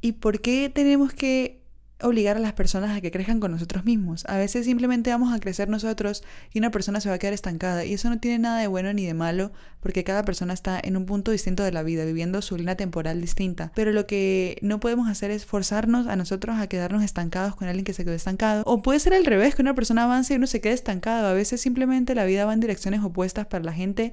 ¿Y 0.00 0.12
por 0.12 0.40
qué 0.40 0.70
tenemos 0.72 1.12
que 1.12 1.58
obligar 2.00 2.36
a 2.36 2.40
las 2.40 2.52
personas 2.52 2.96
a 2.96 3.00
que 3.00 3.10
crezcan 3.10 3.40
con 3.40 3.50
nosotros 3.50 3.84
mismos? 3.84 4.24
A 4.28 4.36
veces 4.36 4.64
simplemente 4.66 5.10
vamos 5.10 5.34
a 5.34 5.40
crecer 5.40 5.68
nosotros 5.68 6.22
y 6.52 6.60
una 6.60 6.70
persona 6.70 7.00
se 7.00 7.08
va 7.08 7.16
a 7.16 7.18
quedar 7.18 7.34
estancada. 7.34 7.84
Y 7.84 7.94
eso 7.94 8.08
no 8.08 8.20
tiene 8.20 8.38
nada 8.38 8.60
de 8.60 8.68
bueno 8.68 8.92
ni 8.92 9.04
de 9.04 9.14
malo, 9.14 9.50
porque 9.80 10.04
cada 10.04 10.24
persona 10.24 10.54
está 10.54 10.80
en 10.80 10.96
un 10.96 11.04
punto 11.04 11.32
distinto 11.32 11.64
de 11.64 11.72
la 11.72 11.82
vida, 11.82 12.04
viviendo 12.04 12.42
su 12.42 12.56
línea 12.56 12.76
temporal 12.76 13.20
distinta. 13.20 13.72
Pero 13.74 13.90
lo 13.90 14.06
que 14.06 14.58
no 14.62 14.78
podemos 14.78 15.08
hacer 15.08 15.32
es 15.32 15.44
forzarnos 15.44 16.06
a 16.06 16.14
nosotros 16.14 16.58
a 16.58 16.68
quedarnos 16.68 17.02
estancados 17.02 17.56
con 17.56 17.66
alguien 17.66 17.84
que 17.84 17.92
se 17.92 18.04
quedó 18.04 18.14
estancado. 18.14 18.62
O 18.66 18.82
puede 18.82 19.00
ser 19.00 19.14
al 19.14 19.26
revés, 19.26 19.56
que 19.56 19.62
una 19.62 19.74
persona 19.74 20.04
avance 20.04 20.32
y 20.32 20.36
uno 20.36 20.46
se 20.46 20.60
quede 20.60 20.74
estancado. 20.74 21.26
A 21.26 21.32
veces 21.32 21.60
simplemente 21.60 22.14
la 22.14 22.24
vida 22.24 22.44
va 22.44 22.52
en 22.52 22.60
direcciones 22.60 23.02
opuestas 23.02 23.46
para 23.46 23.64
la 23.64 23.72
gente 23.72 24.12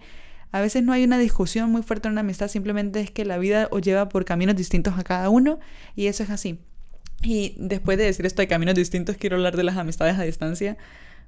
a 0.51 0.61
veces 0.61 0.83
no 0.83 0.93
hay 0.93 1.03
una 1.03 1.17
discusión 1.17 1.71
muy 1.71 1.83
fuerte 1.83 2.07
en 2.07 2.13
una 2.13 2.21
amistad, 2.21 2.47
simplemente 2.47 2.99
es 3.01 3.11
que 3.11 3.25
la 3.25 3.37
vida 3.37 3.67
os 3.71 3.81
lleva 3.81 4.09
por 4.09 4.25
caminos 4.25 4.55
distintos 4.55 4.97
a 4.97 5.03
cada 5.03 5.29
uno 5.29 5.59
y 5.95 6.07
eso 6.07 6.23
es 6.23 6.29
así. 6.29 6.59
Y 7.21 7.55
después 7.57 7.97
de 7.97 8.05
decir 8.05 8.25
esto 8.25 8.41
de 8.41 8.47
caminos 8.47 8.75
distintos, 8.75 9.17
quiero 9.17 9.37
hablar 9.37 9.55
de 9.57 9.63
las 9.63 9.77
amistades 9.77 10.17
a 10.17 10.23
distancia, 10.23 10.77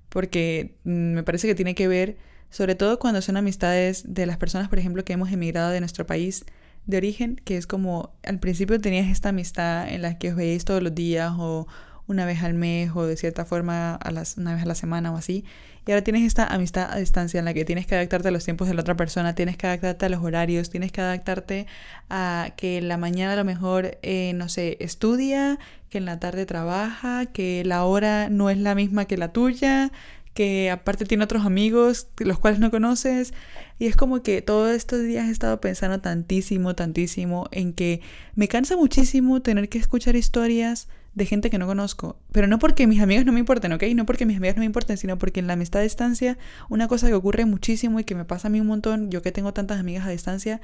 porque 0.09 0.75
mm, 0.83 1.13
me 1.13 1.23
parece 1.23 1.47
que 1.47 1.55
tiene 1.55 1.75
que 1.75 1.87
ver, 1.87 2.17
sobre 2.49 2.75
todo 2.75 2.99
cuando 2.99 3.21
son 3.21 3.37
amistades 3.37 4.03
de 4.13 4.25
las 4.25 4.37
personas, 4.37 4.69
por 4.69 4.79
ejemplo, 4.79 5.03
que 5.03 5.13
hemos 5.13 5.31
emigrado 5.31 5.71
de 5.71 5.79
nuestro 5.79 6.05
país 6.05 6.45
de 6.85 6.97
origen, 6.97 7.41
que 7.43 7.57
es 7.57 7.67
como 7.67 8.13
al 8.23 8.39
principio 8.39 8.79
tenías 8.79 9.07
esta 9.07 9.29
amistad 9.29 9.89
en 9.89 10.01
la 10.01 10.17
que 10.17 10.29
os 10.29 10.35
veis 10.35 10.63
todos 10.63 10.81
los 10.81 10.95
días 10.95 11.33
o 11.37 11.67
una 12.07 12.25
vez 12.25 12.43
al 12.43 12.53
mes 12.53 12.91
o 12.95 13.05
de 13.05 13.17
cierta 13.17 13.45
forma 13.45 13.95
a 13.95 14.11
las, 14.11 14.37
una 14.37 14.53
vez 14.53 14.63
a 14.63 14.65
la 14.65 14.75
semana 14.75 15.11
o 15.11 15.17
así. 15.17 15.45
Y 15.85 15.91
ahora 15.91 16.03
tienes 16.03 16.23
esta 16.23 16.45
amistad 16.45 16.91
a 16.91 16.97
distancia 16.97 17.39
en 17.39 17.45
la 17.45 17.53
que 17.53 17.63
tienes 17.63 17.87
que 17.87 17.95
adaptarte 17.95 18.27
a 18.27 18.31
los 18.31 18.43
tiempos 18.43 18.67
de 18.67 18.73
la 18.73 18.81
otra 18.81 18.97
persona, 18.97 19.35
tienes 19.35 19.55
que 19.55 19.67
adaptarte 19.67 20.05
a 20.05 20.09
los 20.09 20.21
horarios, 20.21 20.69
tienes 20.69 20.91
que 20.91 20.99
adaptarte 20.99 21.65
a 22.09 22.49
que 22.57 22.77
en 22.77 22.89
la 22.89 22.97
mañana 22.97 23.33
a 23.33 23.35
lo 23.37 23.45
mejor, 23.45 23.97
eh, 24.01 24.33
no 24.35 24.49
sé, 24.49 24.75
estudia, 24.81 25.59
que 25.89 25.99
en 25.99 26.05
la 26.05 26.19
tarde 26.19 26.45
trabaja, 26.45 27.25
que 27.27 27.63
la 27.63 27.85
hora 27.85 28.27
no 28.29 28.49
es 28.49 28.57
la 28.57 28.75
misma 28.75 29.05
que 29.05 29.15
la 29.15 29.31
tuya, 29.31 29.91
que 30.33 30.69
aparte 30.69 31.05
tiene 31.05 31.23
otros 31.23 31.45
amigos, 31.45 32.09
los 32.17 32.37
cuales 32.37 32.59
no 32.59 32.69
conoces. 32.69 33.33
Y 33.79 33.85
es 33.87 33.95
como 33.95 34.23
que 34.23 34.41
todos 34.41 34.75
estos 34.75 35.03
días 35.03 35.27
he 35.27 35.31
estado 35.31 35.61
pensando 35.61 35.99
tantísimo, 35.99 36.75
tantísimo 36.75 37.47
en 37.51 37.73
que 37.73 38.01
me 38.35 38.47
cansa 38.47 38.75
muchísimo 38.75 39.41
tener 39.41 39.69
que 39.69 39.77
escuchar 39.77 40.15
historias 40.15 40.87
de 41.13 41.25
gente 41.25 41.49
que 41.49 41.57
no 41.57 41.67
conozco. 41.67 42.19
Pero 42.31 42.47
no 42.47 42.59
porque 42.59 42.87
mis 42.87 43.01
amigos 43.01 43.25
no 43.25 43.33
me 43.33 43.39
importen, 43.39 43.73
¿ok? 43.73 43.83
No 43.95 44.05
porque 44.05 44.25
mis 44.25 44.37
amigos 44.37 44.55
no 44.55 44.61
me 44.61 44.67
importen, 44.67 44.97
sino 44.97 45.17
porque 45.17 45.39
en 45.39 45.47
la 45.47 45.53
amistad 45.53 45.81
a 45.81 45.83
distancia, 45.83 46.37
una 46.69 46.87
cosa 46.87 47.07
que 47.07 47.13
ocurre 47.13 47.45
muchísimo 47.45 47.99
y 47.99 48.03
que 48.03 48.15
me 48.15 48.25
pasa 48.25 48.47
a 48.47 48.51
mí 48.51 48.61
un 48.61 48.67
montón, 48.67 49.09
yo 49.09 49.21
que 49.21 49.31
tengo 49.31 49.51
tantas 49.53 49.79
amigas 49.79 50.05
a 50.05 50.11
distancia, 50.11 50.61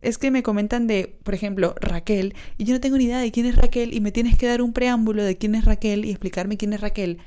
es 0.00 0.18
que 0.18 0.32
me 0.32 0.42
comentan 0.42 0.88
de, 0.88 1.16
por 1.22 1.34
ejemplo, 1.34 1.76
Raquel, 1.80 2.34
y 2.58 2.64
yo 2.64 2.74
no 2.74 2.80
tengo 2.80 2.98
ni 2.98 3.04
idea 3.04 3.20
de 3.20 3.30
quién 3.30 3.46
es 3.46 3.54
Raquel, 3.54 3.94
y 3.94 4.00
me 4.00 4.10
tienes 4.10 4.36
que 4.36 4.48
dar 4.48 4.60
un 4.60 4.72
preámbulo 4.72 5.22
de 5.22 5.38
quién 5.38 5.54
es 5.54 5.64
Raquel 5.64 6.04
y 6.04 6.10
explicarme 6.10 6.56
quién 6.56 6.72
es 6.72 6.80
Raquel. 6.80 7.18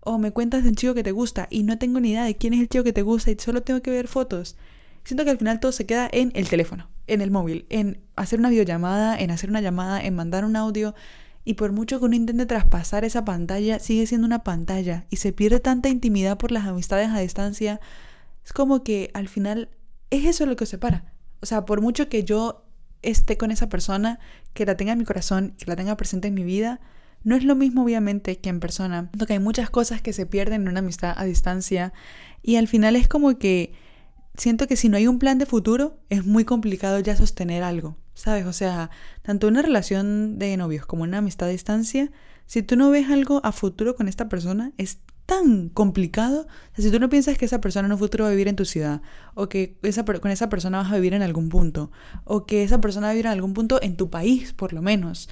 O 0.00 0.18
me 0.18 0.32
cuentas 0.32 0.62
de 0.62 0.70
un 0.70 0.74
chico 0.74 0.94
que 0.94 1.02
te 1.02 1.12
gusta, 1.12 1.46
y 1.50 1.62
no 1.62 1.78
tengo 1.78 2.00
ni 2.00 2.12
idea 2.12 2.24
de 2.24 2.34
quién 2.34 2.54
es 2.54 2.60
el 2.60 2.68
chico 2.70 2.84
que 2.84 2.94
te 2.94 3.02
gusta, 3.02 3.30
y 3.30 3.36
solo 3.38 3.62
tengo 3.62 3.82
que 3.82 3.90
ver 3.90 4.08
fotos. 4.08 4.56
Siento 5.04 5.24
que 5.24 5.30
al 5.30 5.38
final 5.38 5.60
todo 5.60 5.72
se 5.72 5.86
queda 5.86 6.08
en 6.12 6.32
el 6.34 6.48
teléfono, 6.48 6.88
en 7.06 7.20
el 7.20 7.30
móvil, 7.30 7.66
en 7.68 8.00
hacer 8.16 8.38
una 8.38 8.50
videollamada, 8.50 9.18
en 9.18 9.30
hacer 9.30 9.50
una 9.50 9.60
llamada, 9.60 10.02
en 10.02 10.14
mandar 10.14 10.44
un 10.44 10.56
audio. 10.56 10.94
Y 11.44 11.54
por 11.54 11.72
mucho 11.72 11.98
que 11.98 12.04
uno 12.04 12.14
intente 12.14 12.46
traspasar 12.46 13.04
esa 13.04 13.24
pantalla, 13.24 13.80
sigue 13.80 14.06
siendo 14.06 14.26
una 14.26 14.44
pantalla 14.44 15.06
y 15.10 15.16
se 15.16 15.32
pierde 15.32 15.58
tanta 15.58 15.88
intimidad 15.88 16.38
por 16.38 16.52
las 16.52 16.66
amistades 16.66 17.08
a 17.08 17.18
distancia. 17.18 17.80
Es 18.44 18.52
como 18.52 18.84
que 18.84 19.10
al 19.14 19.28
final 19.28 19.70
es 20.10 20.24
eso 20.24 20.46
lo 20.46 20.54
que 20.54 20.64
os 20.64 20.70
separa. 20.70 21.12
O 21.40 21.46
sea, 21.46 21.64
por 21.64 21.80
mucho 21.80 22.08
que 22.08 22.22
yo 22.22 22.64
esté 23.02 23.36
con 23.36 23.50
esa 23.50 23.68
persona, 23.68 24.20
que 24.54 24.64
la 24.64 24.76
tenga 24.76 24.92
en 24.92 24.98
mi 24.98 25.04
corazón, 25.04 25.54
que 25.58 25.66
la 25.66 25.74
tenga 25.74 25.96
presente 25.96 26.28
en 26.28 26.34
mi 26.34 26.44
vida, 26.44 26.80
no 27.24 27.36
es 27.36 27.44
lo 27.44 27.54
mismo 27.54 27.82
obviamente 27.82 28.38
que 28.38 28.48
en 28.48 28.60
persona. 28.60 29.10
Porque 29.16 29.34
hay 29.34 29.38
muchas 29.38 29.70
cosas 29.70 30.00
que 30.02 30.12
se 30.12 30.26
pierden 30.26 30.62
en 30.62 30.68
una 30.68 30.80
amistad 30.80 31.14
a 31.16 31.24
distancia 31.24 31.92
y 32.42 32.56
al 32.56 32.68
final 32.68 32.96
es 32.96 33.08
como 33.08 33.38
que 33.38 33.72
siento 34.36 34.66
que 34.66 34.76
si 34.76 34.88
no 34.88 34.96
hay 34.96 35.06
un 35.06 35.18
plan 35.18 35.38
de 35.38 35.46
futuro, 35.46 35.98
es 36.08 36.24
muy 36.24 36.44
complicado 36.44 36.98
ya 37.00 37.16
sostener 37.16 37.62
algo. 37.62 37.96
¿Sabes? 38.14 38.46
O 38.46 38.52
sea, 38.52 38.90
tanto 39.22 39.48
una 39.48 39.62
relación 39.62 40.38
de 40.38 40.56
novios 40.56 40.84
como 40.84 41.02
una 41.02 41.18
amistad 41.18 41.48
a 41.48 41.52
distancia, 41.52 42.10
si 42.46 42.62
tú 42.62 42.76
no 42.76 42.90
ves 42.90 43.08
algo 43.10 43.40
a 43.44 43.52
futuro 43.52 43.96
con 43.96 44.06
esta 44.08 44.28
persona, 44.28 44.72
es 44.76 44.98
tan 45.26 45.70
complicado. 45.70 46.46
Si 46.76 46.90
tú 46.90 47.00
no 47.00 47.08
piensas 47.08 47.38
que 47.38 47.46
esa 47.46 47.60
persona 47.60 47.86
en 47.86 47.92
un 47.92 47.98
futuro 47.98 48.24
va 48.24 48.28
a 48.28 48.32
vivir 48.32 48.48
en 48.48 48.56
tu 48.56 48.64
ciudad, 48.64 49.00
o 49.34 49.48
que 49.48 49.78
esa, 49.82 50.04
con 50.04 50.30
esa 50.30 50.48
persona 50.48 50.78
vas 50.78 50.92
a 50.92 50.96
vivir 50.96 51.14
en 51.14 51.22
algún 51.22 51.48
punto, 51.48 51.90
o 52.24 52.44
que 52.44 52.62
esa 52.62 52.80
persona 52.80 53.06
va 53.06 53.10
a 53.10 53.14
vivir 53.14 53.26
en 53.26 53.32
algún 53.32 53.54
punto 53.54 53.80
en 53.82 53.96
tu 53.96 54.10
país, 54.10 54.52
por 54.52 54.72
lo 54.72 54.82
menos, 54.82 55.30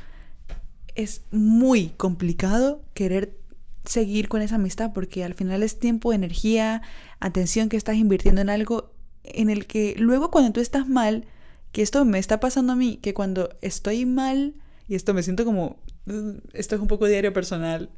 es 0.95 1.23
muy 1.31 1.89
complicado 1.97 2.83
querer 2.95 3.40
seguir 3.85 4.29
con 4.29 4.43
esa 4.43 4.57
amistad 4.57 4.93
porque 4.93 5.25
al 5.25 5.35
final 5.35 5.63
es 5.63 5.79
tiempo, 5.79 6.13
energía, 6.13 6.83
atención 7.19 7.69
que 7.69 7.77
estás 7.77 7.97
invirtiendo 7.97 8.41
en 8.41 8.51
algo 8.51 8.93
en 9.25 9.51
el 9.51 9.67
que 9.67 9.95
luego 9.99 10.31
cuando 10.31 10.53
tú 10.53 10.61
estás 10.61 10.89
mal, 10.89 11.27
que 11.73 11.83
esto 11.83 12.05
me 12.05 12.19
está 12.19 12.41
pasando 12.41 12.73
a 12.73 12.77
mí, 12.77 12.99
que 13.03 13.15
cuando 13.15 13.51
estoy 13.61 14.07
mal, 14.07 14.55
y 14.89 14.95
esto 14.95 15.15
me 15.15 15.23
siento 15.23 15.45
como, 15.45 15.79
esto 16.53 16.75
es 16.75 16.81
un 16.81 16.89
poco 16.89 17.07
diario 17.07 17.33
personal, 17.33 17.91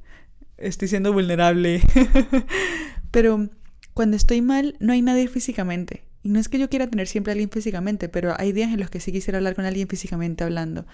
estoy 0.59 0.89
siendo 0.89 1.13
vulnerable, 1.13 1.83
pero 3.11 3.49
cuando 3.95 4.17
estoy 4.17 4.43
mal 4.43 4.77
no 4.81 4.93
hay 4.93 5.03
nadie 5.03 5.29
físicamente. 5.29 6.05
Y 6.25 6.29
no 6.29 6.39
es 6.39 6.49
que 6.49 6.59
yo 6.59 6.71
quiera 6.71 6.87
tener 6.87 7.09
siempre 7.09 7.33
a 7.33 7.35
alguien 7.35 7.51
físicamente, 7.51 8.09
pero 8.09 8.35
hay 8.39 8.53
días 8.53 8.73
en 8.73 8.79
los 8.79 8.91
que 8.91 9.01
sí 9.01 9.11
quisiera 9.11 9.39
hablar 9.39 9.57
con 9.57 9.65
alguien 9.65 9.89
físicamente 9.89 10.45
hablando. 10.45 10.87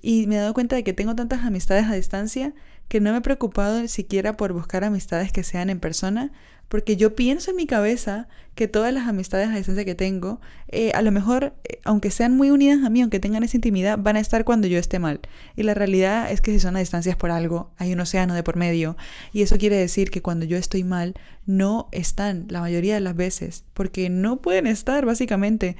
Y 0.00 0.26
me 0.26 0.36
he 0.36 0.38
dado 0.38 0.54
cuenta 0.54 0.74
de 0.76 0.84
que 0.84 0.94
tengo 0.94 1.14
tantas 1.14 1.44
amistades 1.44 1.84
a 1.84 1.94
distancia 1.94 2.54
que 2.90 3.00
no 3.00 3.12
me 3.12 3.18
he 3.18 3.20
preocupado 3.20 3.86
siquiera 3.86 4.36
por 4.36 4.52
buscar 4.52 4.82
amistades 4.82 5.30
que 5.30 5.44
sean 5.44 5.70
en 5.70 5.78
persona, 5.78 6.32
porque 6.66 6.96
yo 6.96 7.14
pienso 7.14 7.52
en 7.52 7.56
mi 7.56 7.68
cabeza 7.68 8.26
que 8.56 8.66
todas 8.66 8.92
las 8.92 9.06
amistades 9.06 9.48
a 9.48 9.54
distancia 9.54 9.84
que 9.84 9.94
tengo, 9.94 10.40
eh, 10.66 10.90
a 10.94 11.00
lo 11.00 11.12
mejor, 11.12 11.54
eh, 11.62 11.78
aunque 11.84 12.10
sean 12.10 12.36
muy 12.36 12.50
unidas 12.50 12.84
a 12.84 12.90
mí, 12.90 13.00
aunque 13.00 13.20
tengan 13.20 13.44
esa 13.44 13.56
intimidad, 13.56 13.96
van 13.96 14.16
a 14.16 14.20
estar 14.20 14.44
cuando 14.44 14.66
yo 14.66 14.76
esté 14.76 14.98
mal. 14.98 15.20
Y 15.56 15.62
la 15.62 15.74
realidad 15.74 16.32
es 16.32 16.40
que 16.40 16.50
si 16.50 16.58
son 16.58 16.74
a 16.74 16.80
distancias 16.80 17.14
por 17.14 17.30
algo, 17.30 17.70
hay 17.76 17.92
un 17.92 18.00
océano 18.00 18.34
de 18.34 18.42
por 18.42 18.56
medio. 18.56 18.96
Y 19.32 19.42
eso 19.42 19.56
quiere 19.56 19.76
decir 19.76 20.10
que 20.10 20.20
cuando 20.20 20.44
yo 20.44 20.56
estoy 20.56 20.82
mal, 20.82 21.14
no 21.46 21.88
están 21.92 22.46
la 22.48 22.60
mayoría 22.60 22.94
de 22.94 23.00
las 23.00 23.14
veces, 23.14 23.62
porque 23.72 24.10
no 24.10 24.38
pueden 24.42 24.66
estar, 24.66 25.06
básicamente. 25.06 25.76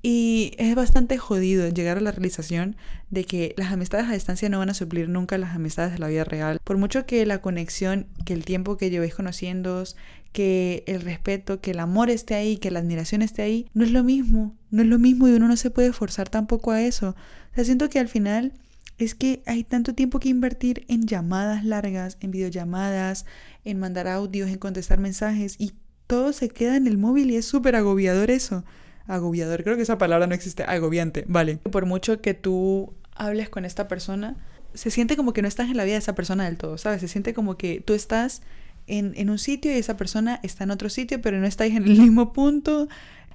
Y 0.00 0.52
es 0.58 0.76
bastante 0.76 1.18
jodido 1.18 1.68
llegar 1.70 1.98
a 1.98 2.00
la 2.00 2.12
realización 2.12 2.76
de 3.10 3.24
que 3.24 3.54
las 3.56 3.72
amistades 3.72 4.08
a 4.08 4.12
distancia 4.12 4.48
no 4.48 4.58
van 4.58 4.70
a 4.70 4.74
suplir 4.74 5.08
nunca 5.08 5.38
las 5.38 5.54
amistades 5.54 5.92
de 5.92 5.98
la 5.98 6.08
vida 6.08 6.24
real. 6.24 6.58
Por 6.64 6.76
mucho 6.76 7.06
que 7.06 7.24
la 7.24 7.40
conexión, 7.40 8.06
que 8.24 8.32
el 8.32 8.44
tiempo 8.44 8.76
que 8.76 8.90
llevéis 8.90 9.14
conociéndoos, 9.14 9.96
que 10.32 10.82
el 10.86 11.00
respeto, 11.02 11.60
que 11.60 11.70
el 11.70 11.78
amor 11.78 12.10
esté 12.10 12.34
ahí, 12.34 12.56
que 12.56 12.70
la 12.70 12.80
admiración 12.80 13.22
esté 13.22 13.42
ahí, 13.42 13.70
no 13.74 13.84
es 13.84 13.92
lo 13.92 14.02
mismo. 14.02 14.56
No 14.70 14.82
es 14.82 14.88
lo 14.88 14.98
mismo 14.98 15.28
y 15.28 15.32
uno 15.32 15.48
no 15.48 15.56
se 15.56 15.70
puede 15.70 15.92
forzar 15.92 16.28
tampoco 16.28 16.72
a 16.72 16.82
eso. 16.82 17.10
O 17.52 17.54
sea, 17.54 17.64
siento 17.64 17.88
que 17.88 18.00
al 18.00 18.08
final 18.08 18.52
es 18.98 19.14
que 19.14 19.42
hay 19.46 19.62
tanto 19.62 19.94
tiempo 19.94 20.18
que 20.18 20.28
invertir 20.28 20.84
en 20.88 21.06
llamadas 21.06 21.64
largas, 21.64 22.16
en 22.20 22.32
videollamadas, 22.32 23.24
en 23.64 23.78
mandar 23.78 24.08
audios, 24.08 24.48
en 24.48 24.58
contestar 24.58 24.98
mensajes 24.98 25.56
y 25.58 25.72
todo 26.06 26.32
se 26.32 26.48
queda 26.48 26.76
en 26.76 26.86
el 26.86 26.98
móvil 26.98 27.30
y 27.30 27.36
es 27.36 27.46
súper 27.46 27.76
agobiador 27.76 28.30
eso 28.30 28.64
agobiador. 29.06 29.62
Creo 29.64 29.76
que 29.76 29.82
esa 29.82 29.98
palabra 29.98 30.26
no 30.26 30.34
existe. 30.34 30.64
Agobiante, 30.64 31.24
vale. 31.28 31.56
Por 31.56 31.86
mucho 31.86 32.20
que 32.20 32.34
tú 32.34 32.92
hables 33.14 33.48
con 33.48 33.64
esta 33.64 33.88
persona, 33.88 34.36
se 34.74 34.90
siente 34.90 35.16
como 35.16 35.32
que 35.32 35.42
no 35.42 35.48
estás 35.48 35.70
en 35.70 35.76
la 35.76 35.84
vida 35.84 35.94
de 35.94 36.00
esa 36.00 36.14
persona 36.14 36.44
del 36.44 36.56
todo, 36.56 36.78
¿sabes? 36.78 37.00
Se 37.00 37.08
siente 37.08 37.34
como 37.34 37.56
que 37.56 37.80
tú 37.80 37.94
estás 37.94 38.42
en, 38.86 39.14
en 39.16 39.30
un 39.30 39.38
sitio 39.38 39.72
y 39.72 39.78
esa 39.78 39.96
persona 39.96 40.40
está 40.42 40.64
en 40.64 40.70
otro 40.70 40.90
sitio, 40.90 41.20
pero 41.20 41.38
no 41.38 41.46
estáis 41.46 41.74
en 41.74 41.84
el 41.84 41.98
mismo 41.98 42.32
punto. 42.32 42.88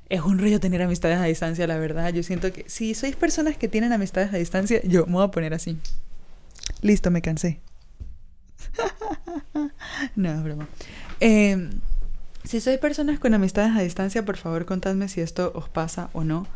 Es 0.09 0.21
un 0.21 0.39
rollo 0.39 0.59
tener 0.59 0.81
amistades 0.81 1.17
a 1.17 1.23
distancia, 1.23 1.65
la 1.67 1.77
verdad. 1.77 2.13
Yo 2.13 2.21
siento 2.21 2.51
que 2.51 2.65
si 2.67 2.93
sois 2.93 3.15
personas 3.15 3.57
que 3.57 3.67
tienen 3.67 3.93
amistades 3.93 4.33
a 4.33 4.37
distancia, 4.37 4.81
yo 4.83 5.05
me 5.05 5.13
voy 5.13 5.23
a 5.23 5.31
poner 5.31 5.53
así. 5.53 5.77
Listo, 6.81 7.11
me 7.11 7.21
cansé. 7.21 7.59
no, 10.15 10.31
es 10.31 10.43
broma. 10.43 10.67
Eh, 11.19 11.69
si 12.43 12.59
sois 12.59 12.79
personas 12.79 13.19
con 13.19 13.33
amistades 13.33 13.75
a 13.75 13.81
distancia, 13.81 14.25
por 14.25 14.37
favor 14.37 14.65
contadme 14.65 15.07
si 15.07 15.21
esto 15.21 15.51
os 15.55 15.69
pasa 15.69 16.09
o 16.13 16.23
no. 16.23 16.47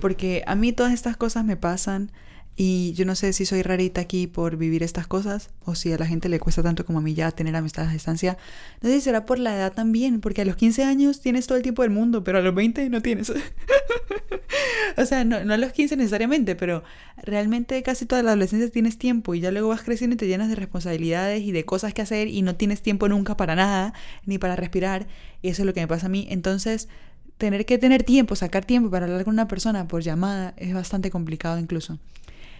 Porque 0.00 0.42
a 0.46 0.54
mí 0.54 0.72
todas 0.72 0.92
estas 0.92 1.16
cosas 1.16 1.44
me 1.44 1.56
pasan 1.56 2.10
Y 2.58 2.94
yo 2.94 3.04
no 3.04 3.14
sé 3.14 3.34
si 3.34 3.44
soy 3.44 3.60
rarita 3.60 4.00
aquí 4.00 4.26
por 4.26 4.56
vivir 4.56 4.82
estas 4.82 5.06
cosas 5.06 5.50
o 5.66 5.74
si 5.74 5.92
a 5.92 5.98
la 5.98 6.06
gente 6.06 6.30
le 6.30 6.40
cuesta 6.40 6.62
tanto 6.62 6.86
como 6.86 7.00
a 7.00 7.02
mí 7.02 7.12
ya 7.12 7.30
tener 7.30 7.54
amistades 7.54 7.90
a 7.90 7.92
distancia. 7.92 8.38
No 8.80 8.88
sé 8.88 8.94
si 8.94 9.02
será 9.02 9.26
por 9.26 9.38
la 9.38 9.54
edad 9.54 9.74
también, 9.74 10.22
porque 10.22 10.40
a 10.40 10.44
los 10.46 10.56
15 10.56 10.82
años 10.84 11.20
tienes 11.20 11.46
todo 11.46 11.58
el 11.58 11.62
tiempo 11.62 11.82
del 11.82 11.90
mundo, 11.90 12.24
pero 12.24 12.38
a 12.38 12.40
los 12.40 12.54
20 12.54 12.88
no 12.88 13.02
tienes. 13.02 13.30
o 14.96 15.04
sea, 15.04 15.24
no, 15.24 15.36
a 15.36 15.56
los 15.58 15.72
15 15.72 15.96
necesariamente, 15.96 16.56
pero 16.56 16.82
realmente 17.22 17.82
casi 17.82 18.06
toda 18.06 18.22
la 18.22 18.30
adolescencia 18.30 18.70
tienes 18.70 18.96
tiempo 18.96 19.34
y 19.34 19.40
ya 19.40 19.50
luego 19.50 19.68
vas 19.68 19.82
creciendo 19.82 20.14
y 20.14 20.16
te 20.16 20.26
llenas 20.26 20.48
de 20.48 20.54
responsabilidades 20.54 21.42
y 21.42 21.52
de 21.52 21.66
cosas 21.66 21.92
que 21.92 22.00
hacer 22.00 22.28
y 22.28 22.40
no 22.40 22.56
tienes 22.56 22.80
tiempo 22.80 23.06
nunca 23.06 23.36
para 23.36 23.54
nada, 23.54 23.92
ni 24.24 24.38
para 24.38 24.56
respirar. 24.56 25.06
Y 25.42 25.48
eso 25.48 25.60
es 25.60 25.66
lo 25.66 25.74
que 25.74 25.80
me 25.80 25.88
pasa 25.88 26.06
a 26.06 26.08
mí. 26.08 26.26
Entonces, 26.30 26.88
tener 27.36 27.66
que 27.66 27.76
tener 27.76 28.02
tiempo, 28.02 28.34
sacar 28.34 28.64
tiempo 28.64 28.90
para 28.90 29.04
hablar 29.04 29.24
con 29.24 29.34
una 29.34 29.46
persona 29.46 29.86
por 29.88 30.00
llamada 30.00 30.54
es 30.56 30.72
bastante 30.72 31.10
complicado 31.10 31.58
incluso. 31.58 31.98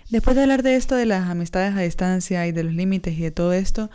Después 0.08 0.36
de 0.36 0.42
hablar 0.42 0.62
de 0.62 0.76
esto, 0.76 0.94
de 0.94 1.04
las 1.04 1.28
amistades 1.28 1.74
a 1.74 1.80
distancia 1.80 2.46
y 2.46 2.52
de 2.52 2.62
los 2.62 2.72
límites 2.72 3.18
y 3.18 3.22
de 3.22 3.32
todo 3.32 3.52
esto, 3.52 3.90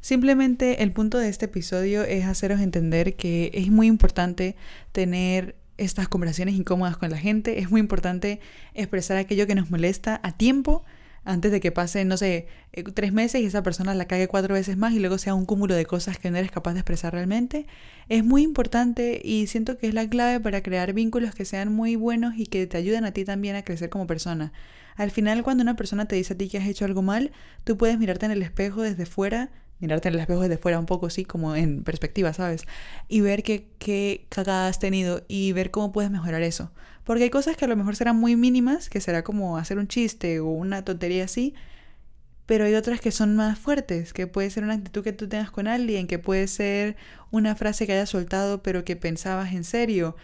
simplemente 0.00 0.84
el 0.84 0.92
punto 0.92 1.18
de 1.18 1.28
este 1.28 1.46
episodio 1.46 2.04
es 2.04 2.24
haceros 2.24 2.60
entender 2.60 3.16
que 3.16 3.50
es 3.52 3.68
muy 3.68 3.88
importante 3.88 4.54
tener 4.92 5.56
estas 5.76 6.06
conversaciones 6.06 6.54
incómodas 6.54 6.96
con 6.96 7.10
la 7.10 7.18
gente, 7.18 7.58
es 7.58 7.68
muy 7.68 7.80
importante 7.80 8.38
expresar 8.74 9.16
aquello 9.16 9.48
que 9.48 9.56
nos 9.56 9.68
molesta 9.68 10.20
a 10.22 10.36
tiempo 10.36 10.84
antes 11.26 11.50
de 11.50 11.60
que 11.60 11.72
pasen, 11.72 12.06
no 12.06 12.16
sé, 12.16 12.46
eh, 12.72 12.84
tres 12.84 13.12
meses 13.12 13.42
y 13.42 13.46
esa 13.46 13.62
persona 13.62 13.94
la 13.94 14.06
cague 14.06 14.28
cuatro 14.28 14.54
veces 14.54 14.76
más 14.76 14.94
y 14.94 15.00
luego 15.00 15.18
sea 15.18 15.34
un 15.34 15.44
cúmulo 15.44 15.74
de 15.74 15.84
cosas 15.84 16.18
que 16.18 16.30
no 16.30 16.38
eres 16.38 16.52
capaz 16.52 16.72
de 16.74 16.80
expresar 16.80 17.12
realmente. 17.12 17.66
Es 18.08 18.24
muy 18.24 18.42
importante 18.42 19.20
y 19.22 19.48
siento 19.48 19.76
que 19.76 19.88
es 19.88 19.94
la 19.94 20.08
clave 20.08 20.38
para 20.40 20.62
crear 20.62 20.92
vínculos 20.92 21.34
que 21.34 21.44
sean 21.44 21.72
muy 21.72 21.96
buenos 21.96 22.34
y 22.38 22.46
que 22.46 22.66
te 22.68 22.76
ayuden 22.78 23.04
a 23.04 23.10
ti 23.10 23.24
también 23.24 23.56
a 23.56 23.62
crecer 23.62 23.90
como 23.90 24.06
persona. 24.06 24.52
Al 24.94 25.10
final, 25.10 25.42
cuando 25.42 25.62
una 25.62 25.76
persona 25.76 26.06
te 26.06 26.14
dice 26.14 26.34
a 26.34 26.38
ti 26.38 26.48
que 26.48 26.58
has 26.58 26.68
hecho 26.68 26.84
algo 26.84 27.02
mal, 27.02 27.32
tú 27.64 27.76
puedes 27.76 27.98
mirarte 27.98 28.26
en 28.26 28.32
el 28.32 28.42
espejo 28.42 28.82
desde 28.82 29.04
fuera, 29.04 29.50
mirarte 29.78 30.08
en 30.08 30.14
el 30.14 30.20
espejo 30.20 30.40
desde 30.40 30.58
fuera 30.58 30.78
un 30.78 30.86
poco, 30.86 31.10
sí, 31.10 31.24
como 31.24 31.54
en 31.54 31.82
perspectiva, 31.82 32.32
¿sabes? 32.32 32.64
Y 33.08 33.20
ver 33.20 33.42
qué, 33.42 33.68
qué 33.78 34.26
cagada 34.28 34.68
has 34.68 34.78
tenido 34.78 35.24
y 35.28 35.52
ver 35.52 35.70
cómo 35.70 35.92
puedes 35.92 36.10
mejorar 36.10 36.42
eso. 36.42 36.70
Porque 37.04 37.24
hay 37.24 37.30
cosas 37.30 37.56
que 37.56 37.64
a 37.64 37.68
lo 37.68 37.76
mejor 37.76 37.94
serán 37.96 38.16
muy 38.16 38.36
mínimas, 38.36 38.88
que 38.90 39.00
será 39.00 39.22
como 39.22 39.58
hacer 39.58 39.78
un 39.78 39.86
chiste 39.88 40.40
o 40.40 40.46
una 40.46 40.84
tontería 40.84 41.24
así, 41.24 41.54
pero 42.46 42.64
hay 42.64 42.74
otras 42.74 43.00
que 43.00 43.10
son 43.10 43.36
más 43.36 43.58
fuertes, 43.58 44.12
que 44.12 44.26
puede 44.26 44.50
ser 44.50 44.62
una 44.64 44.74
actitud 44.74 45.02
que 45.02 45.12
tú 45.12 45.28
tengas 45.28 45.50
con 45.50 45.66
alguien, 45.66 46.06
que 46.06 46.18
puede 46.18 46.46
ser 46.46 46.96
una 47.30 47.56
frase 47.56 47.86
que 47.86 47.92
hayas 47.92 48.10
soltado 48.10 48.62
pero 48.62 48.84
que 48.84 48.96
pensabas 48.96 49.52
en 49.52 49.64
serio, 49.64 50.16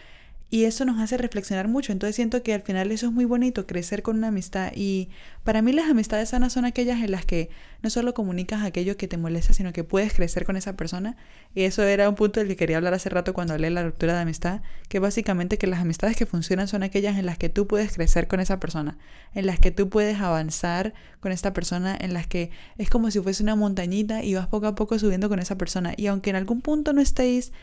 y 0.53 0.65
eso 0.65 0.85
nos 0.85 0.99
hace 0.99 1.17
reflexionar 1.17 1.67
mucho. 1.67 1.91
Entonces 1.91 2.15
siento 2.15 2.43
que 2.43 2.53
al 2.53 2.61
final 2.61 2.91
eso 2.91 3.07
es 3.07 3.11
muy 3.11 3.25
bonito, 3.25 3.65
crecer 3.65 4.03
con 4.03 4.17
una 4.17 4.27
amistad. 4.27 4.71
Y 4.75 5.09
para 5.43 5.63
mí 5.63 5.73
las 5.73 5.89
amistades 5.89 6.29
sanas 6.29 6.53
son 6.53 6.63
aquellas 6.63 7.01
en 7.01 7.09
las 7.09 7.25
que 7.25 7.49
no 7.81 7.89
solo 7.89 8.13
comunicas 8.13 8.61
aquello 8.61 8.95
que 8.95 9.07
te 9.07 9.17
molesta, 9.17 9.53
sino 9.53 9.73
que 9.73 9.83
puedes 9.83 10.13
crecer 10.13 10.45
con 10.45 10.55
esa 10.55 10.77
persona. 10.77 11.17
Y 11.55 11.63
eso 11.63 11.81
era 11.81 12.07
un 12.07 12.13
punto 12.13 12.39
del 12.39 12.49
que 12.49 12.55
quería 12.55 12.77
hablar 12.77 12.93
hace 12.93 13.09
rato 13.09 13.33
cuando 13.33 13.55
hablé 13.55 13.69
de 13.69 13.73
la 13.73 13.83
ruptura 13.83 14.13
de 14.13 14.21
amistad, 14.21 14.61
que 14.89 14.99
básicamente 14.99 15.57
que 15.57 15.65
las 15.65 15.79
amistades 15.79 16.15
que 16.15 16.27
funcionan 16.27 16.67
son 16.67 16.83
aquellas 16.83 17.17
en 17.17 17.25
las 17.25 17.39
que 17.39 17.49
tú 17.49 17.65
puedes 17.65 17.91
crecer 17.91 18.27
con 18.27 18.39
esa 18.39 18.59
persona, 18.59 18.99
en 19.33 19.47
las 19.47 19.59
que 19.59 19.71
tú 19.71 19.89
puedes 19.89 20.19
avanzar 20.19 20.93
con 21.19 21.31
esta 21.31 21.51
persona, 21.53 21.97
en 21.99 22.13
las 22.13 22.27
que 22.27 22.51
es 22.77 22.91
como 22.91 23.09
si 23.09 23.19
fuese 23.19 23.41
una 23.41 23.55
montañita 23.55 24.23
y 24.23 24.35
vas 24.35 24.45
poco 24.45 24.67
a 24.67 24.75
poco 24.75 24.99
subiendo 24.99 25.29
con 25.29 25.39
esa 25.39 25.57
persona. 25.57 25.95
Y 25.97 26.05
aunque 26.05 26.29
en 26.29 26.35
algún 26.35 26.61
punto 26.61 26.93
no 26.93 27.01
estéis 27.01 27.53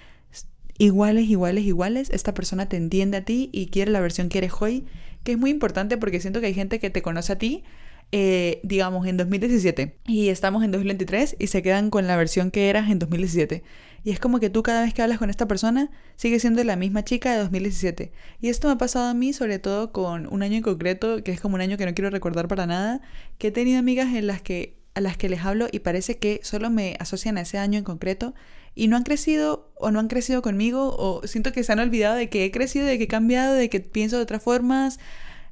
iguales, 0.81 1.29
iguales, 1.29 1.65
iguales, 1.65 2.09
esta 2.09 2.33
persona 2.33 2.67
te 2.67 2.79
entiende 2.79 3.19
a 3.19 3.25
ti 3.25 3.51
y 3.53 3.67
quiere 3.67 3.91
la 3.91 4.01
versión 4.01 4.31
que 4.31 4.39
eres 4.39 4.53
hoy, 4.61 4.87
que 5.25 5.33
es 5.33 5.39
muy 5.39 5.51
importante 5.51 5.99
porque 5.99 6.21
siento 6.21 6.41
que 6.41 6.47
hay 6.47 6.55
gente 6.55 6.79
que 6.79 6.89
te 6.89 7.03
conoce 7.03 7.35
a 7.35 7.39
ti, 7.39 7.65
eh, 8.13 8.61
digamos, 8.63 9.07
en 9.07 9.19
2017 9.19 9.99
y 10.07 10.31
estamos 10.31 10.65
en 10.65 10.71
2023 10.71 11.37
y 11.39 11.49
se 11.49 11.63
quedan 11.63 11.91
con 11.91 12.07
la 12.07 12.17
versión 12.17 12.51
que 12.51 12.71
eras 12.71 12.91
en 12.91 12.99
2017. 12.99 13.63
Y 14.05 14.11
es 14.11 14.21
como 14.21 14.41
que 14.41 14.49
tú 14.49 14.63
cada 14.63 14.81
vez 14.81 14.95
que 14.95 15.03
hablas 15.03 15.19
con 15.19 15.29
esta 15.29 15.47
persona 15.47 15.91
sigues 16.17 16.41
siendo 16.41 16.65
la 16.65 16.77
misma 16.77 17.05
chica 17.05 17.31
de 17.33 17.41
2017. 17.41 18.11
Y 18.41 18.49
esto 18.49 18.69
me 18.69 18.73
ha 18.73 18.79
pasado 18.79 19.05
a 19.05 19.13
mí 19.13 19.35
sobre 19.35 19.59
todo 19.59 19.93
con 19.93 20.33
un 20.33 20.43
año 20.43 20.57
en 20.57 20.63
concreto, 20.63 21.23
que 21.23 21.31
es 21.33 21.43
como 21.43 21.57
un 21.57 21.61
año 21.61 21.77
que 21.77 21.85
no 21.85 21.93
quiero 21.93 22.09
recordar 22.09 22.49
para 22.49 22.67
nada, 22.67 23.03
que 23.37 23.49
he 23.49 23.53
tenido 23.53 23.79
amigas 23.79 24.15
en 24.15 24.27
las 24.27 24.41
que 24.41 24.81
a 24.95 25.01
las 25.01 25.19
que 25.19 25.29
les 25.29 25.45
hablo 25.45 25.69
y 25.71 25.81
parece 25.81 26.17
que 26.19 26.41
solo 26.43 26.71
me 26.71 26.97
asocian 26.99 27.39
a 27.39 27.43
ese 27.43 27.59
año 27.59 27.79
en 27.79 27.85
concreto 27.85 28.35
y 28.75 28.89
no 28.89 28.97
han 28.97 29.03
crecido 29.03 29.73
o 29.77 29.91
no 29.91 30.01
han 30.01 30.09
crecido 30.09 30.43
conmigo 30.43 30.95
o 30.97 31.27
siento 31.27 31.53
que 31.53 31.65
se 31.65 31.73
han 31.73 31.79
olvidado 31.79 32.17
de 32.17 32.29
que 32.29 32.45
he 32.45 32.51
crecido, 32.51 32.87
de 32.87 32.99
que 32.99 33.05
he 33.05 33.09
cambiado, 33.09 33.55
de 33.55 33.69
que 33.69 33.81
pienso 33.81 34.17
de 34.17 34.23
otras 34.23 34.43
formas. 34.43 34.99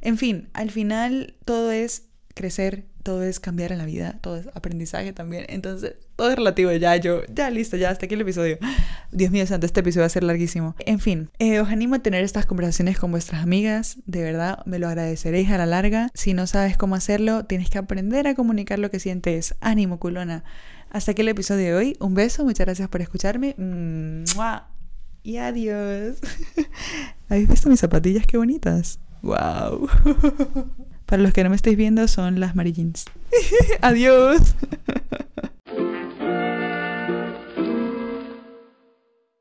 En 0.01 0.19
fin, 0.19 0.49
al 0.53 0.71
final 0.71 1.35
todo 1.45 1.71
es 1.73 2.05
crecer, 2.35 2.85
todo 3.03 3.23
es 3.23 3.41
cambiar 3.41 3.73
en 3.73 3.79
la 3.79 3.87
vida, 3.87 4.19
todo 4.21 4.37
es 4.37 4.49
aprendizaje 4.55 5.12
también. 5.12 5.47
Entonces, 5.49 5.95
todo 6.14 6.31
es 6.31 6.37
relativo. 6.37 6.71
Ya, 6.73 6.95
yo, 6.97 7.23
ya 7.33 7.51
listo, 7.51 7.77
ya 7.77 7.91
hasta 7.91 8.07
aquí 8.07 8.14
el 8.14 8.21
episodio. 8.21 8.59
Dios 9.12 9.31
mío, 9.31 9.47
santo, 9.47 9.66
este 9.66 9.81
episodio 9.81 10.03
va 10.03 10.07
a 10.07 10.11
ser 10.11 10.25
larguísimo. 10.25 10.77
En 10.81 11.01
fin, 11.01 11.31
eh, 11.39 11.61
os 11.61 11.69
animo 11.69 11.95
a 11.95 11.99
tener 12.01 12.23
estas 12.23 12.47
conversaciones 12.47 12.99
con 12.99 13.11
vuestras 13.11 13.43
amigas. 13.43 13.99
De 14.07 14.23
verdad, 14.23 14.64
me 14.66 14.79
lo 14.79 14.89
agradeceréis 14.89 15.51
a 15.51 15.59
la 15.59 15.66
larga. 15.66 16.11
Si 16.14 16.35
no 16.35 16.47
sabes 16.47 16.77
cómo 16.77 16.95
hacerlo, 16.95 17.45
tienes 17.45 17.71
que 17.71 17.79
aprender 17.79 18.27
a 18.27 18.35
comunicar 18.35 18.79
lo 18.79 18.91
que 18.91 19.01
sientes. 19.01 19.55
Ánimo, 19.61 19.99
culona. 19.99 20.45
Hasta 20.91 21.12
aquí 21.12 21.22
el 21.22 21.28
episodio 21.28 21.64
de 21.66 21.74
hoy. 21.74 21.97
Un 22.01 22.14
beso, 22.14 22.45
muchas 22.45 22.66
gracias 22.66 22.89
por 22.89 23.01
escucharme. 23.03 23.55
Y 25.22 25.36
adiós. 25.36 26.18
¿Habéis 27.28 27.49
visto 27.49 27.68
mis 27.68 27.80
zapatillas? 27.80 28.26
Qué 28.26 28.39
bonitas. 28.39 28.99
¡Wow! 29.22 29.89
Para 31.07 31.22
los 31.22 31.32
que 31.32 31.43
no 31.43 31.51
me 31.51 31.57
estáis 31.57 31.76
viendo, 31.76 32.07
son 32.09 32.41
las 32.41 32.55
Mary 32.55 32.74
adiós. 33.82 34.55